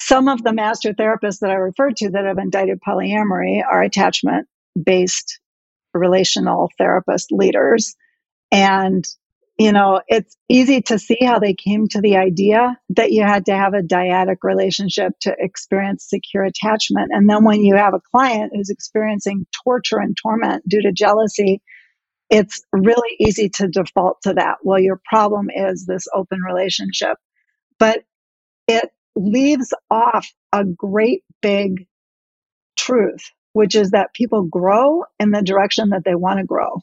some 0.00 0.28
of 0.28 0.42
the 0.42 0.52
master 0.52 0.92
therapists 0.92 1.38
that 1.40 1.50
I 1.50 1.54
referred 1.54 1.96
to 1.98 2.10
that 2.10 2.24
have 2.24 2.38
indicted 2.38 2.80
polyamory 2.86 3.62
are 3.64 3.82
attachment 3.82 4.48
based 4.82 5.38
relational 5.94 6.70
therapist 6.78 7.30
leaders. 7.30 7.94
And, 8.50 9.04
you 9.60 9.72
know, 9.72 10.00
it's 10.08 10.38
easy 10.48 10.80
to 10.80 10.98
see 10.98 11.18
how 11.20 11.38
they 11.38 11.52
came 11.52 11.86
to 11.86 12.00
the 12.00 12.16
idea 12.16 12.78
that 12.96 13.12
you 13.12 13.22
had 13.22 13.44
to 13.44 13.52
have 13.54 13.74
a 13.74 13.82
dyadic 13.82 14.38
relationship 14.42 15.12
to 15.20 15.36
experience 15.38 16.06
secure 16.08 16.44
attachment. 16.44 17.10
And 17.12 17.28
then 17.28 17.44
when 17.44 17.62
you 17.62 17.76
have 17.76 17.92
a 17.92 18.00
client 18.10 18.52
who's 18.54 18.70
experiencing 18.70 19.46
torture 19.62 19.98
and 19.98 20.16
torment 20.16 20.66
due 20.66 20.80
to 20.80 20.92
jealousy, 20.92 21.60
it's 22.30 22.62
really 22.72 23.16
easy 23.20 23.50
to 23.56 23.68
default 23.68 24.22
to 24.22 24.32
that. 24.32 24.56
Well, 24.62 24.80
your 24.80 24.98
problem 25.04 25.48
is 25.54 25.84
this 25.84 26.06
open 26.14 26.40
relationship. 26.40 27.18
But 27.78 28.02
it 28.66 28.88
leaves 29.14 29.74
off 29.90 30.26
a 30.54 30.64
great 30.64 31.22
big 31.42 31.86
truth, 32.78 33.28
which 33.52 33.74
is 33.74 33.90
that 33.90 34.14
people 34.14 34.44
grow 34.44 35.04
in 35.18 35.32
the 35.32 35.42
direction 35.42 35.90
that 35.90 36.04
they 36.06 36.14
want 36.14 36.38
to 36.38 36.46
grow. 36.46 36.80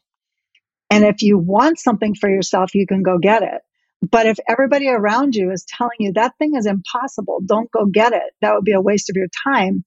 And 0.90 1.04
if 1.04 1.22
you 1.22 1.38
want 1.38 1.80
something 1.80 2.16
for 2.16 2.30
yourself, 2.30 2.74
you 2.74 2.88
can 2.88 3.04
go 3.04 3.18
get 3.18 3.44
it. 3.44 3.62
But 4.10 4.28
if 4.28 4.38
everybody 4.48 4.88
around 4.88 5.36
you 5.36 5.52
is 5.52 5.66
telling 5.68 5.98
you 6.00 6.14
that 6.14 6.34
thing 6.38 6.56
is 6.56 6.66
impossible, 6.66 7.40
don't 7.46 7.72
go 7.72 7.86
get 7.86 8.14
it, 8.14 8.34
that 8.42 8.54
would 8.54 8.64
be 8.64 8.74
a 8.74 8.82
waste 8.82 9.10
of 9.10 9.16
your 9.16 9.28
time, 9.44 9.84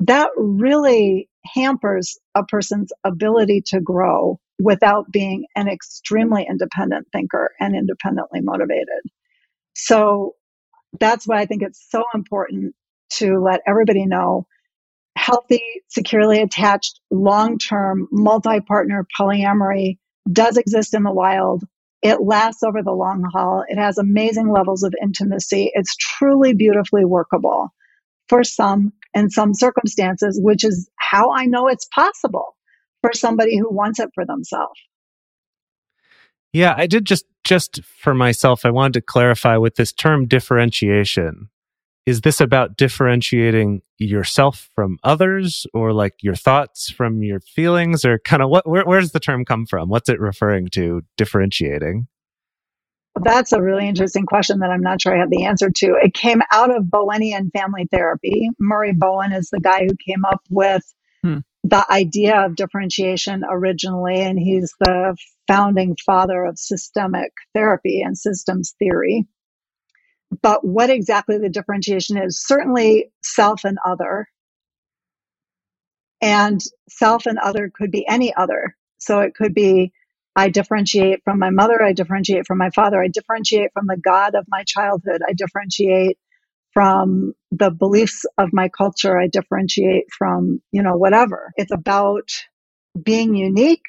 that 0.00 0.30
really 0.36 1.28
hampers 1.44 2.18
a 2.34 2.44
person's 2.44 2.92
ability 3.04 3.62
to 3.66 3.80
grow 3.80 4.40
without 4.58 5.10
being 5.12 5.44
an 5.54 5.68
extremely 5.68 6.46
independent 6.48 7.06
thinker 7.12 7.50
and 7.60 7.76
independently 7.76 8.40
motivated. 8.40 9.02
So 9.74 10.34
that's 10.98 11.26
why 11.26 11.40
I 11.40 11.46
think 11.46 11.62
it's 11.62 11.84
so 11.90 12.04
important 12.14 12.74
to 13.14 13.38
let 13.38 13.60
everybody 13.66 14.06
know 14.06 14.46
healthy, 15.16 15.62
securely 15.88 16.40
attached, 16.40 17.00
long 17.10 17.58
term, 17.58 18.08
multi 18.10 18.60
partner 18.60 19.06
polyamory 19.18 19.98
does 20.30 20.56
exist 20.56 20.94
in 20.94 21.02
the 21.02 21.12
wild. 21.12 21.64
It 22.02 22.20
lasts 22.20 22.62
over 22.62 22.82
the 22.82 22.92
long 22.92 23.24
haul. 23.32 23.64
It 23.68 23.78
has 23.78 23.98
amazing 23.98 24.50
levels 24.50 24.82
of 24.82 24.94
intimacy. 25.00 25.70
It's 25.74 25.94
truly 25.96 26.52
beautifully 26.52 27.04
workable 27.04 27.72
for 28.28 28.42
some 28.42 28.92
in 29.14 29.30
some 29.30 29.54
circumstances, 29.54 30.40
which 30.42 30.64
is 30.64 30.88
how 30.96 31.32
I 31.32 31.46
know 31.46 31.68
it's 31.68 31.86
possible 31.94 32.56
for 33.02 33.12
somebody 33.12 33.58
who 33.58 33.70
wants 33.70 34.00
it 34.00 34.10
for 34.14 34.24
themselves. 34.24 34.80
Yeah, 36.52 36.74
I 36.76 36.86
did 36.86 37.04
just 37.04 37.24
just 37.44 37.82
for 37.84 38.14
myself, 38.14 38.64
I 38.64 38.70
wanted 38.70 38.94
to 38.94 39.00
clarify 39.00 39.56
with 39.56 39.74
this 39.76 39.92
term 39.92 40.26
differentiation. 40.26 41.48
Is 42.04 42.22
this 42.22 42.40
about 42.40 42.76
differentiating 42.76 43.82
yourself 43.98 44.68
from 44.74 44.98
others 45.04 45.66
or 45.72 45.92
like 45.92 46.14
your 46.20 46.34
thoughts 46.34 46.90
from 46.90 47.22
your 47.22 47.40
feelings 47.40 48.04
or 48.04 48.18
kind 48.18 48.42
of 48.42 48.50
what 48.50 48.68
where, 48.68 48.84
where 48.84 49.00
does 49.00 49.12
the 49.12 49.20
term 49.20 49.44
come 49.44 49.66
from? 49.66 49.88
What's 49.88 50.08
it 50.08 50.20
referring 50.20 50.68
to 50.72 51.02
differentiating? 51.16 52.08
That's 53.22 53.52
a 53.52 53.62
really 53.62 53.86
interesting 53.86 54.24
question 54.24 54.60
that 54.60 54.70
I'm 54.70 54.80
not 54.80 55.00
sure 55.00 55.14
I 55.14 55.20
have 55.20 55.30
the 55.30 55.44
answer 55.44 55.70
to. 55.70 55.94
It 56.02 56.14
came 56.14 56.40
out 56.50 56.74
of 56.74 56.84
Bowenian 56.84 57.50
family 57.52 57.86
therapy. 57.92 58.48
Murray 58.58 58.92
Bowen 58.94 59.32
is 59.32 59.50
the 59.50 59.60
guy 59.60 59.80
who 59.80 59.96
came 60.04 60.24
up 60.24 60.40
with 60.50 60.82
hmm 61.22 61.38
the 61.64 61.84
idea 61.90 62.44
of 62.44 62.56
differentiation 62.56 63.44
originally, 63.48 64.20
and 64.20 64.38
he's 64.38 64.74
the 64.80 65.16
founding 65.46 65.96
father 66.04 66.44
of 66.44 66.58
systemic 66.58 67.32
therapy 67.54 68.02
and 68.02 68.18
systems 68.18 68.74
theory. 68.78 69.26
But 70.40 70.64
what 70.64 70.90
exactly 70.90 71.38
the 71.38 71.50
differentiation 71.50 72.16
is, 72.16 72.42
certainly 72.44 73.10
self 73.22 73.64
and 73.64 73.78
other. 73.84 74.28
And 76.20 76.60
self 76.88 77.26
and 77.26 77.38
other 77.38 77.70
could 77.74 77.90
be 77.90 78.06
any 78.08 78.34
other. 78.34 78.76
So 78.98 79.20
it 79.20 79.34
could 79.34 79.54
be 79.54 79.92
I 80.36 80.48
differentiate 80.48 81.22
from 81.24 81.38
my 81.38 81.50
mother, 81.50 81.82
I 81.82 81.92
differentiate 81.92 82.46
from 82.46 82.58
my 82.58 82.70
father, 82.70 83.02
I 83.02 83.08
differentiate 83.08 83.72
from 83.74 83.86
the 83.86 83.98
God 83.98 84.34
of 84.34 84.46
my 84.48 84.64
childhood, 84.64 85.20
I 85.28 85.34
differentiate 85.34 86.18
from 86.72 87.34
the 87.50 87.70
beliefs 87.70 88.24
of 88.38 88.50
my 88.52 88.68
culture 88.68 89.18
I 89.18 89.28
differentiate 89.28 90.06
from, 90.16 90.62
you 90.72 90.82
know, 90.82 90.96
whatever. 90.96 91.52
It's 91.56 91.72
about 91.72 92.30
being 93.02 93.34
unique 93.34 93.84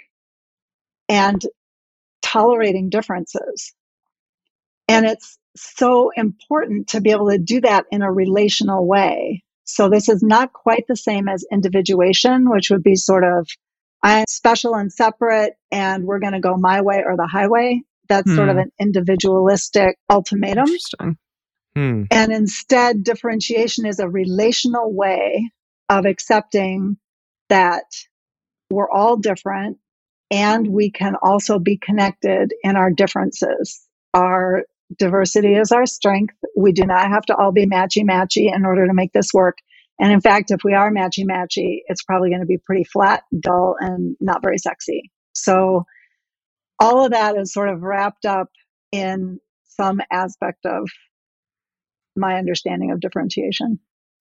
and 1.09 1.41
tolerating 2.21 2.89
differences. 2.89 3.73
And 4.87 5.05
it's 5.05 5.37
so 5.55 6.11
important 6.15 6.89
to 6.89 7.01
be 7.01 7.11
able 7.11 7.29
to 7.29 7.37
do 7.37 7.61
that 7.61 7.85
in 7.91 8.01
a 8.01 8.11
relational 8.11 8.87
way. 8.87 9.43
So 9.65 9.89
this 9.89 10.09
is 10.09 10.21
not 10.21 10.53
quite 10.53 10.85
the 10.87 10.95
same 10.95 11.27
as 11.27 11.45
individuation, 11.51 12.49
which 12.49 12.69
would 12.69 12.83
be 12.83 12.95
sort 12.95 13.23
of, 13.23 13.47
I'm 14.01 14.25
special 14.27 14.75
and 14.75 14.91
separate 14.91 15.53
and 15.71 16.03
we're 16.03 16.19
going 16.19 16.33
to 16.33 16.39
go 16.39 16.57
my 16.57 16.81
way 16.81 17.03
or 17.05 17.15
the 17.15 17.27
highway. 17.27 17.81
That's 18.09 18.29
hmm. 18.29 18.35
sort 18.35 18.49
of 18.49 18.55
hmm. 18.55 18.61
an 18.61 18.71
individualistic 18.79 19.97
ultimatum. 20.09 20.67
Hmm. 21.75 22.03
And 22.11 22.31
instead, 22.31 23.03
differentiation 23.03 23.85
is 23.85 23.99
a 23.99 24.09
relational 24.09 24.93
way 24.93 25.49
of 25.89 26.05
accepting 26.05 26.97
that 27.49 27.85
we're 28.69 28.89
all 28.89 29.17
different 29.17 29.77
and 30.31 30.67
we 30.67 30.89
can 30.89 31.15
also 31.21 31.59
be 31.59 31.77
connected 31.77 32.53
in 32.63 32.75
our 32.75 32.91
differences. 32.91 33.81
Our 34.13 34.63
diversity 34.97 35.55
is 35.55 35.71
our 35.71 35.85
strength. 35.85 36.35
We 36.55 36.71
do 36.71 36.85
not 36.85 37.07
have 37.07 37.23
to 37.25 37.35
all 37.35 37.51
be 37.51 37.65
matchy 37.65 38.03
matchy 38.03 38.53
in 38.53 38.65
order 38.65 38.87
to 38.87 38.93
make 38.93 39.13
this 39.13 39.33
work. 39.33 39.57
And 39.99 40.11
in 40.11 40.21
fact, 40.21 40.51
if 40.51 40.61
we 40.63 40.73
are 40.73 40.91
matchy 40.91 41.25
matchy, 41.25 41.79
it's 41.87 42.03
probably 42.03 42.29
going 42.29 42.41
to 42.41 42.47
be 42.47 42.57
pretty 42.57 42.83
flat, 42.83 43.23
dull, 43.39 43.75
and 43.79 44.15
not 44.19 44.41
very 44.41 44.57
sexy. 44.57 45.11
So 45.33 45.85
all 46.79 47.05
of 47.05 47.11
that 47.11 47.37
is 47.37 47.53
sort 47.53 47.69
of 47.69 47.81
wrapped 47.81 48.25
up 48.25 48.49
in 48.91 49.39
some 49.65 50.01
aspect 50.11 50.65
of 50.65 50.87
my 52.15 52.37
understanding 52.37 52.91
of 52.91 52.99
differentiation. 52.99 53.79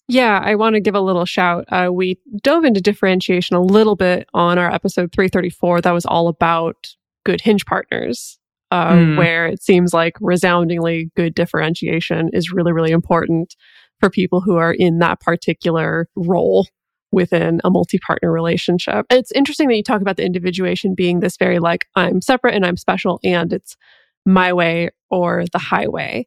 Yeah, 0.08 0.40
I 0.42 0.56
want 0.56 0.74
to 0.74 0.80
give 0.80 0.94
a 0.94 1.00
little 1.00 1.24
shout. 1.24 1.64
Uh, 1.68 1.88
we 1.92 2.18
dove 2.42 2.64
into 2.64 2.80
differentiation 2.80 3.56
a 3.56 3.62
little 3.62 3.96
bit 3.96 4.28
on 4.34 4.58
our 4.58 4.72
episode 4.72 5.12
334. 5.12 5.80
That 5.80 5.92
was 5.92 6.06
all 6.06 6.28
about 6.28 6.94
good 7.24 7.40
hinge 7.40 7.64
partners, 7.66 8.38
uh, 8.72 8.92
mm. 8.92 9.18
where 9.18 9.46
it 9.46 9.62
seems 9.62 9.92
like 9.92 10.16
resoundingly 10.22 11.10
good 11.14 11.34
differentiation 11.34 12.30
is 12.32 12.52
really, 12.52 12.72
really 12.72 12.90
important 12.90 13.54
for 14.00 14.08
people 14.08 14.40
who 14.40 14.56
are 14.56 14.72
in 14.72 14.98
that 14.98 15.20
particular 15.20 16.08
role 16.16 16.66
within 17.12 17.60
a 17.64 17.70
multi 17.70 17.98
partner 17.98 18.32
relationship. 18.32 19.04
It's 19.10 19.30
interesting 19.32 19.68
that 19.68 19.76
you 19.76 19.82
talk 19.82 20.00
about 20.00 20.16
the 20.16 20.24
individuation 20.24 20.94
being 20.94 21.20
this 21.20 21.36
very 21.36 21.58
like, 21.58 21.86
I'm 21.96 22.22
separate 22.22 22.54
and 22.54 22.64
I'm 22.64 22.78
special 22.78 23.20
and 23.22 23.52
it's 23.52 23.76
my 24.24 24.54
way 24.54 24.88
or 25.10 25.44
the 25.52 25.58
highway. 25.58 26.26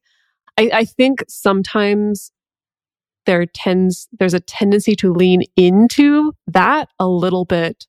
I, 0.55 0.69
I 0.71 0.85
think 0.85 1.23
sometimes 1.27 2.31
there 3.25 3.47
tends 3.47 4.07
there's 4.19 4.35
a 4.35 4.39
tendency 4.39 4.95
to 4.97 5.11
lean 5.11 5.41
into 5.57 6.33
that 6.45 6.89
a 6.99 7.07
little 7.07 7.43
bit 7.43 7.87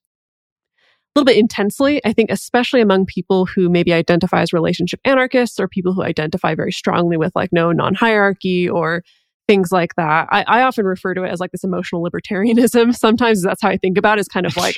little 1.17 1.25
bit 1.25 1.37
intensely 1.37 2.01
i 2.05 2.13
think 2.13 2.31
especially 2.31 2.81
among 2.81 3.07
people 3.07 3.47
who 3.47 3.69
maybe 3.69 3.93
identify 3.93 4.41
as 4.43 4.53
relationship 4.53 5.01
anarchists 5.05 5.59
or 5.59 5.67
people 5.67 5.93
who 5.93 6.03
identify 6.03 6.55
very 6.55 6.73
strongly 6.73 7.17
with 7.17 7.33
like 7.35 7.53
no 7.53 7.73
non-hierarchy 7.73 8.69
or 8.69 9.03
things 9.47 9.71
like 9.71 9.95
that. 9.97 10.29
I, 10.31 10.45
I, 10.47 10.63
often 10.63 10.87
refer 10.87 11.15
to 11.15 11.23
it 11.23 11.31
as 11.31 11.41
like 11.41 11.53
this 11.53 11.65
emotional 11.65 12.03
libertarianism. 12.03 12.95
Sometimes 12.99 13.43
that's 13.43 13.63
how 13.63 13.69
I 13.69 13.77
think 13.77 13.97
about 13.97 14.19
it. 14.19 14.23
It's 14.23 14.29
kind 14.29 14.47
of 14.47 14.57
like, 14.57 14.77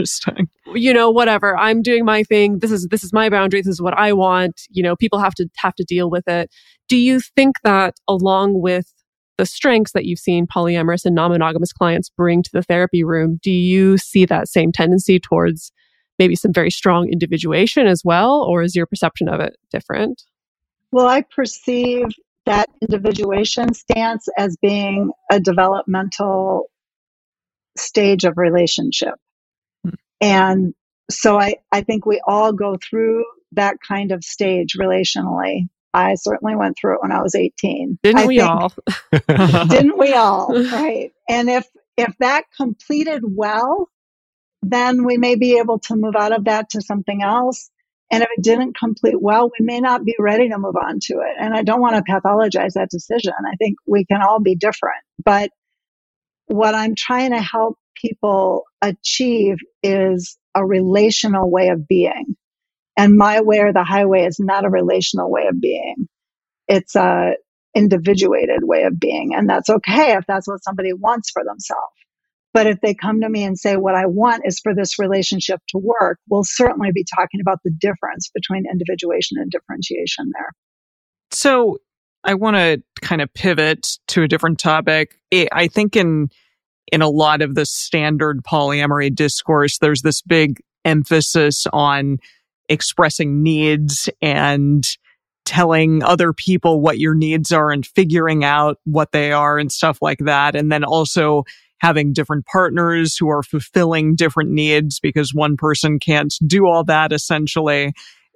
you 0.74 0.92
know, 0.92 1.10
whatever. 1.10 1.56
I'm 1.56 1.82
doing 1.82 2.04
my 2.04 2.22
thing. 2.22 2.58
This 2.58 2.70
is 2.70 2.86
this 2.90 3.02
is 3.02 3.12
my 3.12 3.28
boundary. 3.28 3.60
This 3.60 3.72
is 3.72 3.82
what 3.82 3.94
I 3.94 4.12
want. 4.12 4.60
You 4.70 4.82
know, 4.82 4.96
people 4.96 5.18
have 5.18 5.34
to 5.34 5.48
have 5.56 5.74
to 5.76 5.84
deal 5.84 6.10
with 6.10 6.28
it. 6.28 6.50
Do 6.88 6.96
you 6.96 7.20
think 7.20 7.56
that 7.64 7.94
along 8.06 8.60
with 8.60 8.92
the 9.38 9.46
strengths 9.46 9.92
that 9.92 10.04
you've 10.04 10.18
seen 10.18 10.46
polyamorous 10.46 11.04
and 11.04 11.14
non-monogamous 11.14 11.72
clients 11.72 12.10
bring 12.10 12.42
to 12.42 12.50
the 12.52 12.62
therapy 12.62 13.04
room, 13.04 13.38
do 13.42 13.52
you 13.52 13.96
see 13.96 14.24
that 14.26 14.48
same 14.48 14.72
tendency 14.72 15.20
towards 15.20 15.72
maybe 16.18 16.36
some 16.36 16.52
very 16.52 16.70
strong 16.70 17.08
individuation 17.10 17.86
as 17.86 18.02
well, 18.04 18.42
or 18.42 18.62
is 18.62 18.74
your 18.74 18.86
perception 18.86 19.28
of 19.28 19.40
it 19.40 19.56
different? 19.70 20.22
Well, 20.90 21.06
I 21.06 21.22
perceive 21.22 22.06
that 22.46 22.68
individuation 22.80 23.74
stance 23.74 24.26
as 24.36 24.56
being 24.62 25.12
a 25.30 25.38
developmental 25.38 26.70
stage 27.76 28.24
of 28.24 28.38
relationship. 28.38 29.14
Hmm. 29.84 29.94
And 30.20 30.74
so 31.10 31.38
I, 31.38 31.56
I 31.72 31.82
think 31.82 32.06
we 32.06 32.20
all 32.26 32.52
go 32.52 32.76
through 32.76 33.24
that 33.52 33.76
kind 33.86 34.12
of 34.12 34.24
stage 34.24 34.74
relationally. 34.78 35.68
I 35.94 36.14
certainly 36.16 36.54
went 36.54 36.76
through 36.78 36.96
it 36.96 37.02
when 37.02 37.12
I 37.12 37.22
was 37.22 37.34
18. 37.34 37.98
Didn't 38.02 38.20
I 38.20 38.26
we 38.26 38.38
think, 38.38 38.50
all? 38.50 38.72
didn't 39.68 39.98
we 39.98 40.12
all? 40.12 40.48
Right. 40.72 41.12
And 41.28 41.48
if 41.48 41.66
if 41.96 42.14
that 42.20 42.44
completed 42.56 43.22
well, 43.26 43.88
then 44.62 45.04
we 45.04 45.16
may 45.16 45.36
be 45.36 45.58
able 45.58 45.78
to 45.80 45.96
move 45.96 46.16
out 46.16 46.32
of 46.32 46.44
that 46.44 46.70
to 46.70 46.80
something 46.80 47.22
else. 47.22 47.70
And 48.10 48.22
if 48.22 48.28
it 48.36 48.42
didn't 48.42 48.76
complete 48.76 49.20
well, 49.20 49.50
we 49.58 49.64
may 49.64 49.80
not 49.80 50.04
be 50.04 50.14
ready 50.18 50.48
to 50.48 50.58
move 50.58 50.76
on 50.76 50.98
to 51.02 51.14
it. 51.14 51.36
And 51.38 51.54
I 51.54 51.62
don't 51.62 51.80
want 51.80 51.94
to 51.96 52.12
pathologize 52.12 52.72
that 52.72 52.90
decision. 52.90 53.32
I 53.46 53.56
think 53.56 53.76
we 53.86 54.04
can 54.04 54.22
all 54.22 54.40
be 54.40 54.54
different. 54.54 55.02
But 55.22 55.50
what 56.46 56.74
I'm 56.74 56.94
trying 56.94 57.32
to 57.32 57.40
help 57.40 57.78
people 58.00 58.64
achieve 58.80 59.58
is 59.82 60.38
a 60.54 60.64
relational 60.64 61.50
way 61.50 61.68
of 61.68 61.86
being. 61.86 62.36
And 62.96 63.16
my 63.16 63.42
way 63.42 63.60
or 63.60 63.72
the 63.72 63.84
highway 63.84 64.24
is 64.24 64.40
not 64.40 64.64
a 64.64 64.70
relational 64.70 65.30
way 65.30 65.46
of 65.46 65.60
being. 65.60 66.08
It's 66.66 66.96
a 66.96 67.34
individuated 67.74 68.60
way 68.62 68.84
of 68.84 68.98
being. 68.98 69.34
And 69.34 69.48
that's 69.48 69.68
okay 69.68 70.12
if 70.12 70.24
that's 70.26 70.48
what 70.48 70.64
somebody 70.64 70.92
wants 70.92 71.30
for 71.30 71.44
themselves. 71.44 71.97
But 72.54 72.66
if 72.66 72.80
they 72.80 72.94
come 72.94 73.20
to 73.20 73.28
me 73.28 73.44
and 73.44 73.58
say, 73.58 73.76
what 73.76 73.94
I 73.94 74.06
want 74.06 74.42
is 74.46 74.58
for 74.58 74.74
this 74.74 74.98
relationship 74.98 75.60
to 75.68 75.78
work, 75.78 76.18
we'll 76.28 76.44
certainly 76.44 76.90
be 76.92 77.04
talking 77.14 77.40
about 77.40 77.58
the 77.62 77.70
difference 77.70 78.30
between 78.34 78.64
individuation 78.70 79.36
and 79.38 79.50
differentiation 79.50 80.30
there. 80.32 80.50
So 81.30 81.78
I 82.24 82.34
want 82.34 82.56
to 82.56 82.82
kind 83.02 83.20
of 83.20 83.32
pivot 83.34 83.98
to 84.08 84.22
a 84.22 84.28
different 84.28 84.58
topic. 84.58 85.18
I 85.32 85.68
think 85.68 85.94
in, 85.94 86.30
in 86.90 87.02
a 87.02 87.08
lot 87.08 87.42
of 87.42 87.54
the 87.54 87.66
standard 87.66 88.42
polyamory 88.44 89.14
discourse, 89.14 89.78
there's 89.78 90.02
this 90.02 90.22
big 90.22 90.60
emphasis 90.84 91.66
on 91.72 92.18
expressing 92.68 93.42
needs 93.42 94.08
and 94.22 94.86
telling 95.44 96.02
other 96.02 96.32
people 96.32 96.80
what 96.80 96.98
your 96.98 97.14
needs 97.14 97.52
are 97.52 97.70
and 97.70 97.86
figuring 97.86 98.44
out 98.44 98.78
what 98.84 99.12
they 99.12 99.32
are 99.32 99.58
and 99.58 99.70
stuff 99.70 99.98
like 100.02 100.18
that. 100.20 100.56
And 100.56 100.72
then 100.72 100.84
also 100.84 101.44
having 101.80 102.12
different 102.12 102.44
partners 102.46 103.16
who 103.16 103.28
are 103.28 103.42
fulfilling 103.42 104.14
different 104.14 104.50
needs 104.50 105.00
because 105.00 105.32
one 105.34 105.56
person 105.56 105.98
can't 105.98 106.34
do 106.46 106.66
all 106.66 106.84
that 106.84 107.12
essentially. 107.12 107.92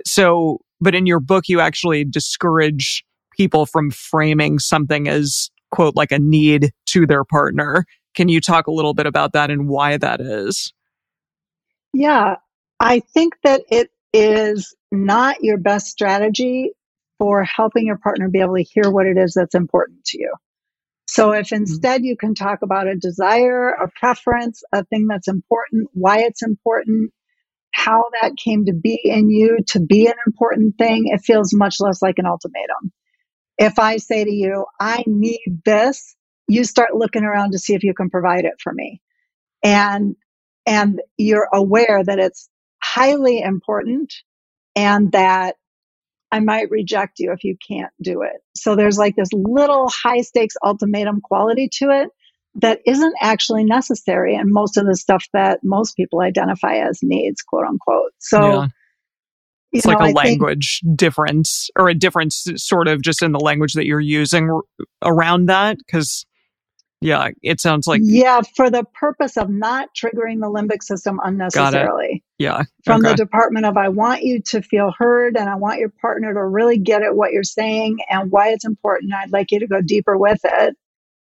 So, 0.07 0.59
but 0.81 0.95
in 0.95 1.07
your 1.07 1.21
book, 1.21 1.45
you 1.49 1.61
actually 1.61 2.05
discourage 2.05 3.05
people 3.37 3.67
from 3.67 3.91
framing 3.91 4.59
something 4.59 5.09
as 5.09 5.51
quote, 5.73 5.97
like 5.97 6.13
a 6.13 6.19
need 6.19 6.71
to 6.87 7.07
their 7.07 7.25
partner. 7.25 7.85
Can 8.15 8.29
you 8.29 8.41
talk 8.41 8.69
a 8.69 8.73
little 8.73 8.95
bit 8.95 9.07
about 9.07 9.33
that 9.33 9.51
and 9.51 9.69
why 9.69 9.97
that 9.97 10.21
is? 10.21 10.73
Yeah, 11.93 12.37
I 12.79 13.01
think 13.01 13.35
that 13.43 13.63
it 13.71 13.91
is 14.13 14.75
not 14.93 15.43
your 15.43 15.59
best 15.59 15.87
strategy 15.87 16.73
for 17.19 17.43
helping 17.43 17.87
your 17.87 17.99
partner 17.99 18.29
be 18.29 18.41
able 18.41 18.57
to 18.57 18.63
hear 18.63 18.91
what 18.91 19.07
it 19.07 19.17
is 19.17 19.35
that's 19.35 19.55
important 19.55 20.05
to 20.05 20.19
you. 20.19 20.33
So 21.13 21.33
if 21.33 21.49
mm-hmm. 21.49 21.57
instead 21.57 22.05
you 22.07 22.17
can 22.17 22.35
talk 22.35 22.61
about 22.63 22.87
a 22.87 22.97
desire, 22.97 23.69
a 23.69 23.91
preference, 24.01 24.63
a 24.73 24.83
thing 24.87 25.09
that's 25.09 25.29
important, 25.29 25.91
why 25.93 26.21
it's 26.21 26.43
important, 26.43 27.13
how 27.71 28.05
that 28.23 28.39
came 28.39 28.65
to 28.65 28.73
be 28.73 28.99
in 29.05 29.29
you 29.29 29.59
to 29.69 29.81
be 29.81 30.07
an 30.07 30.15
important 30.27 30.79
thing, 30.79 31.09
it 31.09 31.21
feels 31.21 31.53
much 31.53 31.77
less 31.81 32.01
like 32.01 32.15
an 32.17 32.25
ultimatum. 32.25 32.93
If 33.59 33.79
I 33.79 33.99
say 33.99 34.25
to 34.25 34.31
you, 34.31 34.65
I 34.81 35.05
need 35.07 35.61
this, 35.67 36.17
you 36.49 36.65
start 36.65 36.95
looking 36.95 37.25
around 37.25 37.53
to 37.53 37.59
see 37.59 37.75
if 37.75 37.83
you 37.85 37.93
can 37.93 38.09
provide 38.09 38.47
it 38.47 38.55
for 38.63 38.73
me. 38.73 39.03
And, 39.63 40.17
and 40.65 41.03
you're 41.19 41.49
aware 41.53 42.03
that 42.03 42.21
it's 42.21 42.49
highly 42.83 43.43
important 43.43 44.15
and 44.75 45.13
that 45.13 45.57
I 46.33 46.41
might 46.41 46.71
reject 46.71 47.19
you 47.19 47.31
if 47.33 47.45
you 47.45 47.57
can't 47.69 47.93
do 48.03 48.23
it. 48.23 48.41
So 48.57 48.75
there's 48.75 48.99
like 48.99 49.15
this 49.17 49.29
little 49.33 49.91
high 49.91 50.23
stakes 50.23 50.55
ultimatum 50.65 51.21
quality 51.21 51.69
to 51.75 51.91
it 51.91 52.09
that 52.55 52.81
isn't 52.87 53.15
actually 53.21 53.65
necessary 53.65 54.35
And 54.35 54.51
most 54.51 54.77
of 54.77 54.87
the 54.87 54.97
stuff 54.97 55.25
that 55.33 55.61
most 55.63 55.95
people 55.95 56.21
identify 56.21 56.77
as 56.77 57.01
needs, 57.03 57.43
quote 57.43 57.67
unquote. 57.67 58.13
So 58.19 58.41
yeah. 58.41 58.67
it's 59.73 59.87
like 59.87 59.99
know, 59.99 60.07
a 60.07 60.09
I 60.09 60.13
language 60.13 60.81
think, 60.83 60.99
difference 60.99 61.69
or 61.79 61.89
a 61.89 61.95
difference 61.95 62.47
sort 62.57 62.89
of 62.89 63.03
just 63.03 63.23
in 63.23 63.33
the 63.33 63.41
language 63.41 63.75
that 63.75 63.87
you're 63.87 64.01
using 64.01 64.61
around 65.03 65.47
that. 65.47 65.79
Cause 65.91 66.25
yeah, 67.03 67.29
it 67.43 67.61
sounds 67.61 67.87
like. 67.87 68.01
Yeah, 68.05 68.41
for 68.57 68.71
the 68.71 68.85
purpose 68.95 69.37
of 69.37 69.51
not 69.51 69.89
triggering 69.95 70.41
the 70.41 70.51
limbic 70.51 70.83
system 70.83 71.21
unnecessarily. 71.23 72.23
Yeah. 72.39 72.63
From 72.85 73.05
okay. 73.05 73.11
the 73.11 73.17
department 73.17 73.67
of, 73.67 73.77
I 73.77 73.89
want 73.89 74.23
you 74.23 74.41
to 74.43 74.63
feel 74.63 74.93
heard 74.97 75.37
and 75.37 75.49
I 75.49 75.57
want 75.57 75.81
your 75.81 75.93
partner 76.01 76.33
to 76.33 76.45
really 76.45 76.79
get 76.79 77.03
at 77.03 77.15
what 77.15 77.33
you're 77.33 77.45
saying 77.45 77.99
and 78.09 78.31
why 78.31 78.49
it's 78.51 78.65
important. 78.65 79.13
I'd 79.13 79.33
like 79.33 79.51
you 79.51 79.61
to 79.61 79.67
go 79.67 79.81
deeper 79.81 80.17
with 80.17 80.41
it 80.45 80.77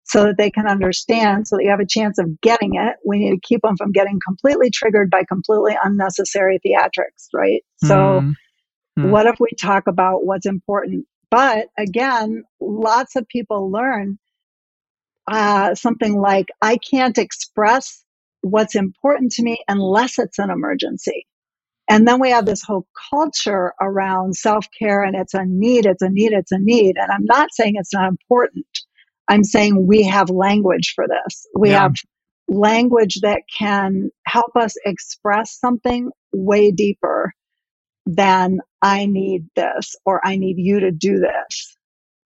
so 0.04 0.24
that 0.24 0.38
they 0.38 0.50
can 0.50 0.66
understand, 0.66 1.46
so 1.46 1.56
that 1.56 1.64
you 1.64 1.70
have 1.70 1.80
a 1.80 1.86
chance 1.86 2.18
of 2.18 2.40
getting 2.40 2.74
it. 2.74 2.96
We 3.04 3.18
need 3.18 3.30
to 3.30 3.40
keep 3.42 3.62
them 3.62 3.76
from 3.76 3.92
getting 3.92 4.18
completely 4.26 4.70
triggered 4.70 5.10
by 5.10 5.24
completely 5.24 5.76
unnecessary 5.82 6.58
theatrics, 6.66 7.28
right? 7.34 7.62
So, 7.84 7.94
mm-hmm. 7.94 9.10
what 9.10 9.26
if 9.26 9.38
we 9.38 9.50
talk 9.60 9.86
about 9.86 10.24
what's 10.24 10.46
important? 10.46 11.06
But 11.30 11.68
again, 11.76 12.44
lots 12.58 13.16
of 13.16 13.28
people 13.28 13.70
learn 13.70 14.18
uh, 15.30 15.74
something 15.74 16.20
like, 16.20 16.46
I 16.62 16.78
can't 16.78 17.18
express 17.18 18.02
what's 18.42 18.74
important 18.74 19.32
to 19.32 19.42
me 19.42 19.58
unless 19.68 20.18
it's 20.18 20.38
an 20.38 20.50
emergency. 20.50 21.26
And 21.90 22.06
then 22.06 22.20
we 22.20 22.30
have 22.30 22.44
this 22.44 22.62
whole 22.62 22.86
culture 23.10 23.72
around 23.80 24.36
self 24.36 24.66
care 24.78 25.02
and 25.02 25.16
it's 25.16 25.34
a 25.34 25.44
need, 25.44 25.86
it's 25.86 26.02
a 26.02 26.10
need, 26.10 26.32
it's 26.32 26.52
a 26.52 26.58
need. 26.58 26.96
And 26.96 27.10
I'm 27.10 27.24
not 27.24 27.48
saying 27.52 27.74
it's 27.76 27.94
not 27.94 28.08
important. 28.08 28.66
I'm 29.26 29.44
saying 29.44 29.86
we 29.86 30.02
have 30.04 30.30
language 30.30 30.92
for 30.94 31.06
this. 31.06 31.46
We 31.54 31.70
yeah. 31.70 31.82
have 31.82 31.94
language 32.48 33.20
that 33.22 33.42
can 33.56 34.10
help 34.26 34.52
us 34.56 34.74
express 34.84 35.58
something 35.58 36.10
way 36.32 36.70
deeper 36.70 37.32
than 38.06 38.60
I 38.80 39.06
need 39.06 39.46
this 39.54 39.94
or 40.04 40.26
I 40.26 40.36
need 40.36 40.56
you 40.58 40.80
to 40.80 40.90
do 40.90 41.18
this. 41.18 41.76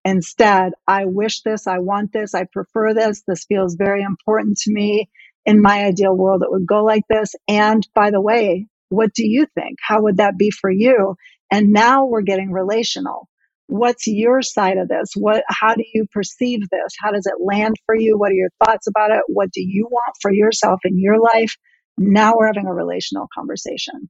Instead, 0.05 0.73
I 0.87 1.05
wish 1.05 1.41
this, 1.41 1.67
I 1.67 1.79
want 1.79 2.11
this, 2.13 2.33
I 2.33 2.45
prefer 2.51 2.93
this, 2.93 3.23
this 3.27 3.45
feels 3.45 3.75
very 3.75 4.01
important 4.03 4.57
to 4.59 4.73
me. 4.73 5.09
In 5.45 5.61
my 5.61 5.85
ideal 5.85 6.15
world, 6.15 6.41
it 6.43 6.51
would 6.51 6.67
go 6.67 6.83
like 6.83 7.03
this. 7.09 7.35
And 7.47 7.87
by 7.95 8.11
the 8.11 8.21
way, 8.21 8.67
what 8.89 9.13
do 9.13 9.25
you 9.25 9.47
think? 9.55 9.77
How 9.85 10.01
would 10.01 10.17
that 10.17 10.37
be 10.37 10.51
for 10.51 10.71
you? 10.71 11.15
And 11.51 11.71
now 11.71 12.05
we're 12.05 12.21
getting 12.21 12.51
relational. 12.51 13.27
What's 13.67 14.07
your 14.07 14.41
side 14.41 14.77
of 14.77 14.87
this? 14.87 15.11
What, 15.15 15.43
how 15.49 15.75
do 15.75 15.83
you 15.93 16.05
perceive 16.11 16.61
this? 16.69 16.93
How 16.99 17.11
does 17.11 17.25
it 17.25 17.43
land 17.43 17.75
for 17.85 17.95
you? 17.95 18.17
What 18.17 18.31
are 18.31 18.35
your 18.35 18.49
thoughts 18.63 18.87
about 18.87 19.11
it? 19.11 19.23
What 19.27 19.51
do 19.51 19.61
you 19.61 19.87
want 19.89 20.15
for 20.21 20.31
yourself 20.31 20.79
in 20.83 20.99
your 20.99 21.19
life? 21.19 21.55
Now 21.97 22.33
we're 22.37 22.47
having 22.47 22.67
a 22.67 22.73
relational 22.73 23.27
conversation. 23.35 24.09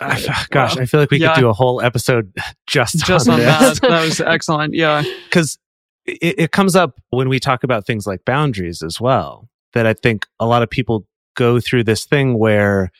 I, 0.00 0.24
ah, 0.28 0.46
gosh, 0.50 0.76
I 0.76 0.84
feel 0.86 1.00
like 1.00 1.10
we 1.10 1.18
yeah. 1.18 1.34
could 1.34 1.40
do 1.40 1.48
a 1.48 1.52
whole 1.52 1.80
episode 1.80 2.32
just, 2.66 3.04
just 3.04 3.28
on, 3.28 3.34
on 3.34 3.40
that. 3.40 3.80
that 3.80 4.04
was 4.04 4.20
excellent. 4.20 4.74
Yeah. 4.74 5.02
Because 5.26 5.58
it, 6.06 6.38
it 6.38 6.52
comes 6.52 6.76
up 6.76 6.98
when 7.10 7.28
we 7.28 7.38
talk 7.38 7.64
about 7.64 7.86
things 7.86 8.06
like 8.06 8.24
boundaries 8.24 8.82
as 8.82 9.00
well 9.00 9.48
that 9.74 9.86
I 9.86 9.92
think 9.92 10.26
a 10.40 10.46
lot 10.46 10.62
of 10.62 10.70
people 10.70 11.06
go 11.36 11.60
through 11.60 11.84
this 11.84 12.06
thing 12.06 12.38
where 12.38 12.90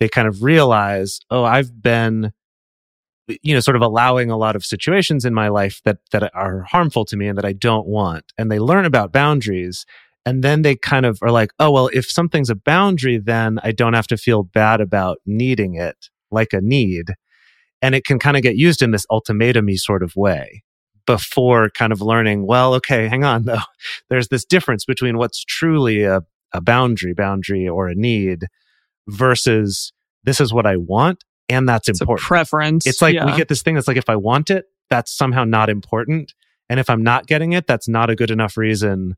they 0.00 0.08
kind 0.08 0.26
of 0.26 0.42
realize, 0.42 1.20
oh, 1.30 1.44
I've 1.44 1.80
been, 1.80 2.32
you 3.28 3.54
know, 3.54 3.60
sort 3.60 3.76
of 3.76 3.82
allowing 3.82 4.30
a 4.30 4.36
lot 4.36 4.56
of 4.56 4.64
situations 4.64 5.24
in 5.24 5.34
my 5.34 5.48
life 5.48 5.80
that, 5.84 5.98
that 6.10 6.34
are 6.34 6.62
harmful 6.62 7.04
to 7.04 7.16
me 7.16 7.28
and 7.28 7.38
that 7.38 7.44
I 7.44 7.52
don't 7.52 7.86
want. 7.86 8.32
And 8.36 8.50
they 8.50 8.58
learn 8.58 8.84
about 8.84 9.12
boundaries. 9.12 9.86
And 10.26 10.42
then 10.42 10.62
they 10.62 10.74
kind 10.74 11.06
of 11.06 11.18
are 11.22 11.30
like, 11.30 11.52
oh, 11.58 11.70
well, 11.70 11.90
if 11.92 12.10
something's 12.10 12.50
a 12.50 12.56
boundary, 12.56 13.18
then 13.18 13.60
I 13.62 13.72
don't 13.72 13.94
have 13.94 14.06
to 14.08 14.16
feel 14.16 14.42
bad 14.42 14.80
about 14.80 15.18
needing 15.26 15.74
it 15.74 16.08
like 16.34 16.52
a 16.52 16.60
need. 16.60 17.14
And 17.80 17.94
it 17.94 18.04
can 18.04 18.18
kind 18.18 18.36
of 18.36 18.42
get 18.42 18.56
used 18.56 18.82
in 18.82 18.90
this 18.90 19.06
ultimatumy 19.10 19.78
sort 19.78 20.02
of 20.02 20.16
way 20.16 20.62
before 21.06 21.70
kind 21.70 21.92
of 21.92 22.00
learning, 22.00 22.46
well, 22.46 22.74
okay, 22.74 23.08
hang 23.08 23.24
on 23.24 23.44
though. 23.44 23.58
There's 24.08 24.28
this 24.28 24.44
difference 24.44 24.84
between 24.84 25.18
what's 25.18 25.44
truly 25.44 26.02
a, 26.02 26.22
a 26.52 26.60
boundary, 26.60 27.14
boundary 27.14 27.68
or 27.68 27.88
a 27.88 27.94
need 27.94 28.46
versus 29.08 29.92
this 30.24 30.40
is 30.40 30.52
what 30.52 30.66
I 30.66 30.76
want 30.76 31.24
and 31.48 31.68
that's 31.68 31.88
it's 31.88 32.00
important. 32.00 32.26
preference. 32.26 32.86
It's 32.86 33.02
like 33.02 33.14
yeah. 33.14 33.26
we 33.26 33.36
get 33.36 33.48
this 33.48 33.62
thing 33.62 33.74
that's 33.74 33.88
like 33.88 33.96
if 33.96 34.08
I 34.08 34.16
want 34.16 34.50
it, 34.50 34.66
that's 34.88 35.14
somehow 35.14 35.44
not 35.44 35.68
important. 35.68 36.32
And 36.68 36.80
if 36.80 36.88
I'm 36.88 37.02
not 37.02 37.26
getting 37.26 37.52
it, 37.52 37.66
that's 37.66 37.88
not 37.88 38.10
a 38.10 38.16
good 38.16 38.30
enough 38.30 38.56
reason 38.56 39.16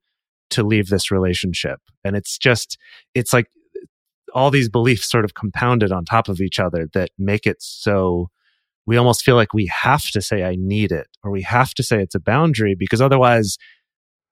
to 0.51 0.63
leave 0.63 0.89
this 0.89 1.11
relationship. 1.11 1.81
And 2.05 2.17
it's 2.17 2.39
just, 2.39 2.79
it's 3.15 3.33
like 3.33 3.47
all 4.37 4.51
these 4.51 4.69
beliefs 4.69 5.11
sort 5.11 5.25
of 5.25 5.33
compounded 5.33 5.91
on 5.91 6.05
top 6.05 6.29
of 6.29 6.43
each 6.43 6.61
other 6.61 6.89
that 6.93 7.09
make 7.19 7.47
it 7.47 7.57
so 7.59 8.29
we 8.87 8.99
almost 8.99 9.25
feel 9.25 9.35
like 9.35 9.55
we 9.55 9.67
have 9.67 10.05
to 10.11 10.21
say, 10.21 10.45
I 10.45 10.57
need 10.57 10.93
it, 10.93 11.09
or 11.25 11.31
we 11.31 11.43
have 11.43 11.75
to 11.75 11.83
say 11.83 12.01
it's 12.03 12.15
a 12.15 12.21
boundary 12.21 12.77
because 12.79 13.01
otherwise 13.01 13.57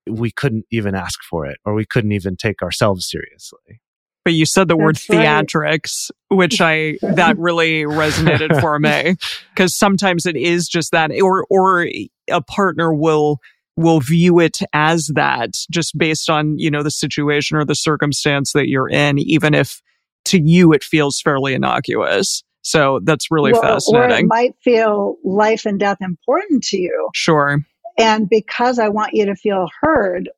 we 0.08 0.30
couldn't 0.30 0.66
even 0.70 0.94
ask 0.94 1.20
for 1.24 1.46
it, 1.46 1.56
or 1.64 1.72
we 1.72 1.86
couldn't 1.86 2.12
even 2.12 2.36
take 2.36 2.62
ourselves 2.62 3.10
seriously. 3.10 3.80
But 4.26 4.34
you 4.34 4.46
said 4.46 4.68
the 4.68 4.76
word 4.76 4.96
That's 4.96 5.08
right. 5.08 5.46
theatrics, 5.46 6.10
which 6.28 6.60
I 6.60 6.98
that 7.02 7.36
really 7.38 7.82
resonated 7.82 8.60
for 8.60 8.78
me 8.78 9.16
because 9.50 9.74
sometimes 9.74 10.26
it 10.26 10.36
is 10.36 10.68
just 10.68 10.92
that, 10.92 11.10
or 11.20 11.46
or 11.50 11.88
a 12.30 12.40
partner 12.46 12.94
will 12.94 13.38
will 13.76 14.00
view 14.00 14.38
it 14.38 14.58
as 14.72 15.10
that 15.14 15.54
just 15.70 15.98
based 15.98 16.30
on 16.30 16.58
you 16.58 16.70
know 16.70 16.82
the 16.82 16.90
situation 16.90 17.56
or 17.56 17.64
the 17.64 17.74
circumstance 17.74 18.52
that 18.52 18.68
you're 18.68 18.88
in, 18.88 19.18
even 19.18 19.52
if 19.54 19.82
to 20.26 20.40
you 20.40 20.72
it 20.72 20.82
feels 20.84 21.20
fairly 21.20 21.54
innocuous. 21.54 22.42
So 22.62 23.00
that's 23.04 23.30
really 23.30 23.52
Well, 23.52 23.78
Or 23.88 24.08
it 24.08 24.26
might 24.26 24.54
feel 24.62 25.16
life 25.22 25.66
and 25.66 25.78
death 25.78 25.98
important 26.00 26.62
to 26.64 26.78
you. 26.78 27.10
Sure. 27.14 27.58
And 27.98 28.28
because 28.28 28.78
I 28.78 28.88
want 28.88 29.14
you 29.14 29.26
to 29.26 29.36
feel 29.36 29.68
heard, 29.80 30.30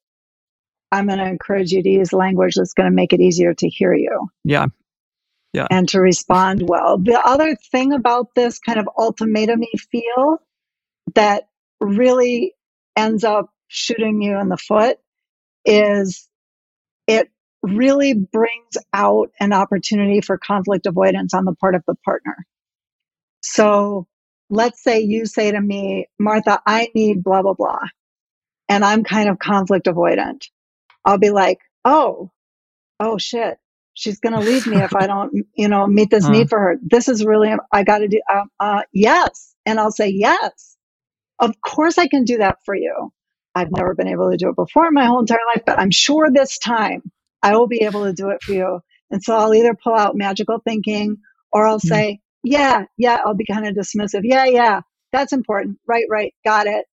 I'm 0.92 1.06
going 1.06 1.18
to 1.18 1.26
encourage 1.26 1.70
you 1.72 1.82
to 1.82 1.88
use 1.88 2.12
language 2.12 2.54
that's 2.56 2.74
going 2.74 2.90
to 2.90 2.94
make 2.94 3.12
it 3.12 3.20
easier 3.20 3.54
to 3.54 3.68
hear 3.68 3.94
you 3.94 4.28
Yeah. 4.44 4.66
Yeah. 5.52 5.66
and 5.70 5.88
to 5.90 6.00
respond 6.00 6.68
well. 6.68 6.98
The 6.98 7.18
other 7.24 7.56
thing 7.70 7.92
about 7.92 8.34
this 8.34 8.58
kind 8.58 8.78
of 8.78 8.88
ultimatum 8.98 9.62
you 9.62 9.78
feel 9.90 10.38
that 11.14 11.48
really 11.80 12.54
ends 12.96 13.24
up 13.24 13.50
shooting 13.68 14.20
you 14.20 14.38
in 14.38 14.48
the 14.48 14.56
foot 14.56 14.98
is 15.64 16.28
it 17.06 17.30
really 17.62 18.14
brings 18.14 18.78
out 18.92 19.30
an 19.40 19.52
opportunity 19.52 20.22
for 20.22 20.38
conflict 20.38 20.86
avoidance 20.86 21.34
on 21.34 21.44
the 21.46 21.54
part 21.54 21.76
of 21.76 21.84
the 21.86 21.96
partner. 22.04 22.36
So 23.42 24.06
let's 24.50 24.82
say 24.82 25.00
you 25.00 25.26
say 25.26 25.52
to 25.52 25.60
me, 25.60 26.08
Martha, 26.18 26.60
I 26.66 26.90
need 26.94 27.24
blah, 27.24 27.42
blah, 27.42 27.54
blah. 27.54 27.80
And 28.68 28.84
I'm 28.84 29.04
kind 29.04 29.28
of 29.30 29.38
conflict 29.38 29.86
avoidant. 29.86 30.44
I'll 31.04 31.18
be 31.18 31.30
like, 31.30 31.58
oh, 31.84 32.30
oh 33.00 33.18
shit. 33.18 33.58
She's 33.94 34.20
going 34.20 34.34
to 34.34 34.42
leave 34.42 34.66
me 34.66 34.82
if 34.82 34.96
I 34.96 35.06
don't, 35.08 35.46
you 35.56 35.68
know, 35.68 35.86
meet 35.86 36.10
this 36.10 36.28
Huh. 36.28 36.30
need 36.30 36.50
for 36.50 36.60
her. 36.60 36.76
This 36.82 37.08
is 37.08 37.24
really, 37.24 37.52
I 37.72 37.84
got 37.84 37.98
to 37.98 38.08
do, 38.08 38.20
um, 38.32 38.50
uh, 38.60 38.82
yes. 38.92 39.54
And 39.66 39.80
I'll 39.80 39.92
say, 39.92 40.08
yes, 40.10 40.76
of 41.40 41.54
course 41.60 41.98
I 41.98 42.08
can 42.08 42.24
do 42.24 42.38
that 42.38 42.58
for 42.64 42.74
you. 42.76 43.12
I've 43.54 43.72
never 43.72 43.94
been 43.94 44.08
able 44.08 44.30
to 44.30 44.36
do 44.38 44.50
it 44.50 44.56
before 44.56 44.86
in 44.88 44.94
my 44.94 45.06
whole 45.06 45.20
entire 45.20 45.38
life, 45.54 45.64
but 45.66 45.78
I'm 45.80 45.90
sure 45.92 46.28
this 46.32 46.58
time 46.58 47.02
I 47.42 47.56
will 47.56 47.68
be 47.68 47.82
able 47.84 48.04
to 48.06 48.14
do 48.14 48.30
it 48.30 48.42
for 48.44 48.52
you. 48.54 48.80
And 49.10 49.22
so 49.22 49.36
I'll 49.36 49.54
either 49.54 49.76
pull 49.82 49.94
out 49.94 50.16
magical 50.16 50.60
thinking 50.64 51.18
or 51.52 51.66
I'll 51.68 51.80
Hmm. 51.82 51.88
say, 51.88 52.20
yeah, 52.44 52.86
yeah, 52.98 53.18
I'll 53.26 53.36
be 53.36 53.46
kind 53.46 53.66
of 53.68 53.74
dismissive. 53.76 54.22
Yeah, 54.24 54.46
yeah, 54.46 54.82
that's 55.12 55.34
important. 55.34 55.78
Right, 55.88 56.06
right. 56.10 56.34
Got 56.44 56.68
it. 56.68 56.86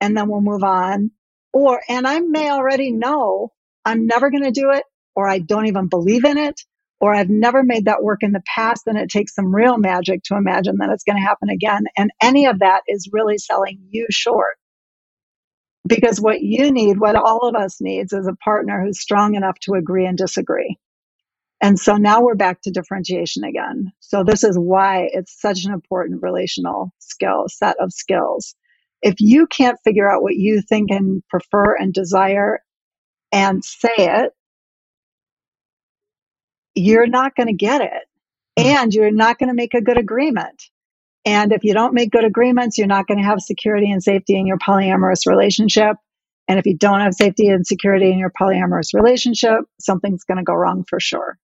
And 0.00 0.16
then 0.16 0.30
we'll 0.30 0.42
move 0.42 0.64
on. 0.64 1.12
Or, 1.54 1.82
and 1.88 2.06
I 2.06 2.20
may 2.20 2.50
already 2.50 2.92
know 2.92 3.52
I'm 3.86 4.06
never 4.06 4.30
going 4.30 4.44
to 4.44 4.52
do 4.52 4.70
it 4.72 4.84
or 5.16 5.28
I 5.28 5.40
don't 5.40 5.66
even 5.66 5.88
believe 5.88 6.24
in 6.26 6.38
it 6.38 6.60
or 7.00 7.14
I've 7.14 7.30
never 7.30 7.64
made 7.64 7.86
that 7.86 8.02
work 8.04 8.22
in 8.22 8.32
the 8.32 8.42
past 8.46 8.84
and 8.86 8.98
it 8.98 9.10
takes 9.10 9.34
some 9.34 9.54
real 9.54 9.78
magic 9.78 10.22
to 10.26 10.36
imagine 10.36 10.78
that 10.80 10.90
it's 10.90 11.04
going 11.04 11.16
to 11.16 11.22
happen 11.26 11.50
again. 11.50 11.84
And 11.96 12.10
any 12.22 12.46
of 12.46 12.60
that 12.60 12.82
is 12.88 13.10
really 13.12 13.38
selling 13.38 13.80
you 13.90 14.06
short. 14.10 14.56
Because 15.86 16.20
what 16.20 16.40
you 16.40 16.72
need, 16.72 16.98
what 16.98 17.16
all 17.16 17.46
of 17.46 17.54
us 17.54 17.80
needs 17.80 18.12
is 18.12 18.26
a 18.26 18.36
partner 18.36 18.82
who's 18.82 19.00
strong 19.00 19.34
enough 19.34 19.58
to 19.60 19.74
agree 19.74 20.06
and 20.06 20.16
disagree. 20.16 20.78
And 21.60 21.78
so 21.78 21.96
now 21.96 22.22
we're 22.22 22.34
back 22.34 22.62
to 22.62 22.70
differentiation 22.70 23.44
again. 23.44 23.92
So 24.00 24.24
this 24.24 24.44
is 24.44 24.58
why 24.58 25.08
it's 25.12 25.40
such 25.40 25.64
an 25.64 25.72
important 25.72 26.22
relational 26.22 26.92
skill, 26.98 27.44
set 27.48 27.76
of 27.80 27.92
skills. 27.92 28.54
If 29.02 29.14
you 29.18 29.46
can't 29.46 29.78
figure 29.84 30.10
out 30.10 30.22
what 30.22 30.34
you 30.34 30.62
think 30.62 30.90
and 30.90 31.22
prefer 31.28 31.76
and 31.76 31.92
desire 31.92 32.60
and 33.32 33.64
say 33.64 33.94
it, 33.96 34.32
you're 36.74 37.06
not 37.06 37.36
going 37.36 37.48
to 37.48 37.54
get 37.54 37.80
it. 37.80 38.04
Mm-hmm. 38.58 38.68
And 38.68 38.94
you're 38.94 39.10
not 39.10 39.38
going 39.38 39.48
to 39.48 39.54
make 39.54 39.74
a 39.74 39.82
good 39.82 39.98
agreement. 39.98 40.62
And 41.24 41.52
if 41.52 41.64
you 41.64 41.72
don't 41.72 41.94
make 41.94 42.10
good 42.10 42.24
agreements, 42.24 42.76
you're 42.76 42.86
not 42.86 43.06
going 43.06 43.18
to 43.18 43.24
have 43.24 43.40
security 43.40 43.90
and 43.90 44.02
safety 44.02 44.38
in 44.38 44.46
your 44.46 44.58
polyamorous 44.58 45.26
relationship. 45.26 45.96
And 46.48 46.58
if 46.58 46.66
you 46.66 46.76
don't 46.76 47.00
have 47.00 47.14
safety 47.14 47.48
and 47.48 47.66
security 47.66 48.10
in 48.10 48.18
your 48.18 48.30
polyamorous 48.30 48.92
relationship, 48.92 49.60
something's 49.80 50.24
going 50.24 50.36
to 50.36 50.44
go 50.44 50.52
wrong 50.52 50.84
for 50.88 51.00
sure. 51.00 51.38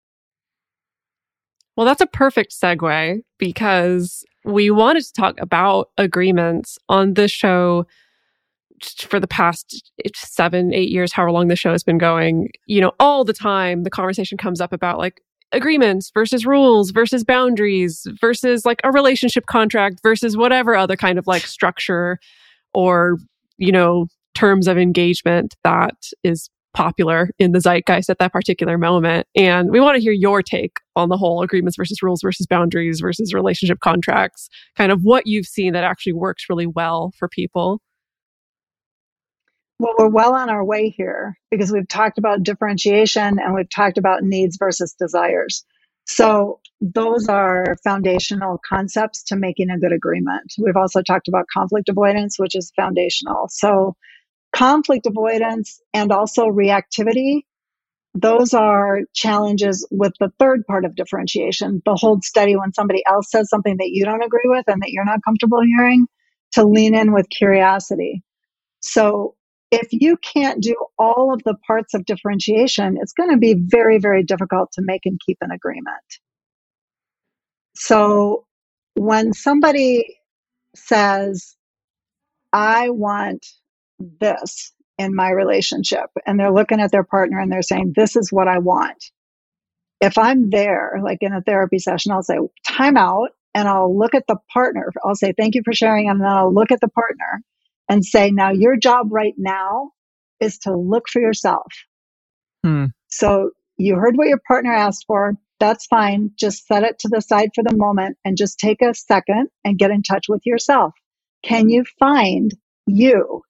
Well, 1.76 1.86
that's 1.86 2.02
a 2.02 2.06
perfect 2.06 2.52
segue 2.52 3.22
because 3.38 4.24
we 4.44 4.70
wanted 4.70 5.04
to 5.04 5.12
talk 5.14 5.40
about 5.40 5.90
agreements 5.96 6.78
on 6.88 7.14
this 7.14 7.30
show 7.30 7.86
for 8.98 9.20
the 9.20 9.26
past 9.26 9.90
seven, 10.14 10.74
eight 10.74 10.90
years, 10.90 11.12
however 11.12 11.32
long 11.32 11.48
the 11.48 11.56
show 11.56 11.72
has 11.72 11.82
been 11.82 11.98
going. 11.98 12.50
You 12.66 12.82
know, 12.82 12.92
all 13.00 13.24
the 13.24 13.32
time 13.32 13.84
the 13.84 13.90
conversation 13.90 14.36
comes 14.36 14.60
up 14.60 14.72
about 14.72 14.98
like 14.98 15.22
agreements 15.52 16.10
versus 16.12 16.46
rules 16.46 16.90
versus 16.90 17.24
boundaries 17.24 18.06
versus 18.20 18.64
like 18.64 18.80
a 18.84 18.92
relationship 18.92 19.46
contract 19.46 20.00
versus 20.02 20.36
whatever 20.36 20.76
other 20.76 20.96
kind 20.96 21.18
of 21.18 21.26
like 21.26 21.42
structure 21.42 22.18
or, 22.72 23.16
you 23.58 23.72
know, 23.72 24.06
terms 24.34 24.68
of 24.68 24.78
engagement 24.78 25.54
that 25.64 25.94
is 26.22 26.50
popular 26.72 27.30
in 27.38 27.52
the 27.52 27.60
zeitgeist 27.60 28.08
at 28.08 28.18
that 28.18 28.32
particular 28.32 28.78
moment. 28.78 29.26
And 29.34 29.70
we 29.70 29.80
want 29.80 29.96
to 29.96 30.00
hear 30.00 30.12
your 30.12 30.42
take 30.42 30.78
on 30.94 31.08
the 31.08 31.16
whole 31.16 31.42
agreements 31.42 31.76
versus 31.76 32.02
rules 32.02 32.22
versus 32.22 32.46
boundaries 32.46 33.00
versus 33.00 33.34
relationship 33.34 33.80
contracts, 33.80 34.48
kind 34.76 34.92
of 34.92 35.00
what 35.02 35.26
you've 35.26 35.46
seen 35.46 35.72
that 35.72 35.84
actually 35.84 36.12
works 36.12 36.44
really 36.48 36.66
well 36.66 37.12
for 37.18 37.28
people. 37.28 37.80
Well, 39.80 39.94
we're 39.98 40.08
well 40.10 40.34
on 40.34 40.50
our 40.50 40.62
way 40.62 40.90
here 40.90 41.38
because 41.50 41.72
we've 41.72 41.88
talked 41.88 42.18
about 42.18 42.42
differentiation 42.42 43.38
and 43.38 43.54
we've 43.54 43.70
talked 43.70 43.96
about 43.96 44.22
needs 44.22 44.58
versus 44.58 44.92
desires. 44.92 45.64
So 46.04 46.60
those 46.82 47.28
are 47.28 47.78
foundational 47.82 48.60
concepts 48.68 49.22
to 49.24 49.36
making 49.36 49.70
a 49.70 49.78
good 49.78 49.94
agreement. 49.94 50.52
We've 50.58 50.76
also 50.76 51.00
talked 51.00 51.28
about 51.28 51.46
conflict 51.50 51.88
avoidance, 51.88 52.38
which 52.38 52.54
is 52.54 52.70
foundational. 52.76 53.48
So 53.48 53.96
conflict 54.52 55.06
avoidance 55.06 55.80
and 55.94 56.12
also 56.12 56.48
reactivity, 56.48 57.44
those 58.12 58.52
are 58.52 59.00
challenges 59.14 59.88
with 59.90 60.12
the 60.20 60.30
third 60.38 60.66
part 60.66 60.84
of 60.84 60.94
differentiation, 60.94 61.80
the 61.86 61.94
hold 61.94 62.22
steady 62.22 62.54
when 62.54 62.74
somebody 62.74 63.02
else 63.08 63.30
says 63.30 63.48
something 63.48 63.78
that 63.78 63.88
you 63.88 64.04
don't 64.04 64.22
agree 64.22 64.44
with 64.44 64.64
and 64.68 64.82
that 64.82 64.90
you're 64.90 65.06
not 65.06 65.20
comfortable 65.24 65.62
hearing, 65.78 66.06
to 66.52 66.66
lean 66.66 66.94
in 66.94 67.14
with 67.14 67.30
curiosity. 67.30 68.22
So 68.80 69.36
if 69.70 69.88
you 69.92 70.16
can't 70.16 70.62
do 70.62 70.74
all 70.98 71.32
of 71.32 71.42
the 71.44 71.54
parts 71.66 71.94
of 71.94 72.04
differentiation, 72.04 72.98
it's 73.00 73.12
going 73.12 73.30
to 73.30 73.36
be 73.36 73.54
very, 73.56 73.98
very 73.98 74.24
difficult 74.24 74.72
to 74.72 74.82
make 74.82 75.02
and 75.04 75.20
keep 75.24 75.38
an 75.40 75.50
agreement. 75.52 75.96
So 77.76 78.46
when 78.94 79.32
somebody 79.32 80.18
says, 80.74 81.56
I 82.52 82.90
want 82.90 83.46
this 83.98 84.72
in 84.98 85.14
my 85.14 85.30
relationship, 85.30 86.10
and 86.26 86.38
they're 86.38 86.52
looking 86.52 86.80
at 86.80 86.90
their 86.90 87.04
partner 87.04 87.38
and 87.38 87.50
they're 87.50 87.62
saying, 87.62 87.92
This 87.96 88.16
is 88.16 88.32
what 88.32 88.48
I 88.48 88.58
want. 88.58 89.02
If 90.00 90.18
I'm 90.18 90.50
there, 90.50 90.98
like 91.02 91.18
in 91.20 91.32
a 91.32 91.42
therapy 91.42 91.78
session, 91.78 92.12
I'll 92.12 92.22
say, 92.22 92.38
Time 92.66 92.96
out, 92.96 93.30
and 93.54 93.68
I'll 93.68 93.96
look 93.96 94.14
at 94.14 94.26
the 94.26 94.36
partner. 94.52 94.92
I'll 95.04 95.14
say, 95.14 95.32
Thank 95.32 95.54
you 95.54 95.62
for 95.64 95.72
sharing. 95.72 96.08
And 96.10 96.20
then 96.20 96.28
I'll 96.28 96.52
look 96.52 96.72
at 96.72 96.80
the 96.80 96.88
partner 96.88 97.42
and 97.90 98.06
say, 98.06 98.32
Now 98.32 98.52
your 98.52 98.78
job 98.78 99.08
right 99.12 99.34
now 99.36 99.90
is 100.40 100.58
to 100.60 100.76
look 100.76 101.08
for 101.10 101.20
yourself. 101.20 101.66
Hmm. 102.64 102.86
So 103.08 103.50
you 103.78 103.96
heard 103.96 104.16
what 104.16 104.28
your 104.28 104.40
partner 104.48 104.72
asked 104.72 105.04
for. 105.06 105.34
That's 105.58 105.86
fine. 105.86 106.30
Just 106.38 106.66
set 106.66 106.84
it 106.84 106.98
to 107.00 107.08
the 107.10 107.20
side 107.20 107.50
for 107.54 107.64
the 107.64 107.76
moment 107.76 108.16
and 108.24 108.38
just 108.38 108.58
take 108.58 108.82
a 108.82 108.94
second 108.94 109.48
and 109.64 109.78
get 109.78 109.90
in 109.90 110.02
touch 110.02 110.26
with 110.28 110.42
yourself. 110.46 110.94
Can 111.42 111.68
you 111.68 111.84
find 111.98 112.52
you? 112.86 113.42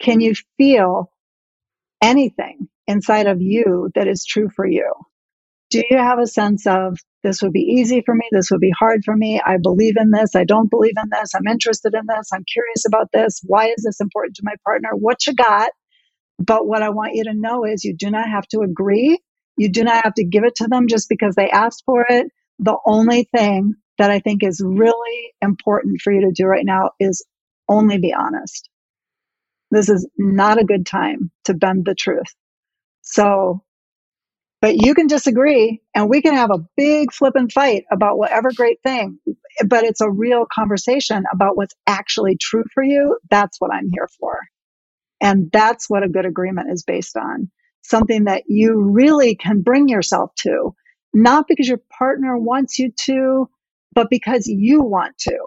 Can 0.00 0.20
you 0.20 0.34
feel 0.58 1.10
anything 2.02 2.68
inside 2.86 3.26
of 3.26 3.40
you 3.40 3.90
that 3.94 4.08
is 4.08 4.24
true 4.24 4.50
for 4.54 4.66
you? 4.66 4.92
Do 5.70 5.82
you 5.90 5.98
have 5.98 6.20
a 6.20 6.26
sense 6.26 6.66
of 6.66 6.98
this 7.26 7.42
would 7.42 7.52
be 7.52 7.60
easy 7.60 8.02
for 8.06 8.14
me? 8.14 8.28
This 8.30 8.52
would 8.52 8.60
be 8.60 8.72
hard 8.78 9.04
for 9.04 9.16
me. 9.16 9.40
I 9.44 9.56
believe 9.60 9.96
in 9.98 10.12
this. 10.12 10.36
I 10.36 10.44
don't 10.44 10.70
believe 10.70 10.94
in 10.96 11.10
this. 11.10 11.34
I'm 11.34 11.48
interested 11.48 11.92
in 11.92 12.06
this. 12.06 12.30
I'm 12.32 12.44
curious 12.44 12.84
about 12.86 13.10
this. 13.12 13.40
Why 13.44 13.66
is 13.76 13.82
this 13.84 14.00
important 14.00 14.36
to 14.36 14.42
my 14.44 14.54
partner? 14.64 14.90
What 14.92 15.26
you 15.26 15.34
got? 15.34 15.72
But 16.38 16.68
what 16.68 16.82
I 16.82 16.90
want 16.90 17.14
you 17.14 17.24
to 17.24 17.34
know 17.34 17.64
is 17.64 17.84
you 17.84 17.96
do 17.96 18.10
not 18.10 18.28
have 18.28 18.46
to 18.48 18.60
agree. 18.60 19.18
You 19.56 19.70
do 19.70 19.82
not 19.82 20.04
have 20.04 20.14
to 20.14 20.24
give 20.24 20.44
it 20.44 20.54
to 20.56 20.68
them 20.68 20.86
just 20.88 21.08
because 21.08 21.34
they 21.34 21.50
asked 21.50 21.82
for 21.84 22.06
it. 22.08 22.28
The 22.60 22.76
only 22.86 23.28
thing 23.36 23.74
that 23.98 24.10
I 24.10 24.20
think 24.20 24.44
is 24.44 24.62
really 24.64 25.32
important 25.42 26.00
for 26.00 26.12
you 26.12 26.20
to 26.22 26.32
do 26.32 26.46
right 26.46 26.64
now 26.64 26.90
is 27.00 27.26
only 27.68 27.98
be 27.98 28.14
honest. 28.14 28.68
This 29.72 29.88
is 29.88 30.08
not 30.16 30.60
a 30.60 30.64
good 30.64 30.86
time 30.86 31.32
to 31.46 31.54
bend 31.54 31.86
the 31.86 31.94
truth. 31.96 32.32
So, 33.02 33.62
but 34.66 34.84
you 34.84 34.94
can 34.94 35.06
disagree 35.06 35.80
and 35.94 36.10
we 36.10 36.20
can 36.20 36.34
have 36.34 36.50
a 36.50 36.58
big 36.76 37.12
flippin' 37.12 37.48
fight 37.48 37.84
about 37.92 38.18
whatever 38.18 38.50
great 38.52 38.82
thing, 38.82 39.16
but 39.64 39.84
it's 39.84 40.00
a 40.00 40.10
real 40.10 40.44
conversation 40.52 41.22
about 41.32 41.56
what's 41.56 41.76
actually 41.86 42.36
true 42.36 42.64
for 42.74 42.82
you. 42.82 43.16
That's 43.30 43.60
what 43.60 43.72
I'm 43.72 43.88
here 43.92 44.08
for. 44.18 44.40
And 45.20 45.52
that's 45.52 45.88
what 45.88 46.02
a 46.02 46.08
good 46.08 46.26
agreement 46.26 46.72
is 46.72 46.82
based 46.82 47.16
on. 47.16 47.48
Something 47.82 48.24
that 48.24 48.42
you 48.48 48.76
really 48.76 49.36
can 49.36 49.62
bring 49.62 49.88
yourself 49.88 50.34
to, 50.38 50.74
not 51.14 51.46
because 51.46 51.68
your 51.68 51.80
partner 51.96 52.36
wants 52.36 52.76
you 52.76 52.90
to, 53.04 53.48
but 53.92 54.10
because 54.10 54.48
you 54.48 54.82
want 54.82 55.16
to. 55.18 55.38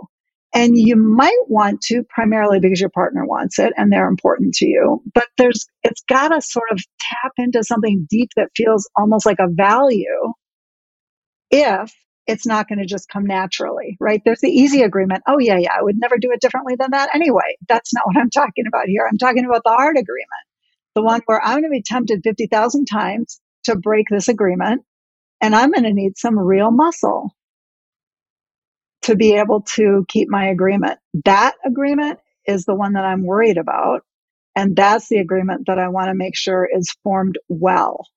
And 0.53 0.77
you 0.77 0.95
might 0.95 1.43
want 1.47 1.81
to 1.83 2.03
primarily 2.09 2.59
because 2.59 2.81
your 2.81 2.89
partner 2.89 3.25
wants 3.25 3.59
it 3.59 3.73
and 3.77 3.91
they're 3.91 4.07
important 4.07 4.55
to 4.55 4.67
you. 4.67 5.01
But 5.13 5.27
there's, 5.37 5.67
it's 5.83 6.03
got 6.09 6.29
to 6.29 6.41
sort 6.41 6.71
of 6.71 6.79
tap 6.99 7.33
into 7.37 7.63
something 7.63 8.07
deep 8.09 8.31
that 8.35 8.49
feels 8.55 8.89
almost 8.97 9.25
like 9.25 9.39
a 9.39 9.49
value 9.49 10.33
if 11.51 11.93
it's 12.27 12.47
not 12.47 12.67
going 12.67 12.79
to 12.79 12.85
just 12.85 13.09
come 13.09 13.25
naturally, 13.25 13.97
right? 13.99 14.21
There's 14.25 14.41
the 14.41 14.49
easy 14.49 14.83
agreement. 14.83 15.23
Oh, 15.27 15.39
yeah, 15.39 15.57
yeah, 15.57 15.73
I 15.77 15.83
would 15.83 15.97
never 15.99 16.17
do 16.17 16.31
it 16.31 16.41
differently 16.41 16.75
than 16.79 16.91
that 16.91 17.13
anyway. 17.15 17.57
That's 17.67 17.93
not 17.93 18.07
what 18.07 18.17
I'm 18.17 18.29
talking 18.33 18.65
about 18.67 18.87
here. 18.87 19.07
I'm 19.09 19.17
talking 19.17 19.45
about 19.45 19.63
the 19.63 19.71
hard 19.71 19.97
agreement, 19.97 20.45
the 20.95 21.03
one 21.03 21.21
where 21.25 21.41
I'm 21.43 21.61
going 21.61 21.63
to 21.63 21.69
be 21.69 21.83
tempted 21.83 22.21
50,000 22.23 22.85
times 22.85 23.41
to 23.65 23.75
break 23.77 24.07
this 24.09 24.27
agreement 24.27 24.83
and 25.41 25.55
I'm 25.55 25.71
going 25.71 25.83
to 25.83 25.93
need 25.93 26.17
some 26.17 26.37
real 26.37 26.71
muscle 26.71 27.35
to 29.03 29.15
be 29.15 29.33
able 29.33 29.61
to 29.61 30.05
keep 30.07 30.29
my 30.29 30.47
agreement. 30.47 30.99
That 31.25 31.55
agreement 31.65 32.19
is 32.45 32.65
the 32.65 32.75
one 32.75 32.93
that 32.93 33.05
I'm 33.05 33.25
worried 33.25 33.57
about. 33.57 34.01
And 34.55 34.75
that's 34.75 35.07
the 35.07 35.17
agreement 35.17 35.67
that 35.67 35.79
I 35.79 35.87
want 35.87 36.09
to 36.09 36.15
make 36.15 36.35
sure 36.35 36.67
is 36.71 36.93
formed 37.03 37.37
well. 37.47 38.07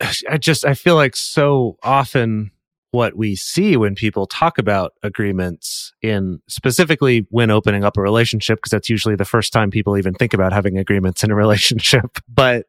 I 0.28 0.38
just 0.38 0.64
I 0.64 0.74
feel 0.74 0.94
like 0.94 1.16
so 1.16 1.78
often 1.82 2.50
what 2.90 3.16
we 3.16 3.34
see 3.34 3.76
when 3.76 3.94
people 3.94 4.26
talk 4.26 4.58
about 4.58 4.92
agreements 5.02 5.92
in 6.02 6.40
specifically 6.48 7.26
when 7.30 7.50
opening 7.50 7.84
up 7.84 7.96
a 7.96 8.00
relationship 8.00 8.58
because 8.58 8.70
that's 8.70 8.88
usually 8.88 9.16
the 9.16 9.24
first 9.24 9.52
time 9.52 9.70
people 9.70 9.98
even 9.98 10.14
think 10.14 10.32
about 10.32 10.52
having 10.52 10.78
agreements 10.78 11.22
in 11.22 11.30
a 11.30 11.34
relationship 11.34 12.18
but 12.28 12.66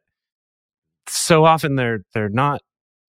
so 1.08 1.44
often 1.44 1.76
they're 1.76 2.04
they're 2.12 2.28
not 2.28 2.60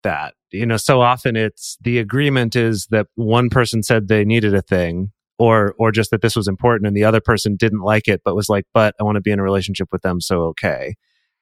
that 0.03 0.33
you 0.51 0.65
know 0.65 0.77
so 0.77 1.01
often 1.01 1.35
it's 1.35 1.77
the 1.81 1.99
agreement 1.99 2.55
is 2.55 2.87
that 2.89 3.07
one 3.15 3.49
person 3.49 3.83
said 3.83 4.07
they 4.07 4.25
needed 4.25 4.53
a 4.53 4.61
thing 4.61 5.11
or 5.37 5.73
or 5.77 5.91
just 5.91 6.11
that 6.11 6.21
this 6.21 6.35
was 6.35 6.47
important 6.47 6.87
and 6.87 6.95
the 6.95 7.03
other 7.03 7.21
person 7.21 7.55
didn't 7.55 7.81
like 7.81 8.07
it 8.07 8.21
but 8.23 8.35
was 8.35 8.49
like 8.49 8.65
but 8.73 8.95
I 8.99 9.03
want 9.03 9.15
to 9.15 9.21
be 9.21 9.31
in 9.31 9.39
a 9.39 9.43
relationship 9.43 9.89
with 9.91 10.01
them 10.01 10.21
so 10.21 10.43
okay 10.43 10.95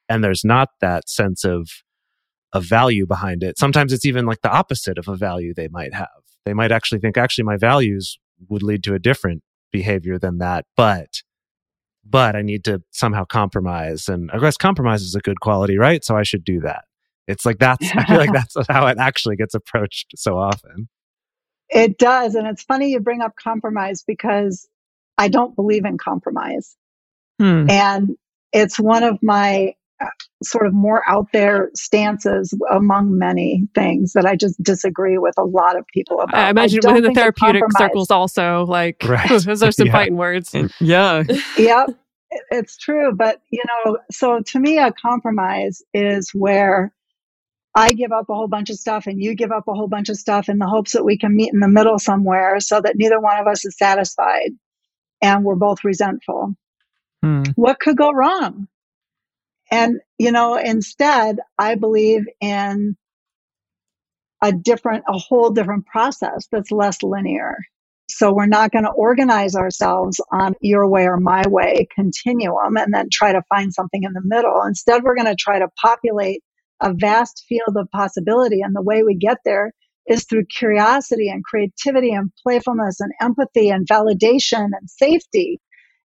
and 0.09 0.23
there's 0.23 0.43
not 0.43 0.69
that 0.81 1.09
sense 1.09 1.43
of 1.43 1.69
a 2.53 2.61
value 2.61 3.05
behind 3.05 3.43
it. 3.43 3.57
Sometimes 3.57 3.93
it's 3.93 4.05
even 4.05 4.25
like 4.25 4.41
the 4.41 4.51
opposite 4.51 4.97
of 4.97 5.07
a 5.07 5.15
value 5.15 5.53
they 5.53 5.67
might 5.67 5.93
have. 5.93 6.07
They 6.45 6.53
might 6.53 6.71
actually 6.71 6.99
think, 6.99 7.17
actually, 7.17 7.43
my 7.43 7.57
values 7.57 8.17
would 8.49 8.63
lead 8.63 8.83
to 8.83 8.93
a 8.93 8.99
different 8.99 9.43
behavior 9.71 10.17
than 10.17 10.37
that, 10.37 10.65
but 10.75 11.21
but 12.09 12.37
I 12.37 12.41
need 12.41 12.63
to 12.63 12.81
somehow 12.91 13.25
compromise. 13.25 14.07
And 14.07 14.31
I 14.31 14.39
guess 14.39 14.55
compromise 14.55 15.01
is 15.01 15.13
a 15.13 15.19
good 15.19 15.41
quality, 15.41 15.77
right? 15.77 16.05
So 16.05 16.15
I 16.15 16.23
should 16.23 16.45
do 16.45 16.61
that. 16.61 16.85
It's 17.27 17.45
like 17.45 17.59
that's, 17.59 17.89
I 17.95 18.05
feel 18.05 18.17
like 18.17 18.33
that's 18.33 18.55
how 18.69 18.87
it 18.87 18.97
actually 18.99 19.35
gets 19.35 19.53
approached 19.53 20.13
so 20.15 20.37
often. 20.37 20.89
It 21.69 21.97
does. 21.97 22.35
And 22.35 22.47
it's 22.47 22.63
funny 22.63 22.91
you 22.91 22.99
bring 22.99 23.21
up 23.21 23.35
compromise 23.35 24.03
because 24.05 24.67
I 25.17 25.27
don't 25.27 25.55
believe 25.55 25.85
in 25.85 25.97
compromise. 25.97 26.75
Hmm. 27.39 27.69
And 27.69 28.15
it's 28.53 28.79
one 28.79 29.03
of 29.03 29.19
my 29.21 29.75
sort 30.43 30.67
of 30.67 30.73
more 30.73 31.01
out 31.07 31.27
there 31.33 31.71
stances 31.73 32.53
among 32.71 33.17
many 33.17 33.67
things 33.73 34.13
that 34.13 34.25
I 34.25 34.35
just 34.35 34.61
disagree 34.61 35.17
with 35.17 35.33
a 35.37 35.43
lot 35.43 35.77
of 35.77 35.85
people 35.87 36.21
about. 36.21 36.37
I 36.37 36.49
imagine 36.49 36.81
I 36.85 36.93
within 36.93 37.11
the 37.11 37.19
therapeutic 37.19 37.63
circles 37.77 38.11
also, 38.11 38.65
like 38.65 38.97
right. 39.03 39.27
those 39.27 39.63
are 39.63 39.71
some 39.71 39.87
yeah. 39.87 39.91
fighting 39.91 40.17
words. 40.17 40.55
Yeah. 40.79 41.23
yep. 41.57 41.89
It's 42.51 42.77
true. 42.77 43.13
But, 43.15 43.41
you 43.49 43.63
know, 43.67 43.97
so 44.11 44.41
to 44.41 44.59
me, 44.59 44.77
a 44.77 44.91
compromise 44.91 45.81
is 45.93 46.29
where 46.33 46.93
I 47.77 47.89
give 47.89 48.11
up 48.11 48.27
a 48.27 48.33
whole 48.33 48.47
bunch 48.47 48.71
of 48.71 48.77
stuff 48.77 49.05
and 49.05 49.21
you 49.21 49.35
give 49.35 49.51
up 49.51 49.67
a 49.67 49.73
whole 49.73 49.87
bunch 49.87 50.09
of 50.09 50.17
stuff 50.17 50.49
in 50.49 50.57
the 50.57 50.65
hopes 50.65 50.93
that 50.93 51.05
we 51.05 51.15
can 51.15 51.35
meet 51.35 51.53
in 51.53 51.59
the 51.59 51.67
middle 51.67 51.99
somewhere 51.99 52.59
so 52.59 52.81
that 52.81 52.95
neither 52.95 53.19
one 53.19 53.37
of 53.37 53.45
us 53.45 53.63
is 53.65 53.77
satisfied 53.77 54.49
and 55.21 55.45
we're 55.45 55.53
both 55.53 55.83
resentful. 55.83 56.55
Hmm. 57.21 57.43
What 57.53 57.79
could 57.79 57.95
go 57.95 58.11
wrong? 58.11 58.67
And, 59.69 59.99
you 60.17 60.31
know, 60.31 60.55
instead, 60.55 61.37
I 61.59 61.75
believe 61.75 62.25
in 62.41 62.97
a 64.41 64.51
different, 64.51 65.03
a 65.07 65.15
whole 65.19 65.51
different 65.51 65.85
process 65.85 66.47
that's 66.51 66.71
less 66.71 67.03
linear. 67.03 67.59
So 68.09 68.33
we're 68.33 68.47
not 68.47 68.71
going 68.71 68.85
to 68.85 68.91
organize 68.91 69.55
ourselves 69.55 70.19
on 70.31 70.55
your 70.61 70.87
way 70.87 71.03
or 71.03 71.17
my 71.17 71.43
way 71.47 71.87
continuum 71.93 72.75
and 72.75 72.91
then 72.91 73.09
try 73.11 73.33
to 73.33 73.43
find 73.49 73.71
something 73.71 74.01
in 74.01 74.13
the 74.13 74.21
middle. 74.23 74.63
Instead, 74.63 75.03
we're 75.03 75.15
going 75.15 75.27
to 75.27 75.35
try 75.35 75.59
to 75.59 75.67
populate 75.79 76.41
a 76.81 76.93
vast 76.93 77.45
field 77.47 77.75
of 77.75 77.89
possibility. 77.91 78.61
And 78.61 78.75
the 78.75 78.81
way 78.81 79.03
we 79.03 79.15
get 79.15 79.37
there 79.45 79.73
is 80.07 80.25
through 80.25 80.45
curiosity 80.45 81.29
and 81.29 81.43
creativity 81.43 82.13
and 82.13 82.31
playfulness 82.43 82.99
and 82.99 83.11
empathy 83.21 83.69
and 83.69 83.87
validation 83.87 84.69
and 84.79 84.89
safety. 84.89 85.59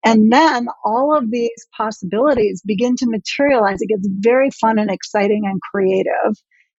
And 0.03 0.31
then 0.31 0.67
all 0.83 1.17
of 1.17 1.31
these 1.31 1.65
possibilities 1.75 2.61
begin 2.65 2.95
to 2.97 3.09
materialize. 3.09 3.81
It 3.81 3.89
gets 3.89 4.07
very 4.19 4.51
fun 4.51 4.77
and 4.77 4.91
exciting 4.91 5.43
and 5.45 5.59
creative 5.73 6.35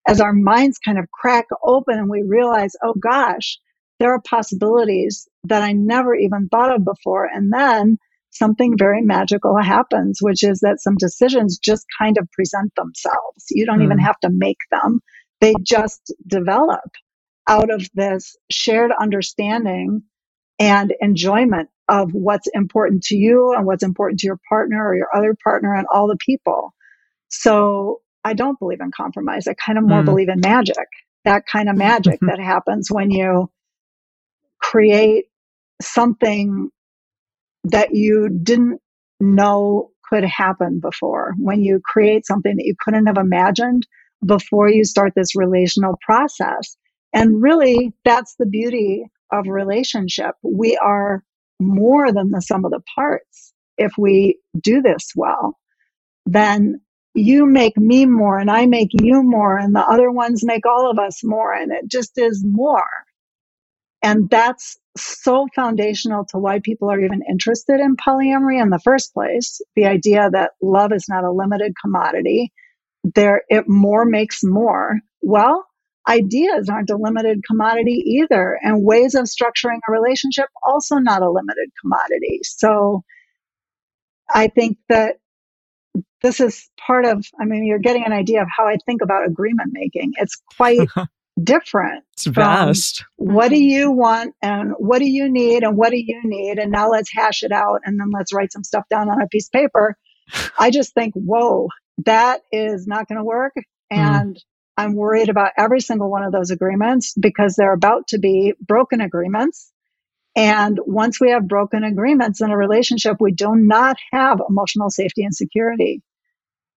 as 0.07 0.21
our 0.21 0.33
minds 0.33 0.79
kind 0.79 0.99
of 0.99 1.11
crack 1.11 1.47
open 1.65 1.99
and 1.99 2.09
we 2.09 2.23
realize, 2.23 2.73
oh 2.85 2.95
gosh, 2.95 3.59
there 3.99 4.13
are 4.13 4.23
possibilities 4.29 5.27
that 5.45 5.63
I 5.63 5.73
never 5.73 6.15
even 6.15 6.49
thought 6.49 6.75
of 6.75 6.85
before. 6.85 7.29
And 7.33 7.53
then 7.53 7.99
something 8.37 8.77
very 8.79 9.03
magical 9.03 9.57
happens, 9.61 10.19
which 10.21 10.43
is 10.43 10.61
that 10.61 10.81
some 10.81 10.97
decisions 10.97 11.59
just 11.59 11.85
kind 11.99 12.19
of 12.19 12.31
present 12.33 12.73
themselves. 12.77 13.45
You 13.51 13.67
don't 13.67 13.81
mm. 13.81 13.85
even 13.85 13.99
hmm. 13.99 14.05
have 14.05 14.19
to 14.21 14.31
make 14.31 14.59
them. 14.71 15.01
They 15.41 15.55
just 15.63 16.13
develop 16.27 16.91
out 17.49 17.71
of 17.71 17.87
this 17.95 18.37
shared 18.51 18.91
understanding 18.99 20.03
and 20.59 20.95
enjoyment 21.01 21.69
of 21.89 22.13
what's 22.13 22.49
important 22.55 23.03
to 23.05 23.17
you 23.17 23.53
and 23.53 23.67
what's 23.67 23.83
important 23.83 24.21
to 24.21 24.27
your 24.27 24.41
partner 24.49 24.89
or 24.89 24.97
your 24.97 25.09
other 25.15 25.37
partner 25.45 25.75
and 25.75 25.87
all 25.93 26.09
the 26.09 26.19
people. 26.25 26.75
So 27.29 28.01
I 28.25 28.35
don't 28.35 28.59
believe 28.59 28.81
in 28.81 28.91
compromise. 28.97 29.47
I 29.47 29.55
kind 29.55 29.79
of 29.79 29.85
more 29.85 30.03
mm. 30.03 30.07
believe 30.07 30.29
in 30.29 30.41
magic, 30.41 30.89
that 31.25 31.45
kind 31.51 31.69
of 31.69 31.77
magic 31.77 32.19
that 32.23 32.41
happens 32.41 32.91
when 32.91 33.11
you 33.11 33.51
create 34.61 35.27
something 35.81 36.71
that 37.71 37.95
you 37.95 38.29
didn't 38.43 38.81
know 39.21 39.91
could 40.09 40.25
happen 40.25 40.81
before, 40.81 41.35
when 41.39 41.63
you 41.63 41.81
create 41.85 42.27
something 42.27 42.57
that 42.57 42.65
you 42.65 42.75
couldn't 42.81 43.07
have 43.07 43.19
imagined 43.19 43.87
before 44.25 44.71
you 44.71 44.85
start 44.85 45.13
this 45.17 45.37
relational 45.37 45.99
process. 46.05 46.77
And 47.13 47.43
really, 47.43 47.93
that's 48.05 48.37
the 48.39 48.47
beauty 48.47 49.05
of 49.33 49.49
relationship. 49.49 50.35
We 50.43 50.77
are 50.77 51.25
more 51.61 52.13
than 52.13 52.31
the 52.31 52.41
sum 52.43 52.65
of 52.65 52.71
the 52.71 52.83
parts 52.95 53.53
if 53.79 53.93
we 53.99 54.39
do 54.61 54.83
this 54.83 55.11
well. 55.17 55.59
Then 56.27 56.81
you 57.15 57.47
make 57.47 57.77
me 57.77 58.07
more 58.07 58.39
and 58.39 58.51
I 58.51 58.67
make 58.67 58.91
you 58.93 59.23
more 59.23 59.59
and 59.59 59.75
the 59.75 59.81
other 59.81 60.11
ones 60.11 60.45
make 60.45 60.67
all 60.67 60.91
of 60.91 60.99
us 60.99 61.23
more 61.25 61.53
and 61.53 61.73
it 61.73 61.89
just 61.89 62.13
is 62.17 62.45
more. 62.47 62.89
And 64.07 64.31
that's 64.31 64.79
so 64.97 65.49
foundational 65.53 66.25
to 66.27 66.39
why 66.39 66.61
people 66.61 66.89
are 66.93 67.01
even 67.01 67.23
interested 67.29 67.81
in 67.81 67.97
polyamory 67.97 68.63
in 68.63 68.71
the 68.71 68.79
first 68.79 69.13
place. 69.13 69.61
The 69.75 69.87
idea 69.87 70.31
that 70.31 70.53
love 70.63 70.93
is 70.93 71.07
not 71.09 71.25
a 71.25 71.33
limited 71.33 71.73
commodity, 71.83 72.53
there, 73.03 73.43
it 73.49 73.65
more 73.67 74.05
makes 74.05 74.45
more. 74.45 75.01
Well, 75.23 75.67
ideas 76.09 76.69
aren't 76.69 76.91
a 76.91 76.97
limited 76.97 77.41
commodity 77.51 78.21
either. 78.23 78.57
And 78.63 78.85
ways 78.85 79.17
of 79.17 79.25
structuring 79.25 79.81
a 79.89 79.93
relationship, 79.93 80.47
also 80.65 80.99
not 80.99 81.23
a 81.23 81.29
limited 81.29 81.69
commodity. 81.83 82.43
So 82.45 83.03
I 84.33 84.47
think 84.47 84.79
that 84.89 85.17
this 86.23 86.39
is 86.39 86.71
part 86.87 87.07
of, 87.07 87.25
I 87.41 87.45
mean, 87.45 87.67
you're 87.67 87.81
getting 87.81 88.05
an 88.05 88.13
idea 88.13 88.41
of 88.41 88.49
how 88.57 88.69
I 88.69 88.77
think 88.87 89.03
about 89.03 89.27
agreement 89.27 89.71
making. 89.73 90.13
It's 90.17 90.41
quite 90.57 90.89
different. 91.43 92.05
It's 92.15 92.27
vast. 92.27 93.05
What 93.17 93.49
do 93.49 93.59
you 93.59 93.91
want 93.91 94.35
and 94.43 94.73
what 94.79 94.99
do 94.99 95.07
you 95.07 95.31
need 95.31 95.63
and 95.63 95.77
what 95.77 95.91
do 95.91 95.99
you 95.99 96.21
need? 96.25 96.59
And 96.59 96.73
now 96.73 96.91
let's 96.91 97.13
hash 97.13 97.43
it 97.43 97.53
out 97.53 97.81
and 97.85 98.01
then 98.01 98.11
let's 98.13 98.33
write 98.33 98.53
some 98.53 98.65
stuff 98.65 98.85
down 98.89 99.09
on 99.11 99.21
a 99.21 99.29
piece 99.29 99.49
of 99.49 99.53
paper. 99.53 99.97
I 100.59 100.71
just 100.71 100.95
think, 100.95 101.15
whoa, 101.15 101.69
that 102.05 102.43
is 102.53 102.87
not 102.87 103.09
going 103.09 103.19
to 103.19 103.25
work. 103.25 103.53
Mm. 103.57 103.63
And 103.99 104.37
mm. 104.37 104.41
I'm 104.77 104.95
worried 104.95 105.29
about 105.29 105.53
every 105.57 105.81
single 105.81 106.11
one 106.11 106.23
of 106.23 106.33
those 106.33 106.51
agreements 106.51 107.15
because 107.19 107.55
they're 107.55 107.73
about 107.73 108.09
to 108.09 108.19
be 108.19 108.55
broken 108.61 109.01
agreements. 109.01 109.73
And 110.37 110.79
once 110.85 111.19
we 111.19 111.31
have 111.31 111.49
broken 111.49 111.83
agreements 111.83 112.43
in 112.43 112.51
a 112.51 112.57
relationship, 112.57 113.17
we 113.21 113.33
do 113.33 113.57
not 113.57 113.97
have 114.13 114.41
emotional 114.47 114.91
safety 114.91 115.25
and 115.25 115.35
security. 115.35 116.03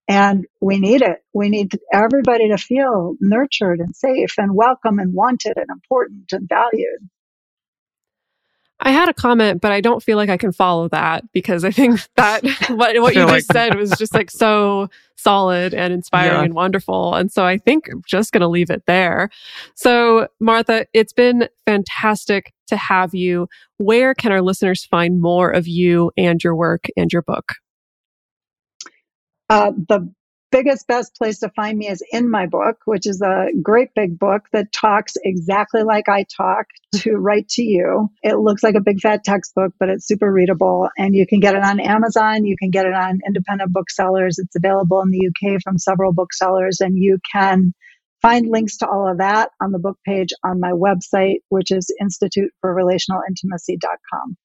And 0.09 0.47
we 0.59 0.79
need 0.79 1.03
it. 1.03 1.19
We 1.33 1.49
need 1.49 1.79
everybody 1.93 2.49
to 2.49 2.57
feel 2.57 3.13
nurtured 3.21 3.79
and 3.79 3.95
safe 3.95 4.33
and 4.39 4.55
welcome 4.55 4.97
and 4.97 5.13
wanted 5.13 5.53
and 5.55 5.67
important 5.69 6.33
and 6.33 6.49
valued. 6.49 7.09
I 8.79 8.91
had 8.91 9.07
a 9.07 9.13
comment, 9.13 9.61
but 9.61 9.71
I 9.71 9.81
don't 9.81 10.01
feel 10.01 10.17
like 10.17 10.29
I 10.29 10.37
can 10.37 10.51
follow 10.51 10.87
that 10.87 11.25
because 11.31 11.63
I 11.63 11.69
think 11.69 11.99
that 12.15 12.43
what, 12.69 12.99
what 12.99 13.13
you 13.13 13.27
just 13.27 13.51
said 13.51 13.75
was 13.75 13.91
just 13.91 14.15
like 14.15 14.31
so 14.31 14.89
solid 15.15 15.75
and 15.75 15.93
inspiring 15.93 16.31
yeah. 16.31 16.43
and 16.43 16.53
wonderful. 16.55 17.13
And 17.13 17.31
so 17.31 17.45
I 17.45 17.59
think 17.59 17.87
I'm 17.91 18.01
just 18.07 18.31
going 18.31 18.41
to 18.41 18.47
leave 18.47 18.71
it 18.71 18.83
there. 18.87 19.29
So 19.75 20.27
Martha, 20.39 20.87
it's 20.93 21.13
been 21.13 21.49
fantastic 21.67 22.53
to 22.67 22.77
have 22.77 23.13
you. 23.13 23.47
Where 23.77 24.15
can 24.15 24.31
our 24.31 24.41
listeners 24.41 24.85
find 24.85 25.21
more 25.21 25.51
of 25.51 25.67
you 25.67 26.11
and 26.17 26.43
your 26.43 26.55
work 26.55 26.85
and 26.97 27.13
your 27.13 27.21
book? 27.21 27.53
Uh, 29.49 29.71
the 29.87 30.11
biggest, 30.51 30.87
best 30.87 31.15
place 31.15 31.39
to 31.39 31.49
find 31.49 31.77
me 31.77 31.87
is 31.87 32.03
in 32.11 32.29
my 32.29 32.45
book, 32.45 32.77
which 32.85 33.07
is 33.07 33.21
a 33.21 33.47
great 33.61 33.89
big 33.95 34.17
book 34.17 34.43
that 34.51 34.71
talks 34.71 35.13
exactly 35.23 35.83
like 35.83 36.09
I 36.09 36.25
talk 36.35 36.65
to 36.95 37.13
write 37.13 37.47
to 37.49 37.61
you. 37.61 38.09
It 38.23 38.37
looks 38.37 38.63
like 38.63 38.75
a 38.75 38.81
big 38.81 38.99
fat 38.99 39.23
textbook, 39.23 39.73
but 39.79 39.89
it's 39.89 40.07
super 40.07 40.31
readable. 40.31 40.89
And 40.97 41.15
you 41.15 41.27
can 41.27 41.39
get 41.39 41.55
it 41.55 41.63
on 41.63 41.79
Amazon. 41.79 42.45
You 42.45 42.55
can 42.57 42.71
get 42.71 42.85
it 42.85 42.93
on 42.93 43.19
independent 43.25 43.73
booksellers. 43.73 44.39
It's 44.39 44.55
available 44.55 45.01
in 45.01 45.11
the 45.11 45.27
UK 45.27 45.61
from 45.63 45.77
several 45.77 46.13
booksellers. 46.13 46.79
And 46.79 46.97
you 46.97 47.19
can 47.31 47.73
find 48.21 48.49
links 48.49 48.77
to 48.77 48.87
all 48.87 49.09
of 49.09 49.19
that 49.19 49.51
on 49.61 49.71
the 49.71 49.79
book 49.79 49.97
page 50.05 50.29
on 50.43 50.59
my 50.59 50.71
website, 50.71 51.37
which 51.49 51.71
is 51.71 51.93
instituteforrelationalintimacy.com. 52.01 54.37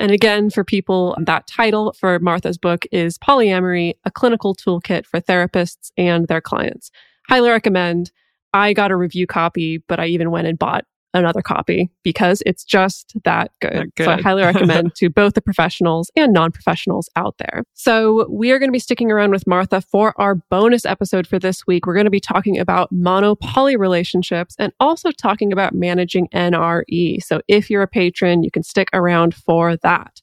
And 0.00 0.10
again, 0.10 0.48
for 0.48 0.64
people, 0.64 1.14
that 1.26 1.46
title 1.46 1.92
for 1.92 2.18
Martha's 2.20 2.56
book 2.56 2.86
is 2.90 3.18
Polyamory, 3.18 3.96
a 4.06 4.10
clinical 4.10 4.56
toolkit 4.56 5.04
for 5.04 5.20
therapists 5.20 5.92
and 5.98 6.26
their 6.26 6.40
clients. 6.40 6.90
Highly 7.28 7.50
recommend. 7.50 8.10
I 8.54 8.72
got 8.72 8.90
a 8.90 8.96
review 8.96 9.26
copy, 9.26 9.76
but 9.76 10.00
I 10.00 10.06
even 10.06 10.30
went 10.30 10.46
and 10.46 10.58
bought 10.58 10.86
another 11.14 11.42
copy 11.42 11.90
because 12.02 12.42
it's 12.46 12.64
just 12.64 13.14
that 13.24 13.50
good. 13.60 13.92
good. 13.96 14.04
So 14.04 14.10
I 14.12 14.20
highly 14.20 14.42
recommend 14.42 14.94
to 14.96 15.10
both 15.10 15.34
the 15.34 15.40
professionals 15.40 16.10
and 16.16 16.32
non-professionals 16.32 17.08
out 17.16 17.36
there. 17.38 17.64
So 17.74 18.28
we 18.30 18.52
are 18.52 18.58
going 18.58 18.68
to 18.68 18.72
be 18.72 18.78
sticking 18.78 19.10
around 19.10 19.30
with 19.30 19.46
Martha 19.46 19.80
for 19.80 20.14
our 20.20 20.36
bonus 20.50 20.84
episode 20.84 21.26
for 21.26 21.38
this 21.38 21.66
week. 21.66 21.86
We're 21.86 21.94
going 21.94 22.04
to 22.04 22.10
be 22.10 22.20
talking 22.20 22.58
about 22.58 22.90
mono-poly 22.92 23.76
relationships 23.76 24.54
and 24.58 24.72
also 24.80 25.10
talking 25.10 25.52
about 25.52 25.74
managing 25.74 26.28
NRE. 26.34 27.22
So 27.22 27.40
if 27.48 27.70
you're 27.70 27.82
a 27.82 27.88
patron, 27.88 28.42
you 28.42 28.50
can 28.50 28.62
stick 28.62 28.88
around 28.92 29.34
for 29.34 29.76
that. 29.78 30.20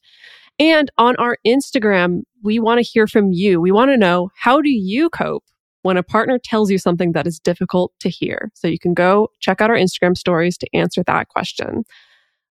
And 0.60 0.90
on 0.98 1.16
our 1.18 1.38
Instagram, 1.46 2.24
we 2.42 2.60
want 2.60 2.80
to 2.80 2.84
hear 2.84 3.08
from 3.08 3.32
you. 3.32 3.62
We 3.62 3.72
want 3.72 3.92
to 3.92 3.98
know 3.98 4.32
how 4.36 4.62
do 4.62 4.70
you 4.70 5.10
cope 5.10 5.44
when 5.84 5.98
a 5.98 6.04
partner 6.04 6.40
tells 6.44 6.70
you 6.70 6.78
something 6.78 7.12
that 7.14 7.28
is 7.28 7.40
difficult 7.40 7.94
to 8.00 8.10
hear. 8.10 8.52
So 8.56 8.68
you 8.68 8.80
can 8.80 8.94
go 8.94 9.30
check 9.40 9.62
out 9.62 9.70
our 9.70 9.76
Instagram 9.76 10.18
stories 10.18 10.58
to 10.58 10.68
answer 10.74 11.04
that 11.04 11.30
question. 11.30 11.84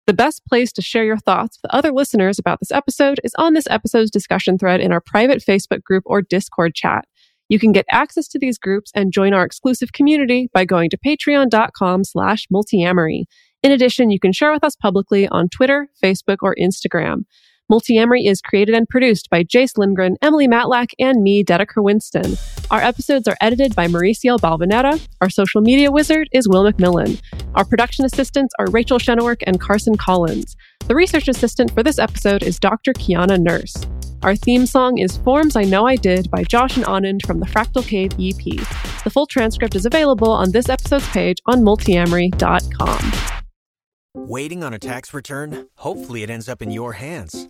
The 0.08 0.14
best 0.14 0.46
place 0.46 0.72
to 0.74 0.84
share 0.84 1.04
your 1.04 1.18
thoughts 1.18 1.58
with 1.62 1.74
other 1.74 1.92
listeners 1.92 2.38
about 2.38 2.60
this 2.60 2.72
episode 2.72 3.20
is 3.24 3.34
on 3.40 3.54
this 3.54 3.68
episode's 3.70 4.12
discussion 4.12 4.58
thread 4.58 4.80
in 4.80 4.92
our 4.92 5.02
private 5.02 5.44
Facebook 5.44 5.84
group 5.84 6.04
or 6.06 6.22
Discord 6.22 6.76
chat. 6.76 7.06
You 7.50 7.60
can 7.60 7.72
get 7.72 7.86
access 7.92 8.28
to 8.30 8.40
these 8.40 8.58
groups 8.58 8.92
and 8.96 9.12
join 9.12 9.34
our 9.34 9.44
exclusive 9.44 9.94
community 9.94 10.48
by 10.54 10.66
going 10.66 10.90
to 10.92 10.98
patreon.com 10.98 12.04
slash 12.04 12.48
multiamory. 12.54 13.24
In 13.64 13.72
addition, 13.72 14.12
you 14.12 14.20
can 14.20 14.32
share 14.32 14.52
with 14.52 14.64
us 14.64 14.76
publicly 14.76 15.28
on 15.28 15.50
Twitter, 15.50 15.88
Facebook, 16.04 16.38
or 16.42 16.56
Instagram. 16.60 17.24
Multiamory 17.72 18.30
is 18.30 18.42
created 18.42 18.76
and 18.76 18.88
produced 18.88 19.28
by 19.32 19.42
Jase 19.42 19.76
Lindgren, 19.76 20.18
Emily 20.22 20.48
Matlack, 20.48 20.92
and 21.00 21.24
me, 21.24 21.44
Dedeker 21.44 21.84
Winston. 21.84 22.38
Our 22.70 22.80
episodes 22.80 23.28
are 23.28 23.38
edited 23.42 23.74
by 23.76 23.88
Mauricio 23.88 24.38
Balvanera. 24.38 25.04
Our 25.20 25.32
social 25.32 25.62
media 25.62 25.92
wizard 25.92 26.30
is 26.32 26.48
Will 26.48 26.64
McMillan. 26.64 27.20
Our 27.56 27.66
production 27.66 28.06
assistants 28.06 28.54
are 28.60 28.70
Rachel 28.70 29.00
Shenowork 29.00 29.42
and 29.48 29.60
Carson 29.60 29.98
Collins. 29.98 30.56
The 30.88 30.94
research 30.94 31.28
assistant 31.28 31.72
for 31.72 31.82
this 31.82 31.98
episode 31.98 32.44
is 32.44 32.60
Dr. 32.60 32.94
Kiana 32.94 33.42
Nurse. 33.42 33.76
Our 34.22 34.36
theme 34.36 34.68
song 34.68 35.00
is 35.00 35.18
Forms 35.18 35.56
I 35.56 35.64
Know 35.64 35.88
I 35.88 35.96
Did 35.96 36.30
by 36.30 36.44
Josh 36.44 36.78
and 36.78 36.86
Anand 36.86 37.26
from 37.26 37.40
the 37.40 37.48
Fractal 37.48 37.86
Cave 37.88 38.12
EP. 38.20 38.44
The 39.04 39.10
full 39.10 39.26
transcript 39.26 39.74
is 39.74 39.88
available 39.88 40.30
on 40.30 40.52
this 40.52 40.70
episode's 40.70 41.08
page 41.10 41.40
on 41.48 41.62
multiamory.com. 41.62 43.12
Waiting 44.14 44.64
on 44.64 44.74
a 44.74 44.80
tax 44.80 45.16
return? 45.16 45.68
Hopefully, 45.78 46.22
it 46.22 46.30
ends 46.30 46.48
up 46.48 46.62
in 46.62 46.70
your 46.70 46.94
hands 46.94 47.50